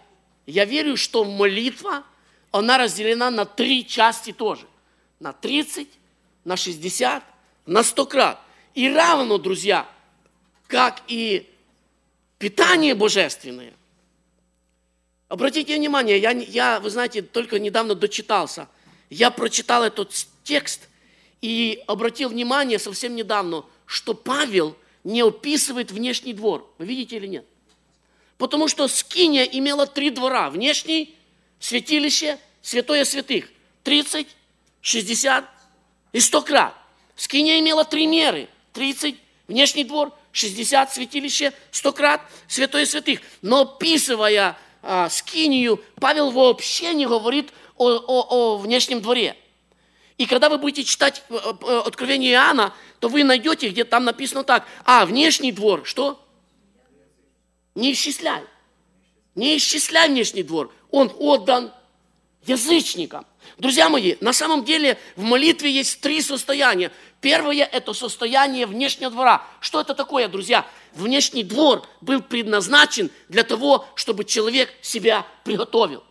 я 0.45 0.65
верю, 0.65 0.97
что 0.97 1.25
молитва, 1.25 2.03
она 2.51 2.77
разделена 2.77 3.31
на 3.31 3.45
три 3.45 3.88
части 3.88 4.33
тоже. 4.33 4.67
На 5.19 5.33
30, 5.33 5.88
на 6.43 6.57
60, 6.57 7.23
на 7.65 7.83
100 7.83 8.05
крат. 8.05 8.39
И 8.75 8.88
равно, 8.88 9.39
друзья, 9.39 9.89
как 10.67 11.01
и 11.07 11.49
питание 12.38 12.93
божественное. 12.93 13.73
Обратите 15.36 15.75
внимание, 15.75 16.17
я, 16.17 16.31
я, 16.31 16.79
вы 16.79 16.89
знаете, 16.89 17.21
только 17.21 17.59
недавно 17.59 17.93
дочитался. 17.93 18.69
Я 19.09 19.31
прочитал 19.31 19.83
этот 19.83 20.13
текст 20.45 20.88
и 21.41 21.83
обратил 21.88 22.29
внимание 22.29 22.79
совсем 22.79 23.17
недавно, 23.17 23.65
что 23.86 24.13
Павел 24.13 24.77
не 25.03 25.19
описывает 25.23 25.91
внешний 25.91 26.31
двор. 26.31 26.73
Вы 26.77 26.86
видите 26.86 27.17
или 27.17 27.27
нет? 27.27 27.45
Потому 28.38 28.69
что 28.69 28.88
Скиния 28.88 29.43
имела 29.43 29.86
три 29.86 30.09
двора. 30.09 30.49
Внешний, 30.49 31.13
святилище, 31.59 32.39
святое 32.61 33.03
святых. 33.03 33.49
30, 33.83 34.27
60 34.79 35.49
и 36.13 36.19
100 36.21 36.41
крат. 36.43 36.73
Скиния 37.17 37.59
имела 37.59 37.83
три 37.83 38.07
меры. 38.07 38.47
30, 38.71 39.15
внешний 39.49 39.83
двор, 39.83 40.13
60, 40.31 40.93
святилище, 40.93 41.51
100 41.71 41.91
крат, 41.91 42.21
святое 42.47 42.86
святых. 42.86 43.19
Но 43.41 43.63
описывая 43.63 44.57
а, 44.88 45.09
Скинию, 45.09 45.83
Павел 45.99 46.29
вообще 46.29 46.93
не 46.93 47.07
говорит 47.07 47.51
о, 47.75 47.89
о, 47.89 48.27
о 48.29 48.57
внешнем 48.57 49.01
дворе. 49.01 49.36
И 50.17 50.27
когда 50.27 50.47
вы 50.47 50.59
будете 50.59 50.83
читать 50.83 51.23
э, 51.29 51.36
э, 51.36 51.81
Откровение 51.86 52.33
Иоанна, 52.33 52.73
то 52.99 53.09
вы 53.09 53.23
найдете, 53.23 53.69
где 53.69 53.83
там 53.83 54.05
написано 54.05 54.43
так. 54.43 54.65
А, 54.86 55.05
внешний 55.05 55.51
двор, 55.51 55.81
что? 55.86 56.23
Не 57.73 57.93
исчисляй. 57.93 58.43
Не 59.33 59.57
исчисляй 59.57 60.07
внешний 60.07 60.43
двор. 60.43 60.71
Он 60.91 61.11
отдан 61.17 61.73
язычникам. 62.45 63.25
Друзья 63.58 63.89
мои, 63.89 64.16
на 64.22 64.34
самом 64.34 64.64
деле 64.64 64.98
в 65.16 65.24
молитве 65.24 65.72
есть 65.72 66.02
три 66.02 66.22
состояния. 66.22 66.91
Первое– 67.22 67.64
это 67.72 67.93
состояние 67.93 68.66
внешнего 68.66 69.12
двора. 69.12 69.46
Что 69.60 69.82
это 69.82 69.93
такое, 69.93 70.28
друзья? 70.28 70.66
Внешний 70.93 71.43
двор 71.43 71.86
был 72.02 72.22
предназначен 72.22 73.10
для 73.28 73.43
того, 73.43 73.86
чтобы 73.96 74.24
человек 74.24 74.74
себя 74.82 75.26
приготовил 75.43 76.05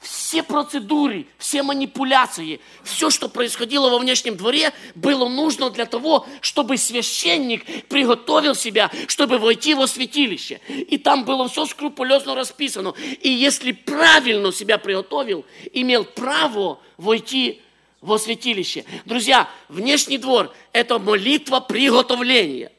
все 0.00 0.42
процедуры, 0.42 1.26
все 1.38 1.62
манипуляции, 1.62 2.60
все, 2.84 3.10
что 3.10 3.28
происходило 3.28 3.90
во 3.90 3.98
внешнем 3.98 4.36
дворе, 4.36 4.72
было 4.94 5.28
нужно 5.28 5.70
для 5.70 5.86
того, 5.86 6.26
чтобы 6.40 6.76
священник 6.76 7.64
приготовил 7.88 8.54
себя, 8.54 8.90
чтобы 9.08 9.38
войти 9.38 9.74
во 9.74 9.88
святилище. 9.88 10.60
И 10.68 10.98
там 10.98 11.24
было 11.24 11.48
все 11.48 11.66
скрупулезно 11.66 12.36
расписано. 12.36 12.94
И 13.20 13.28
если 13.28 13.72
правильно 13.72 14.52
себя 14.52 14.78
приготовил, 14.78 15.44
имел 15.72 16.04
право 16.04 16.78
войти 16.96 17.60
во 18.00 18.18
святилище. 18.18 18.84
Друзья, 19.04 19.50
внешний 19.68 20.18
двор– 20.18 20.54
это 20.72 21.00
молитва 21.00 21.58
приготовления. 21.58 22.70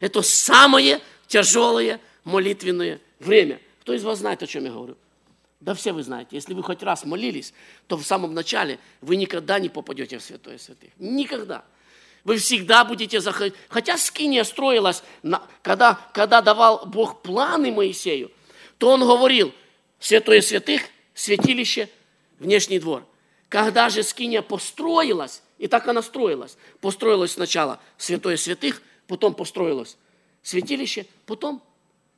Это 0.00 0.20
самое 0.20 1.00
тяжелое 1.26 2.00
молитвенное 2.24 3.00
время. 3.18 3.60
Кто 3.80 3.94
из 3.94 4.04
вас 4.04 4.18
знает, 4.18 4.42
о 4.42 4.46
чем 4.46 4.64
я 4.64 4.70
говорю? 4.72 4.96
Да 5.60 5.74
все 5.74 5.92
вы 5.92 6.02
знаете, 6.02 6.30
если 6.32 6.52
вы 6.52 6.62
хоть 6.62 6.82
раз 6.82 7.04
молились, 7.04 7.54
то 7.86 7.96
в 7.96 8.04
самом 8.04 8.34
начале 8.34 8.78
вы 9.00 9.16
никогда 9.16 9.58
не 9.58 9.68
попадете 9.68 10.18
в 10.18 10.22
святое 10.22 10.58
святых. 10.58 10.90
Никогда. 10.98 11.64
Вы 12.24 12.36
всегда 12.36 12.84
будете 12.84 13.20
заходить. 13.20 13.54
Хотя 13.68 13.96
скиния 13.96 14.44
строилась, 14.44 15.02
когда, 15.62 15.98
когда 16.12 16.42
давал 16.42 16.84
Бог 16.86 17.22
планы 17.22 17.72
Моисею, 17.72 18.30
то 18.78 18.90
он 18.90 19.00
говорил, 19.00 19.54
святое 19.98 20.42
святых, 20.42 20.82
святилище, 21.14 21.88
внешний 22.38 22.78
двор. 22.78 23.06
Когда 23.48 23.88
же 23.88 24.02
скиния 24.02 24.42
построилась, 24.42 25.40
и 25.56 25.68
так 25.68 25.88
она 25.88 26.02
строилась, 26.02 26.58
построилась 26.80 27.32
сначала 27.32 27.80
святое 27.96 28.36
святых, 28.36 28.82
потом 29.06 29.32
построилось 29.32 29.96
святилище, 30.42 31.06
потом 31.24 31.62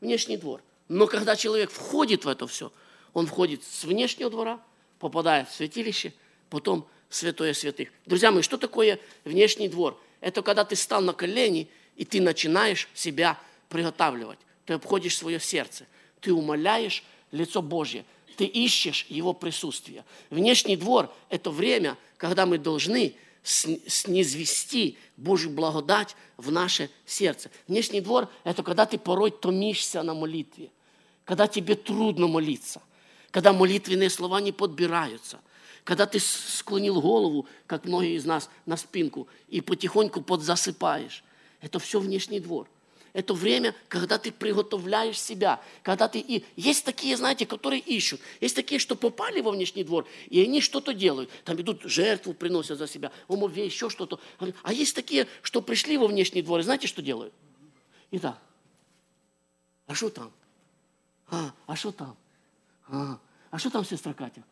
внешний 0.01 0.39
двор. 0.39 0.61
Но 0.89 1.07
когда 1.07 1.37
человек 1.37 1.71
входит 1.71 2.25
в 2.25 2.29
это 2.29 2.49
все– 2.49 2.73
он 3.19 3.27
входит 3.27 3.63
с 3.65 3.85
внешнего 3.85 4.31
двора, 4.31 4.61
попадает 4.99 5.49
в 5.49 5.55
святилище, 5.55 6.13
потом 6.51 6.87
в 7.09 7.17
святое 7.17 7.53
святых. 7.53 7.91
Друзья 8.07 8.31
мои, 8.31 8.43
что 8.43 8.57
такое 8.57 8.99
внешний 9.25 9.69
двор? 9.69 10.01
Это 10.21 10.43
когда 10.43 10.65
ты 10.65 10.77
стал 10.77 11.03
на 11.03 11.13
колени, 11.13 11.69
и 11.97 12.05
ты 12.05 12.21
начинаешь 12.21 12.89
себя 12.95 13.39
приготавливать. 13.69 14.39
Ты 14.67 14.75
обходишь 14.75 15.17
свое 15.17 15.41
сердце, 15.41 15.87
ты 16.21 16.33
умоляешь 16.33 17.03
лицо 17.33 17.63
Божье, 17.63 18.05
ты 18.37 18.45
ищешь 18.45 19.07
Его 19.09 19.33
присутствие. 19.33 20.05
Внешний 20.31 20.77
двор– 20.77 21.13
это 21.29 21.51
время, 21.51 21.97
когда 22.19 22.47
мы 22.47 22.59
должны 22.59 23.15
снизвести 23.43 24.99
Божью 25.17 25.51
благодать 25.51 26.15
в 26.37 26.53
наше 26.53 26.91
сердце. 27.07 27.51
Внешний 27.67 28.01
двор– 28.01 28.29
это 28.45 28.63
когда 28.63 28.85
ты 28.87 28.99
порой 28.99 29.31
томишься 29.31 30.03
на 30.03 30.15
молитве, 30.15 30.71
когда 31.25 31.47
тебе 31.47 31.75
трудно 31.75 32.29
молиться, 32.29 32.83
когда 33.31 33.53
молитвенные 33.53 34.11
слова 34.11 34.41
не 34.41 34.53
подбираются, 34.53 35.41
когда 35.85 36.07
ты 36.07 36.21
склонил 36.21 37.01
голову, 37.01 37.47
как 37.67 37.85
многие 37.85 38.17
из 38.17 38.25
нас, 38.25 38.51
на 38.67 38.77
спинку, 38.77 39.29
и 39.49 39.61
потихоньку 39.61 40.21
подзасыпаешь. 40.23 41.25
Это 41.61 41.79
все 41.79 41.99
внешний 41.99 42.41
двор. 42.41 42.69
Это 43.15 43.33
время, 43.33 43.75
когда 43.89 44.19
ты 44.19 44.31
приготовляешь 44.31 45.21
себя, 45.21 45.61
когда 45.83 46.09
ты... 46.09 46.19
И 46.21 46.45
есть 46.57 46.85
такие, 46.85 47.17
знаете, 47.17 47.47
которые 47.47 47.81
ищут. 47.81 48.21
Есть 48.41 48.55
такие, 48.55 48.79
что 48.79 48.97
попали 48.97 49.41
во 49.41 49.51
внешний 49.51 49.83
двор, 49.83 50.07
и 50.29 50.43
они 50.43 50.61
что-то 50.61 50.93
делают. 50.93 51.31
Там 51.45 51.61
идут 51.61 51.83
жертву, 51.85 52.35
приносят 52.35 52.79
за 52.79 52.87
себя, 52.87 53.11
умове, 53.27 53.65
еще 53.65 53.89
что-то. 53.89 54.21
А 54.63 54.73
есть 54.73 54.95
такие, 54.95 55.27
что 55.43 55.63
пришли 55.63 55.97
во 55.97 56.07
внешний 56.07 56.43
двор, 56.43 56.61
и 56.61 56.63
знаете, 56.63 56.87
что 56.87 57.03
делают? 57.03 57.33
И 58.11 58.19
да. 58.19 58.39
А 59.87 59.95
что 59.95 60.11
там? 60.11 60.31
А, 61.31 61.53
а 61.67 61.77
что 61.77 61.93
там? 61.93 62.17
А, 62.91 63.19
а 63.51 63.59
что 63.59 63.71
там 63.71 63.85
сестра 63.85 64.13
Катя? 64.13 64.43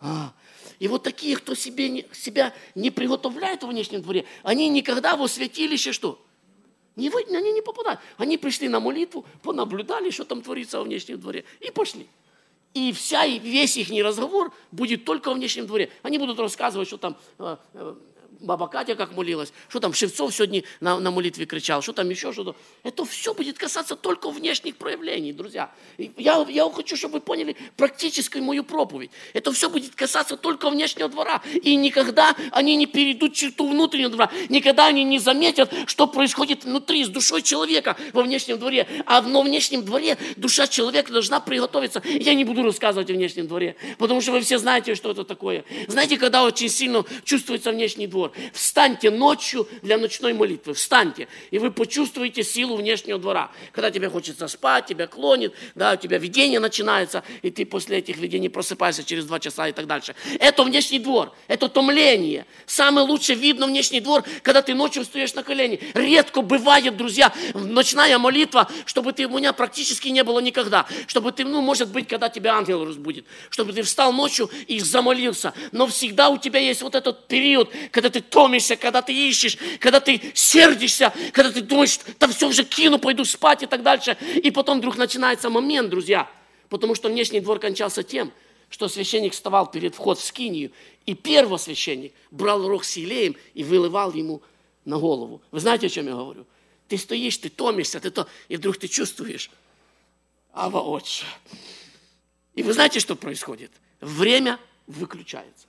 А, 0.00 0.32
и 0.78 0.88
вот 0.88 1.02
такие, 1.02 1.36
кто 1.36 1.54
себе, 1.54 1.88
не, 1.88 2.06
себя 2.12 2.52
не 2.74 2.90
приготовляет 2.90 3.62
в 3.62 3.68
внешнем 3.68 4.02
дворе, 4.02 4.26
они 4.42 4.68
никогда 4.68 5.16
во 5.16 5.26
святилище 5.26 5.92
что? 5.92 6.22
Не, 6.96 7.10
вы, 7.10 7.22
они 7.30 7.52
не 7.52 7.62
попадают. 7.62 8.00
Они 8.16 8.38
пришли 8.38 8.68
на 8.68 8.80
молитву, 8.80 9.26
понаблюдали, 9.42 10.10
что 10.10 10.24
там 10.24 10.42
творится 10.42 10.78
во 10.78 10.84
внешнем 10.84 11.20
дворе, 11.20 11.44
и 11.60 11.70
пошли. 11.70 12.06
И 12.72 12.92
вся, 12.92 13.26
весь 13.26 13.76
их 13.76 13.88
разговор 14.04 14.52
будет 14.70 15.04
только 15.04 15.28
во 15.28 15.34
внешнем 15.34 15.66
дворе. 15.66 15.90
Они 16.02 16.18
будут 16.18 16.38
рассказывать, 16.38 16.88
что 16.88 16.98
там 16.98 17.16
э, 17.38 17.56
э, 17.72 17.94
баба 18.40 18.68
Катя 18.68 18.94
как 18.94 19.12
молилась, 19.12 19.52
что 19.68 19.80
там 19.80 19.92
Шевцов 19.92 20.34
сегодня 20.34 20.62
на, 20.80 20.98
на 20.98 21.10
молитве 21.10 21.46
кричал, 21.46 21.82
что 21.82 21.92
там 21.92 22.08
еще 22.10 22.32
что-то. 22.32 22.56
Это 22.82 23.04
все 23.04 23.34
будет 23.34 23.58
касаться 23.58 23.96
только 23.96 24.30
внешних 24.30 24.76
проявлений, 24.76 25.32
друзья. 25.32 25.70
Я, 25.98 26.44
я 26.48 26.70
хочу, 26.70 26.96
чтобы 26.96 27.14
вы 27.14 27.20
поняли 27.20 27.56
практическую 27.76 28.42
мою 28.44 28.64
проповедь. 28.64 29.10
Это 29.32 29.52
все 29.52 29.70
будет 29.70 29.94
касаться 29.94 30.36
только 30.36 30.70
внешнего 30.70 31.08
двора. 31.08 31.42
И 31.62 31.76
никогда 31.76 32.34
они 32.52 32.76
не 32.76 32.86
перейдут 32.86 33.34
черту 33.34 33.68
внутреннего 33.68 34.10
двора. 34.10 34.30
Никогда 34.48 34.86
они 34.86 35.04
не 35.04 35.18
заметят, 35.18 35.72
что 35.86 36.06
происходит 36.06 36.64
внутри 36.64 37.04
с 37.04 37.08
душой 37.08 37.42
человека 37.42 37.96
во 38.12 38.22
внешнем 38.22 38.58
дворе. 38.58 38.86
А 39.06 39.20
во 39.20 39.42
внешнем 39.42 39.84
дворе 39.84 40.18
душа 40.36 40.66
человека 40.66 41.12
должна 41.12 41.40
приготовиться. 41.40 42.02
Я 42.04 42.34
не 42.34 42.44
буду 42.44 42.62
рассказывать 42.62 43.10
о 43.10 43.14
внешнем 43.14 43.46
дворе, 43.46 43.76
потому 43.98 44.20
что 44.20 44.32
вы 44.32 44.40
все 44.40 44.58
знаете, 44.58 44.94
что 44.94 45.10
это 45.10 45.24
такое. 45.24 45.64
Знаете, 45.88 46.16
когда 46.18 46.44
очень 46.44 46.68
сильно 46.68 47.04
чувствуется 47.24 47.70
внешний 47.70 48.06
двор? 48.06 48.25
Двор. 48.28 48.50
Встаньте 48.52 49.10
ночью 49.10 49.68
для 49.82 49.98
ночной 49.98 50.32
молитвы. 50.32 50.74
Встаньте, 50.74 51.28
и 51.50 51.58
вы 51.58 51.70
почувствуете 51.70 52.42
силу 52.42 52.76
внешнего 52.76 53.18
двора. 53.18 53.50
Когда 53.72 53.90
тебе 53.90 54.08
хочется 54.08 54.48
спать, 54.48 54.86
тебя 54.86 55.06
клонит, 55.06 55.54
да, 55.74 55.92
у 55.92 55.96
тебя 55.96 56.18
видение 56.18 56.60
начинается, 56.60 57.22
и 57.42 57.50
ты 57.50 57.64
после 57.66 57.98
этих 57.98 58.18
видений 58.18 58.48
просыпаешься 58.48 59.04
через 59.04 59.24
два 59.24 59.40
часа 59.40 59.68
и 59.68 59.72
так 59.72 59.86
дальше. 59.86 60.14
Это 60.38 60.64
внешний 60.64 60.98
двор, 60.98 61.32
это 61.48 61.68
томление. 61.68 62.46
Самый 62.66 63.04
лучший 63.04 63.34
видно 63.34 63.66
внешний 63.66 64.00
двор, 64.00 64.24
когда 64.42 64.62
ты 64.62 64.74
ночью 64.74 65.02
встаешь 65.02 65.34
на 65.34 65.42
колени. 65.42 65.80
Редко 65.94 66.42
бывает, 66.42 66.96
друзья, 66.96 67.32
ночная 67.54 68.18
молитва, 68.18 68.70
чтобы 68.84 69.12
ты, 69.12 69.26
у 69.26 69.38
меня 69.38 69.52
практически 69.52 70.08
не 70.08 70.24
было 70.24 70.40
никогда, 70.40 70.86
чтобы 71.06 71.32
ты, 71.32 71.44
ну, 71.44 71.60
может 71.60 71.90
быть, 71.90 72.08
когда 72.08 72.28
тебя 72.28 72.54
ангел 72.54 72.84
разбудит, 72.84 73.26
чтобы 73.50 73.72
ты 73.72 73.82
встал 73.82 74.12
ночью 74.12 74.50
и 74.66 74.80
замолился. 74.80 75.52
Но 75.72 75.86
всегда 75.86 76.28
у 76.28 76.38
тебя 76.38 76.60
есть 76.60 76.82
вот 76.82 76.94
этот 76.94 77.26
период, 77.28 77.70
когда 77.90 78.05
ты 78.10 78.20
томишься, 78.20 78.76
когда 78.76 79.02
ты 79.02 79.12
ищешь, 79.12 79.58
когда 79.80 80.00
ты 80.00 80.20
сердишься, 80.34 81.12
когда 81.32 81.52
ты 81.52 81.60
думаешь, 81.60 81.98
там 82.18 82.32
все 82.32 82.48
уже 82.48 82.64
кину, 82.64 82.98
пойду 82.98 83.24
спать 83.24 83.62
и 83.62 83.66
так 83.66 83.82
дальше. 83.82 84.16
И 84.42 84.50
потом 84.50 84.78
вдруг 84.78 84.96
начинается 84.96 85.50
момент, 85.50 85.90
друзья, 85.90 86.30
потому 86.68 86.94
что 86.94 87.08
внешний 87.08 87.40
двор 87.40 87.58
кончался 87.58 88.02
тем, 88.02 88.32
что 88.68 88.88
священник 88.88 89.32
вставал 89.32 89.70
перед 89.70 89.94
вход 89.94 90.18
в 90.18 90.24
скинию, 90.24 90.72
и 91.06 91.14
первосвященник 91.14 92.12
брал 92.30 92.66
рог 92.66 92.84
с 92.84 92.96
елеем 92.96 93.36
и 93.54 93.62
выливал 93.62 94.12
ему 94.12 94.42
на 94.84 94.98
голову. 94.98 95.40
Вы 95.50 95.60
знаете, 95.60 95.86
о 95.86 95.90
чем 95.90 96.06
я 96.06 96.14
говорю? 96.14 96.46
Ты 96.88 96.98
стоишь, 96.98 97.38
ты 97.38 97.48
томишься, 97.48 98.00
ты 98.00 98.10
то, 98.10 98.26
и 98.48 98.56
вдруг 98.56 98.78
ты 98.78 98.88
чувствуешь, 98.88 99.50
Ава 100.52 100.80
Отче. 100.80 101.24
И 102.54 102.62
вы 102.62 102.72
знаете, 102.72 103.00
что 103.00 103.14
происходит? 103.16 103.70
Время 104.00 104.58
выключается. 104.86 105.66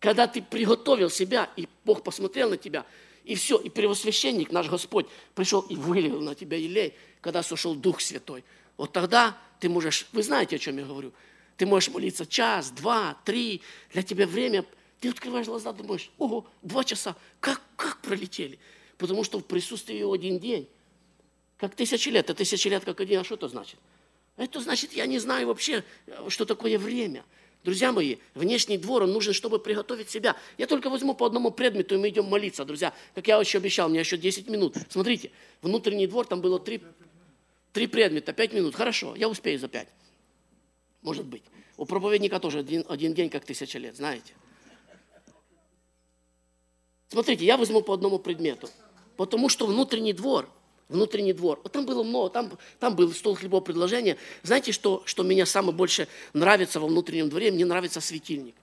Когда 0.00 0.26
ты 0.26 0.40
приготовил 0.40 1.10
себя, 1.10 1.50
и 1.56 1.68
Бог 1.84 2.02
посмотрел 2.02 2.50
на 2.50 2.56
тебя, 2.56 2.86
и 3.24 3.34
все, 3.34 3.58
и 3.58 3.68
первосвященник, 3.68 4.50
наш 4.50 4.68
Господь, 4.68 5.06
пришел 5.34 5.60
и 5.60 5.76
вылил 5.76 6.20
на 6.20 6.34
тебя 6.34 6.56
елей, 6.56 6.94
когда 7.20 7.42
сошел 7.42 7.74
Дух 7.74 8.00
Святой. 8.00 8.42
Вот 8.78 8.92
тогда 8.92 9.36
ты 9.60 9.68
можешь, 9.68 10.08
вы 10.12 10.22
знаете, 10.22 10.56
о 10.56 10.58
чем 10.58 10.78
я 10.78 10.86
говорю, 10.86 11.12
ты 11.58 11.66
можешь 11.66 11.90
молиться 11.90 12.24
час, 12.24 12.70
два, 12.70 13.18
три, 13.26 13.60
для 13.92 14.02
тебя 14.02 14.26
время, 14.26 14.64
ты 15.00 15.10
открываешь 15.10 15.46
глаза, 15.46 15.72
думаешь, 15.74 16.10
ого, 16.16 16.46
два 16.62 16.82
часа, 16.82 17.14
как, 17.38 17.60
как 17.76 18.00
пролетели? 18.00 18.58
Потому 18.96 19.22
что 19.22 19.38
в 19.38 19.44
присутствии 19.44 19.96
его 19.96 20.14
один 20.14 20.38
день, 20.38 20.66
как 21.58 21.74
тысячи 21.74 22.08
лет, 22.08 22.30
а 22.30 22.34
тысячи 22.34 22.68
лет 22.68 22.86
как 22.86 23.00
один, 23.02 23.20
а 23.20 23.24
что 23.24 23.34
это 23.34 23.48
значит? 23.48 23.78
Это 24.38 24.60
значит, 24.60 24.94
я 24.94 25.04
не 25.04 25.18
знаю 25.18 25.48
вообще, 25.48 25.84
что 26.28 26.46
такое 26.46 26.78
время– 26.78 27.22
Друзья 27.62 27.92
мои, 27.92 28.16
внешний 28.34 28.78
двор, 28.78 29.02
он 29.02 29.12
нужен, 29.12 29.34
чтобы 29.34 29.58
приготовить 29.58 30.08
себя. 30.08 30.34
Я 30.56 30.66
только 30.66 30.88
возьму 30.88 31.14
по 31.14 31.26
одному 31.26 31.50
предмету, 31.50 31.94
и 31.94 31.98
мы 31.98 32.08
идем 32.08 32.24
молиться, 32.24 32.64
друзья. 32.64 32.94
Как 33.14 33.28
я 33.28 33.38
еще 33.38 33.58
обещал, 33.58 33.88
меня 33.90 34.00
еще 34.00 34.16
10 34.16 34.48
минут. 34.48 34.76
Смотрите, 34.88 35.30
внутренний 35.60 36.06
двор, 36.06 36.26
там 36.26 36.40
было 36.40 36.58
три, 36.58 36.80
три 37.72 37.86
предмета, 37.86 38.32
5 38.32 38.54
минут. 38.54 38.74
Хорошо, 38.74 39.14
я 39.14 39.28
успею 39.28 39.58
за 39.58 39.68
5. 39.68 39.88
Может 41.02 41.26
быть. 41.26 41.42
У 41.76 41.84
проповедника 41.84 42.40
тоже 42.40 42.60
один, 42.60 42.84
один 42.88 43.12
день, 43.12 43.28
как 43.28 43.44
тысяча 43.44 43.78
лет, 43.78 43.96
знаете. 43.96 44.32
Смотрите, 47.08 47.44
я 47.44 47.58
возьму 47.58 47.82
по 47.82 47.92
одному 47.92 48.18
предмету. 48.18 48.70
Потому 49.16 49.50
что 49.50 49.66
внутренний 49.66 50.14
двор– 50.14 50.48
внутренний 50.90 51.32
двор. 51.32 51.58
Вот 51.62 51.72
там 51.72 51.86
было 51.86 52.02
много, 52.02 52.30
там, 52.30 52.52
там 52.78 52.94
был 52.94 53.12
стол 53.12 53.34
хлебов 53.34 53.64
предложения. 53.64 54.16
Знаете, 54.42 54.72
что, 54.72 55.02
что 55.06 55.22
меня 55.22 55.46
самое 55.46 55.72
больше 55.72 56.08
нравится 56.34 56.80
во 56.80 56.88
внутреннем 56.88 57.30
дворе? 57.30 57.50
Мне 57.50 57.64
нравится 57.64 58.00
светильник. 58.00 58.54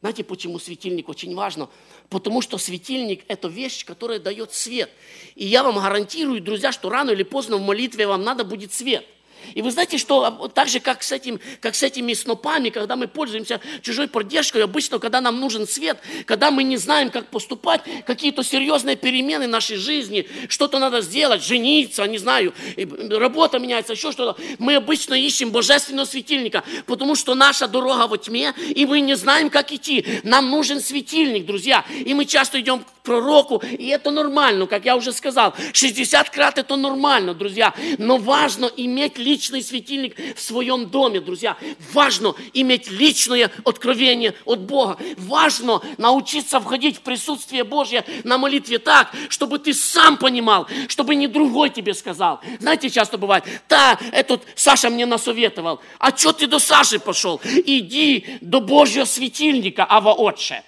Знаете, 0.00 0.24
почему 0.24 0.58
светильник 0.58 1.08
очень 1.08 1.34
важно? 1.34 1.68
Потому 2.08 2.40
что 2.40 2.56
светильник– 2.56 3.24
это 3.28 3.48
вещь, 3.48 3.84
которая 3.84 4.18
дает 4.18 4.54
свет. 4.54 4.90
И 5.34 5.46
я 5.46 5.62
вам 5.62 5.74
гарантирую, 5.74 6.40
друзья, 6.40 6.72
что 6.72 6.88
рано 6.88 7.10
или 7.10 7.22
поздно 7.22 7.56
в 7.56 7.62
молитве 7.62 8.06
вам 8.06 8.22
надо 8.22 8.44
будет 8.44 8.72
свет– 8.72 9.04
и 9.54 9.62
вы 9.62 9.70
знаете, 9.70 9.98
что 9.98 10.50
так 10.54 10.68
же, 10.68 10.80
как 10.80 11.02
с, 11.02 11.12
этим, 11.12 11.40
как 11.60 11.74
с 11.74 11.82
этими 11.82 12.12
снопами, 12.14 12.70
когда 12.70 12.96
мы 12.96 13.08
пользуемся 13.08 13.60
чужой 13.82 14.08
поддержкой, 14.08 14.64
обычно, 14.64 14.98
когда 14.98 15.20
нам 15.20 15.40
нужен 15.40 15.66
свет, 15.66 15.98
когда 16.26 16.50
мы 16.50 16.62
не 16.62 16.76
знаем, 16.76 17.10
как 17.10 17.26
поступать, 17.28 17.82
какие-то 18.06 18.42
серьезные 18.42 18.96
перемены 18.96 19.46
в 19.46 19.50
нашей 19.50 19.76
жизни, 19.76 20.28
что-то 20.48 20.78
надо 20.78 21.00
сделать, 21.00 21.42
жениться, 21.42 22.04
не 22.04 22.18
знаю, 22.18 22.54
работа 23.10 23.58
меняется, 23.58 23.92
еще 23.92 24.12
что-то, 24.12 24.40
мы 24.58 24.76
обычно 24.76 25.14
ищем 25.14 25.50
божественного 25.50 26.06
светильника, 26.06 26.64
потому 26.86 27.14
что 27.14 27.34
наша 27.34 27.68
дорога 27.68 28.06
во 28.06 28.18
тьме, 28.18 28.54
и 28.68 28.86
мы 28.86 29.00
не 29.00 29.16
знаем, 29.16 29.50
как 29.50 29.72
идти. 29.72 30.04
Нам 30.22 30.50
нужен 30.50 30.80
светильник, 30.80 31.46
друзья, 31.46 31.84
и 31.90 32.14
мы 32.14 32.24
часто 32.24 32.60
идем 32.60 32.80
к 32.80 32.86
пророку, 33.02 33.62
и 33.66 33.86
это 33.88 34.10
нормально, 34.10 34.66
как 34.66 34.84
я 34.84 34.96
уже 34.96 35.12
сказал, 35.12 35.54
60 35.72 36.30
крат 36.30 36.58
это 36.58 36.76
нормально, 36.76 37.34
друзья, 37.34 37.74
но 37.98 38.18
важно 38.18 38.70
иметь 38.76 39.18
личный 39.30 39.62
светильник 39.62 40.16
в 40.34 40.40
своем 40.40 40.88
доме, 40.88 41.20
друзья. 41.20 41.56
Важно 41.92 42.34
иметь 42.52 42.90
личное 42.90 43.50
откровение 43.64 44.34
от 44.44 44.60
Бога. 44.60 44.98
Важно 45.16 45.80
научиться 45.98 46.58
входить 46.58 46.96
в 46.96 47.00
присутствие 47.00 47.62
Божье 47.62 48.04
на 48.24 48.38
молитве 48.38 48.78
так, 48.78 49.12
чтобы 49.28 49.60
ты 49.60 49.72
сам 49.72 50.16
понимал, 50.16 50.66
чтобы 50.88 51.14
не 51.14 51.28
другой 51.28 51.70
тебе 51.70 51.94
сказал. 51.94 52.40
Знаете, 52.58 52.90
часто 52.90 53.18
бывает, 53.18 53.44
да, 53.68 53.98
этот 54.10 54.42
Саша 54.56 54.90
мне 54.90 55.06
насоветовал. 55.06 55.80
А 55.98 56.16
что 56.16 56.32
ты 56.32 56.48
до 56.48 56.58
Саши 56.58 56.98
пошел? 56.98 57.40
Иди 57.44 58.26
до 58.40 58.60
Божьего 58.60 59.04
светильника, 59.04 59.86
Ава 59.88 60.12
Отче. 60.12 60.64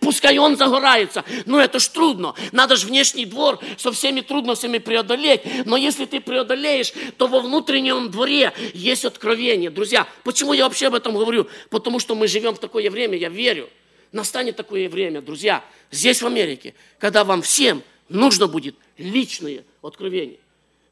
Пускай 0.00 0.38
он 0.38 0.56
загорается. 0.56 1.24
Но 1.44 1.60
это 1.60 1.78
ж 1.78 1.88
трудно. 1.88 2.34
Надо 2.52 2.76
же 2.76 2.86
внешний 2.86 3.26
двор 3.26 3.58
со 3.76 3.92
всеми 3.92 4.20
трудностями 4.20 4.78
преодолеть. 4.78 5.42
Но 5.66 5.76
если 5.76 6.06
ты 6.06 6.20
преодолеешь, 6.20 6.92
то 7.18 7.26
во 7.26 7.40
внутреннем 7.40 8.10
дворе 8.10 8.52
есть 8.72 9.04
откровение. 9.04 9.70
Друзья, 9.70 10.06
почему 10.24 10.52
я 10.52 10.64
вообще 10.64 10.86
об 10.86 10.94
этом 10.94 11.14
говорю? 11.14 11.46
Потому 11.70 11.98
что 11.98 12.14
мы 12.14 12.26
живем 12.26 12.54
в 12.54 12.58
такое 12.58 12.90
время, 12.90 13.16
я 13.18 13.28
верю. 13.28 13.68
Настанет 14.12 14.56
такое 14.56 14.88
время, 14.88 15.20
друзья, 15.20 15.62
здесь 15.90 16.22
в 16.22 16.26
Америке, 16.26 16.74
когда 16.98 17.24
вам 17.24 17.42
всем 17.42 17.82
нужно 18.08 18.46
будет 18.46 18.76
личное 18.96 19.64
откровение. 19.82 20.38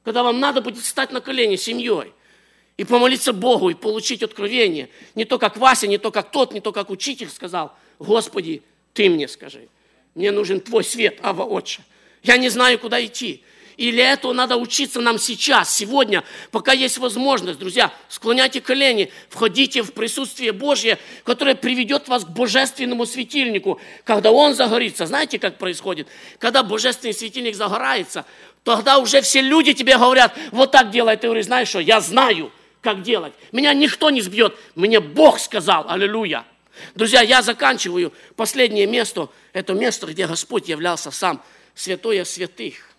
Когда 0.02 0.22
вам 0.22 0.40
надо 0.40 0.60
будет 0.60 0.82
встать 0.82 1.12
на 1.12 1.20
колени 1.20 1.56
семьей 1.56 2.12
и 2.76 2.84
помолиться 2.84 3.32
Богу, 3.32 3.70
и 3.70 3.74
получить 3.74 4.22
откровение. 4.22 4.90
Не 5.14 5.24
то, 5.24 5.38
как 5.38 5.56
Вася, 5.56 5.86
не 5.86 5.96
то, 5.96 6.10
как 6.10 6.30
тот, 6.30 6.52
не 6.52 6.60
то, 6.60 6.72
как 6.72 6.90
учитель 6.90 7.30
сказал. 7.30 7.72
Господи, 7.98 8.62
ты 8.94 9.10
мне 9.10 9.28
скажи. 9.28 9.68
Мне 10.14 10.30
нужен 10.30 10.60
твой 10.60 10.84
свет, 10.84 11.18
Ава 11.22 11.42
Отче. 11.42 11.82
Я 12.22 12.38
не 12.38 12.48
знаю, 12.48 12.78
куда 12.78 13.04
идти. 13.04 13.42
И 13.76 13.90
для 13.90 14.12
этого 14.12 14.32
надо 14.32 14.56
учиться 14.56 15.00
нам 15.00 15.18
сейчас, 15.18 15.74
сегодня, 15.74 16.22
пока 16.52 16.72
есть 16.72 16.98
возможность. 16.98 17.58
Друзья, 17.58 17.92
склоняйте 18.08 18.60
колени, 18.60 19.10
входите 19.28 19.82
в 19.82 19.92
присутствие 19.92 20.52
Божье, 20.52 20.96
которое 21.24 21.56
приведет 21.56 22.06
вас 22.06 22.24
к 22.24 22.28
божественному 22.28 23.04
светильнику. 23.04 23.80
Когда 24.04 24.30
он 24.30 24.54
загорится, 24.54 25.06
знаете, 25.06 25.40
как 25.40 25.58
происходит? 25.58 26.06
Когда 26.38 26.62
божественный 26.62 27.14
светильник 27.14 27.56
загорается, 27.56 28.24
тогда 28.62 28.98
уже 28.98 29.20
все 29.22 29.40
люди 29.40 29.72
тебе 29.72 29.98
говорят, 29.98 30.38
вот 30.52 30.70
так 30.70 30.92
делай. 30.92 31.16
Ты 31.16 31.26
говоришь, 31.26 31.46
знаешь 31.46 31.68
что, 31.68 31.80
я 31.80 32.00
знаю, 32.00 32.52
как 32.80 33.02
делать. 33.02 33.32
Меня 33.50 33.74
никто 33.74 34.10
не 34.10 34.20
сбьет, 34.20 34.56
мне 34.76 35.00
Бог 35.00 35.40
сказал, 35.40 35.86
аллилуйя. 35.88 36.44
Друзья, 36.94 37.22
я 37.22 37.42
заканчиваю. 37.42 38.12
Последнее 38.36 38.86
место– 38.86 39.30
это 39.52 39.74
место, 39.74 40.06
где 40.06 40.26
Господь 40.26 40.68
являлся 40.68 41.10
сам, 41.10 41.42
святое 41.74 42.24
святых. 42.24 42.90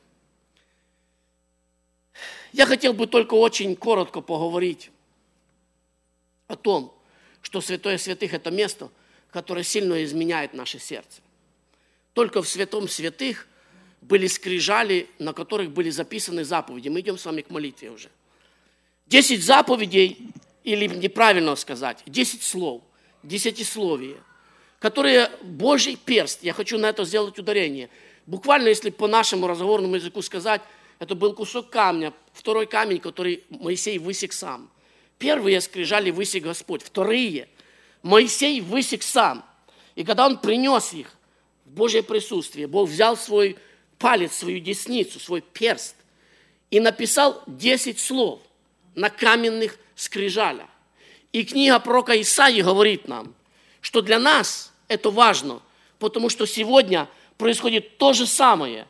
Я 2.54 2.66
хотел 2.66 2.94
бы 2.94 3.08
только 3.08 3.34
очень 3.34 3.76
коротко 3.76 4.22
поговорить 4.22 4.92
о 6.48 6.56
том, 6.56 6.98
что 7.42 7.62
святое 7.62 7.98
святых– 7.98 8.34
это 8.34 8.50
место, 8.50 8.90
которое 9.32 9.64
сильно 9.64 10.04
изменяет 10.04 10.54
наше 10.54 10.80
сердце. 10.80 11.22
Только 12.14 12.42
в 12.42 12.48
святом 12.48 12.88
святых 12.88 13.48
были 14.02 14.28
скрижали, 14.28 15.10
на 15.20 15.34
которых 15.34 15.72
были 15.72 15.90
записаны 15.90 16.46
заповеди. 16.46 16.88
Мы 16.88 17.02
идем 17.02 17.18
с 17.18 17.26
вами 17.26 17.42
к 17.42 17.50
молитве 17.50 17.92
уже. 17.92 18.10
Десять 19.08 19.44
заповедей, 19.44 20.30
или 20.64 20.88
неправильно 20.88 21.56
сказать, 21.56 22.02
десять 22.06 22.44
слов– 22.44 22.82
десятисловие, 23.26 24.18
которые 24.80 25.32
Божий 25.42 25.98
перст, 25.98 26.44
я 26.44 26.54
хочу 26.54 26.78
на 26.78 26.88
это 26.88 27.06
сделать 27.06 27.38
ударение. 27.40 27.90
Буквально, 28.26 28.70
если 28.70 28.90
по 28.90 29.08
нашему 29.08 29.48
разговорному 29.48 29.96
языку 29.96 30.22
сказать, 30.22 30.62
это 31.00 31.16
был 31.16 31.34
кусок 31.34 31.70
камня, 31.70 32.14
второй 32.34 32.66
камень, 32.68 33.00
который 33.00 33.44
Моисей 33.50 33.98
высек 33.98 34.34
сам. 34.34 34.70
Первые 35.18 35.62
скрижали 35.62 36.12
высек 36.12 36.44
Господь, 36.44 36.84
вторые 36.84 37.48
Моисей 38.04 38.62
высек 38.62 39.04
сам. 39.04 39.44
И 39.96 40.04
когда 40.04 40.26
он 40.26 40.38
принес 40.38 40.94
их 40.94 41.12
в 41.66 41.72
Божье 41.72 42.04
присутствие, 42.04 42.68
Бог 42.68 42.90
взял 42.90 43.18
свой 43.18 43.58
палец, 43.98 44.34
свою 44.34 44.60
десницу, 44.60 45.20
свой 45.20 45.42
перст 45.42 45.96
и 46.70 46.80
написал 46.80 47.42
10 47.48 48.00
слов 48.00 48.42
на 48.94 49.10
каменных 49.10 49.78
скрижалях. 49.96 50.68
И 51.36 51.44
книга 51.44 51.80
пророка 51.80 52.22
Исаии 52.22 52.62
говорит 52.62 53.10
нам, 53.10 53.36
что 53.82 54.00
для 54.00 54.20
нас 54.20 54.72
это 54.88 55.10
важно, 55.10 55.62
потому 56.00 56.30
что 56.30 56.46
сегодня 56.46 57.10
происходит 57.38 57.98
то 57.98 58.14
же 58.14 58.26
самое. 58.26 58.88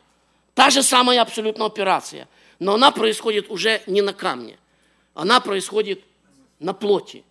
Та 0.54 0.70
же 0.70 0.84
самая 0.84 1.22
абсолютно 1.22 1.64
операция. 1.64 2.28
Но 2.60 2.74
она 2.74 2.92
происходит 2.92 3.50
уже 3.50 3.82
не 3.88 4.00
на 4.00 4.12
камне. 4.12 4.60
Она 5.12 5.40
происходит 5.40 6.04
на 6.60 6.72
плоти. 6.72 7.24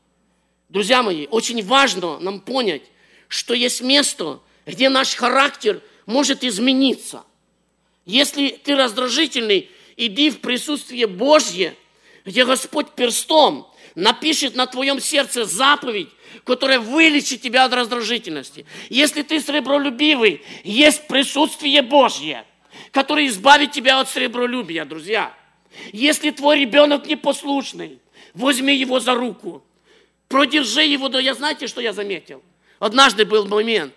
Друзья 0.68 1.02
мои, 1.02 1.28
очень 1.28 1.66
важно 1.66 2.20
нам 2.20 2.42
понять, 2.42 2.84
что 3.30 3.54
есть 3.54 3.80
место, 3.80 4.42
где 4.66 4.90
наш 4.90 5.16
характер 5.16 5.82
может 6.06 6.44
измениться. 6.44 7.24
Если 8.06 8.50
ты 8.50 8.76
раздражительный, 8.76 9.70
иди 9.96 10.30
в 10.30 10.42
присутствие 10.42 11.08
Божье, 11.08 11.74
где 12.26 12.44
Господь 12.44 12.90
перстом 12.92 13.72
напишет 13.96 14.56
на 14.56 14.68
твоем 14.68 15.00
сердце 15.00 15.46
заповедь, 15.46 16.10
которая 16.44 16.80
вылечит 16.80 17.42
тебя 17.42 17.66
от 17.66 17.74
раздражительности. 17.74 18.66
Если 18.90 19.22
ты 19.22 19.40
сребролюбивый, 19.40 20.44
есть 20.64 21.08
присутствие 21.08 21.82
Божье, 21.82 22.46
которое 22.92 23.28
избавит 23.28 23.72
тебя 23.72 24.00
от 24.00 24.10
сребролюбия, 24.10 24.86
друзья. 24.86 25.34
Если 25.92 26.32
твой 26.32 26.60
ребенок 26.60 27.08
непослушный, 27.08 28.00
возьми 28.34 28.76
его 28.76 29.00
за 29.00 29.16
руку, 29.16 29.64
продержи 30.28 30.84
его 30.84 31.10
до... 31.10 31.20
Я 31.20 31.34
знаете, 31.34 31.68
что 31.68 31.82
я 31.82 31.94
заметил? 31.94 32.44
Однажды 32.80 33.26
был 33.26 33.46
момент, 33.48 33.94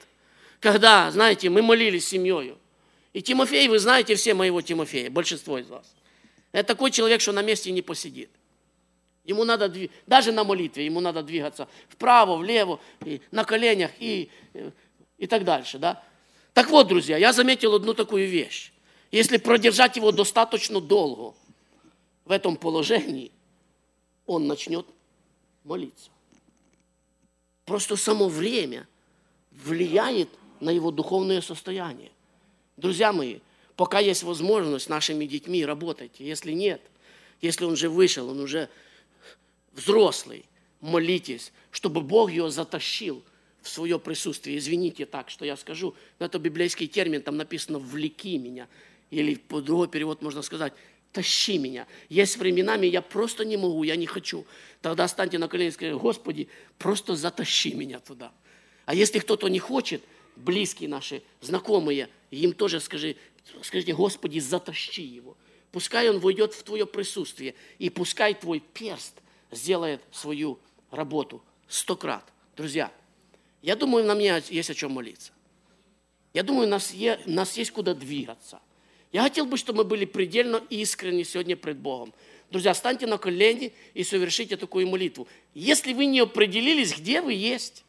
когда, 0.60 1.10
знаете, 1.10 1.50
мы 1.50 1.62
молились 1.62 2.06
с 2.06 2.08
семьей. 2.08 2.54
И 3.12 3.22
Тимофей, 3.22 3.68
вы 3.68 3.78
знаете 3.78 4.14
все 4.14 4.34
моего 4.34 4.60
Тимофея, 4.60 5.10
большинство 5.10 5.58
из 5.58 5.68
вас. 5.68 5.94
Это 6.52 6.68
такой 6.68 6.90
человек, 6.90 7.20
что 7.20 7.32
на 7.32 7.42
месте 7.42 7.70
не 7.72 7.82
посидит. 7.82 8.30
Ему 9.28 9.44
надо, 9.44 9.70
даже 10.06 10.32
на 10.32 10.42
молитве, 10.42 10.86
ему 10.86 11.00
надо 11.00 11.22
двигаться 11.22 11.68
вправо, 11.90 12.36
влево, 12.36 12.80
и 13.04 13.20
на 13.30 13.44
коленях 13.44 13.90
и, 14.00 14.30
и 15.18 15.26
так 15.26 15.44
дальше. 15.44 15.78
Да? 15.78 16.02
Так 16.54 16.70
вот, 16.70 16.88
друзья, 16.88 17.18
я 17.18 17.34
заметил 17.34 17.74
одну 17.74 17.92
такую 17.92 18.26
вещь. 18.26 18.72
Если 19.12 19.36
продержать 19.36 19.96
его 19.96 20.12
достаточно 20.12 20.80
долго 20.80 21.34
в 22.24 22.32
этом 22.32 22.56
положении, 22.56 23.30
он 24.24 24.46
начнет 24.46 24.86
молиться. 25.62 26.08
Просто 27.66 27.96
само 27.96 28.30
время 28.30 28.88
влияет 29.50 30.30
на 30.58 30.70
его 30.70 30.90
духовное 30.90 31.42
состояние. 31.42 32.12
Друзья 32.78 33.12
мои, 33.12 33.40
пока 33.76 33.98
есть 33.98 34.22
возможность 34.22 34.88
нашими 34.88 35.26
детьми 35.26 35.66
работать, 35.66 36.12
если 36.18 36.52
нет, 36.52 36.80
если 37.42 37.66
он 37.66 37.76
же 37.76 37.90
вышел, 37.90 38.30
он 38.30 38.40
уже 38.40 38.70
взрослый, 39.78 40.44
молитесь, 40.80 41.52
чтобы 41.70 42.00
Бог 42.00 42.30
ее 42.30 42.50
затащил 42.50 43.22
в 43.62 43.68
свое 43.68 43.98
присутствие. 43.98 44.58
Извините 44.58 45.06
так, 45.06 45.30
что 45.30 45.44
я 45.44 45.56
скажу, 45.56 45.94
но 46.18 46.26
это 46.26 46.38
библейский 46.38 46.86
термин, 46.86 47.22
там 47.22 47.36
написано 47.36 47.78
«влеки 47.78 48.38
меня», 48.38 48.68
или 49.10 49.36
по 49.36 49.60
другой 49.60 49.88
перевод 49.88 50.20
можно 50.20 50.42
сказать 50.42 50.72
«тащи 51.12 51.58
меня». 51.58 51.86
Есть 52.08 52.36
временами 52.36 52.86
я 52.86 53.02
просто 53.02 53.44
не 53.44 53.56
могу, 53.56 53.82
я 53.84 53.96
не 53.96 54.06
хочу. 54.06 54.44
Тогда 54.82 55.08
станьте 55.08 55.38
на 55.38 55.48
колени 55.48 55.68
и 55.68 55.72
скажите 55.72 55.98
«Господи, 55.98 56.48
просто 56.78 57.16
затащи 57.16 57.72
меня 57.74 58.00
туда». 58.00 58.32
А 58.84 58.94
если 58.94 59.18
кто-то 59.18 59.48
не 59.48 59.58
хочет, 59.58 60.02
близкие 60.36 60.88
наши, 60.88 61.22
знакомые, 61.40 62.08
им 62.30 62.52
тоже 62.52 62.80
скажи, 62.80 63.16
скажите 63.62 63.94
«Господи, 63.94 64.38
затащи 64.38 65.02
его». 65.02 65.36
Пускай 65.70 66.08
он 66.08 66.18
войдет 66.18 66.54
в 66.54 66.62
твое 66.62 66.86
присутствие, 66.86 67.54
и 67.78 67.90
пускай 67.90 68.34
твой 68.34 68.60
перст– 68.60 69.14
сделает 69.50 70.02
свою 70.10 70.58
работу 70.90 71.42
сто 71.68 71.96
крат. 71.96 72.24
Друзья, 72.56 72.92
я 73.62 73.76
думаю, 73.76 74.04
нам 74.04 74.18
есть 74.18 74.70
о 74.70 74.74
чем 74.74 74.92
молиться. 74.92 75.32
Я 76.34 76.42
думаю, 76.42 76.66
у 76.66 76.70
нас, 76.70 76.92
есть, 76.92 77.26
у 77.26 77.30
нас 77.30 77.56
есть 77.56 77.70
куда 77.70 77.94
двигаться. 77.94 78.60
Я 79.12 79.22
хотел 79.22 79.46
бы, 79.46 79.56
чтобы 79.56 79.78
мы 79.78 79.84
были 79.84 80.04
предельно 80.04 80.62
искренни 80.68 81.22
сегодня 81.22 81.56
пред 81.56 81.78
Богом. 81.78 82.12
Друзья, 82.50 82.74
станьте 82.74 83.06
на 83.06 83.18
колени 83.18 83.72
и 83.94 84.04
совершите 84.04 84.56
такую 84.56 84.86
молитву. 84.86 85.28
Если 85.54 85.92
вы 85.92 86.06
не 86.06 86.20
определились, 86.20 86.96
где 86.96 87.20
вы 87.20 87.34
есть, 87.34 87.84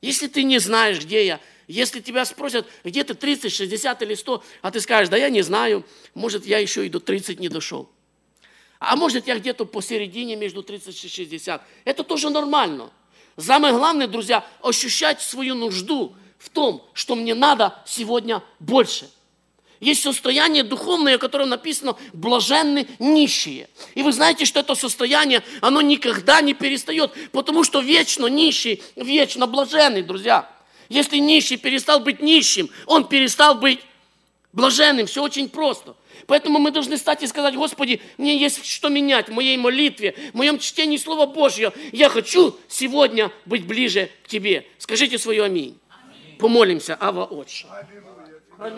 если 0.00 0.28
ты 0.28 0.42
не 0.42 0.58
знаешь, 0.58 1.00
где 1.00 1.26
я, 1.26 1.40
если 1.66 2.00
тебя 2.00 2.24
спросят, 2.24 2.66
где 2.84 3.02
ты 3.02 3.14
30, 3.14 3.52
60 3.52 4.02
или 4.02 4.14
100, 4.14 4.44
а 4.62 4.70
ты 4.70 4.80
скажешь, 4.80 5.08
да 5.08 5.16
я 5.16 5.30
не 5.30 5.42
знаю, 5.42 5.84
может, 6.14 6.46
я 6.46 6.58
еще 6.58 6.86
и 6.86 6.88
до 6.88 7.00
30 7.00 7.40
не 7.40 7.48
дошел. 7.48 7.90
А 8.78 8.96
может, 8.96 9.26
я 9.26 9.38
где-то 9.38 9.64
посередине 9.64 10.36
между 10.36 10.62
30 10.62 11.04
и 11.04 11.08
60. 11.08 11.62
Это 11.84 12.04
тоже 12.04 12.30
нормально. 12.30 12.90
Самое 13.38 13.74
главное, 13.74 14.06
друзья, 14.06 14.44
ощущать 14.62 15.20
свою 15.20 15.54
нужду 15.54 16.14
в 16.38 16.50
том, 16.50 16.86
что 16.92 17.14
мне 17.14 17.34
надо 17.34 17.82
сегодня 17.86 18.42
больше. 18.58 19.10
Есть 19.80 20.02
состояние 20.02 20.62
духовное, 20.62 21.18
которое 21.18 21.44
написано 21.44 21.96
«блаженны 22.14 22.86
нищие». 22.98 23.68
И 23.94 24.02
вы 24.02 24.12
знаете, 24.12 24.46
что 24.46 24.60
это 24.60 24.74
состояние, 24.74 25.42
оно 25.60 25.82
никогда 25.82 26.40
не 26.40 26.54
перестает, 26.54 27.12
потому 27.32 27.62
что 27.62 27.80
вечно 27.80 28.26
нищий, 28.26 28.82
вечно 28.96 29.46
блаженный, 29.46 30.02
друзья. 30.02 30.50
Если 30.88 31.18
нищий 31.18 31.58
перестал 31.58 32.00
быть 32.00 32.20
нищим, 32.22 32.70
он 32.86 33.06
перестал 33.06 33.56
быть 33.56 33.80
блаженным. 34.52 35.06
Все 35.06 35.22
очень 35.22 35.48
просто– 35.48 35.94
Поэтому 36.26 36.58
мы 36.58 36.70
должны 36.70 36.96
стать 36.96 37.22
и 37.22 37.26
сказать, 37.26 37.54
Господи, 37.54 38.00
мне 38.18 38.36
есть 38.36 38.64
что 38.64 38.88
менять 38.88 39.28
в 39.28 39.32
моей 39.32 39.56
молитве, 39.56 40.14
в 40.32 40.36
моем 40.36 40.58
чтении 40.58 40.96
Слова 40.96 41.26
Божьего. 41.26 41.72
Я 41.92 42.08
хочу 42.08 42.56
сегодня 42.68 43.30
быть 43.44 43.66
ближе 43.66 44.10
к 44.24 44.28
Тебе. 44.28 44.66
Скажите 44.78 45.18
свое 45.18 45.44
аминь. 45.44 45.78
аминь. 45.90 46.38
Помолимся, 46.38 46.96
Ава 47.00 47.24
Отче. 47.24 47.66
Аминь. 47.70 48.05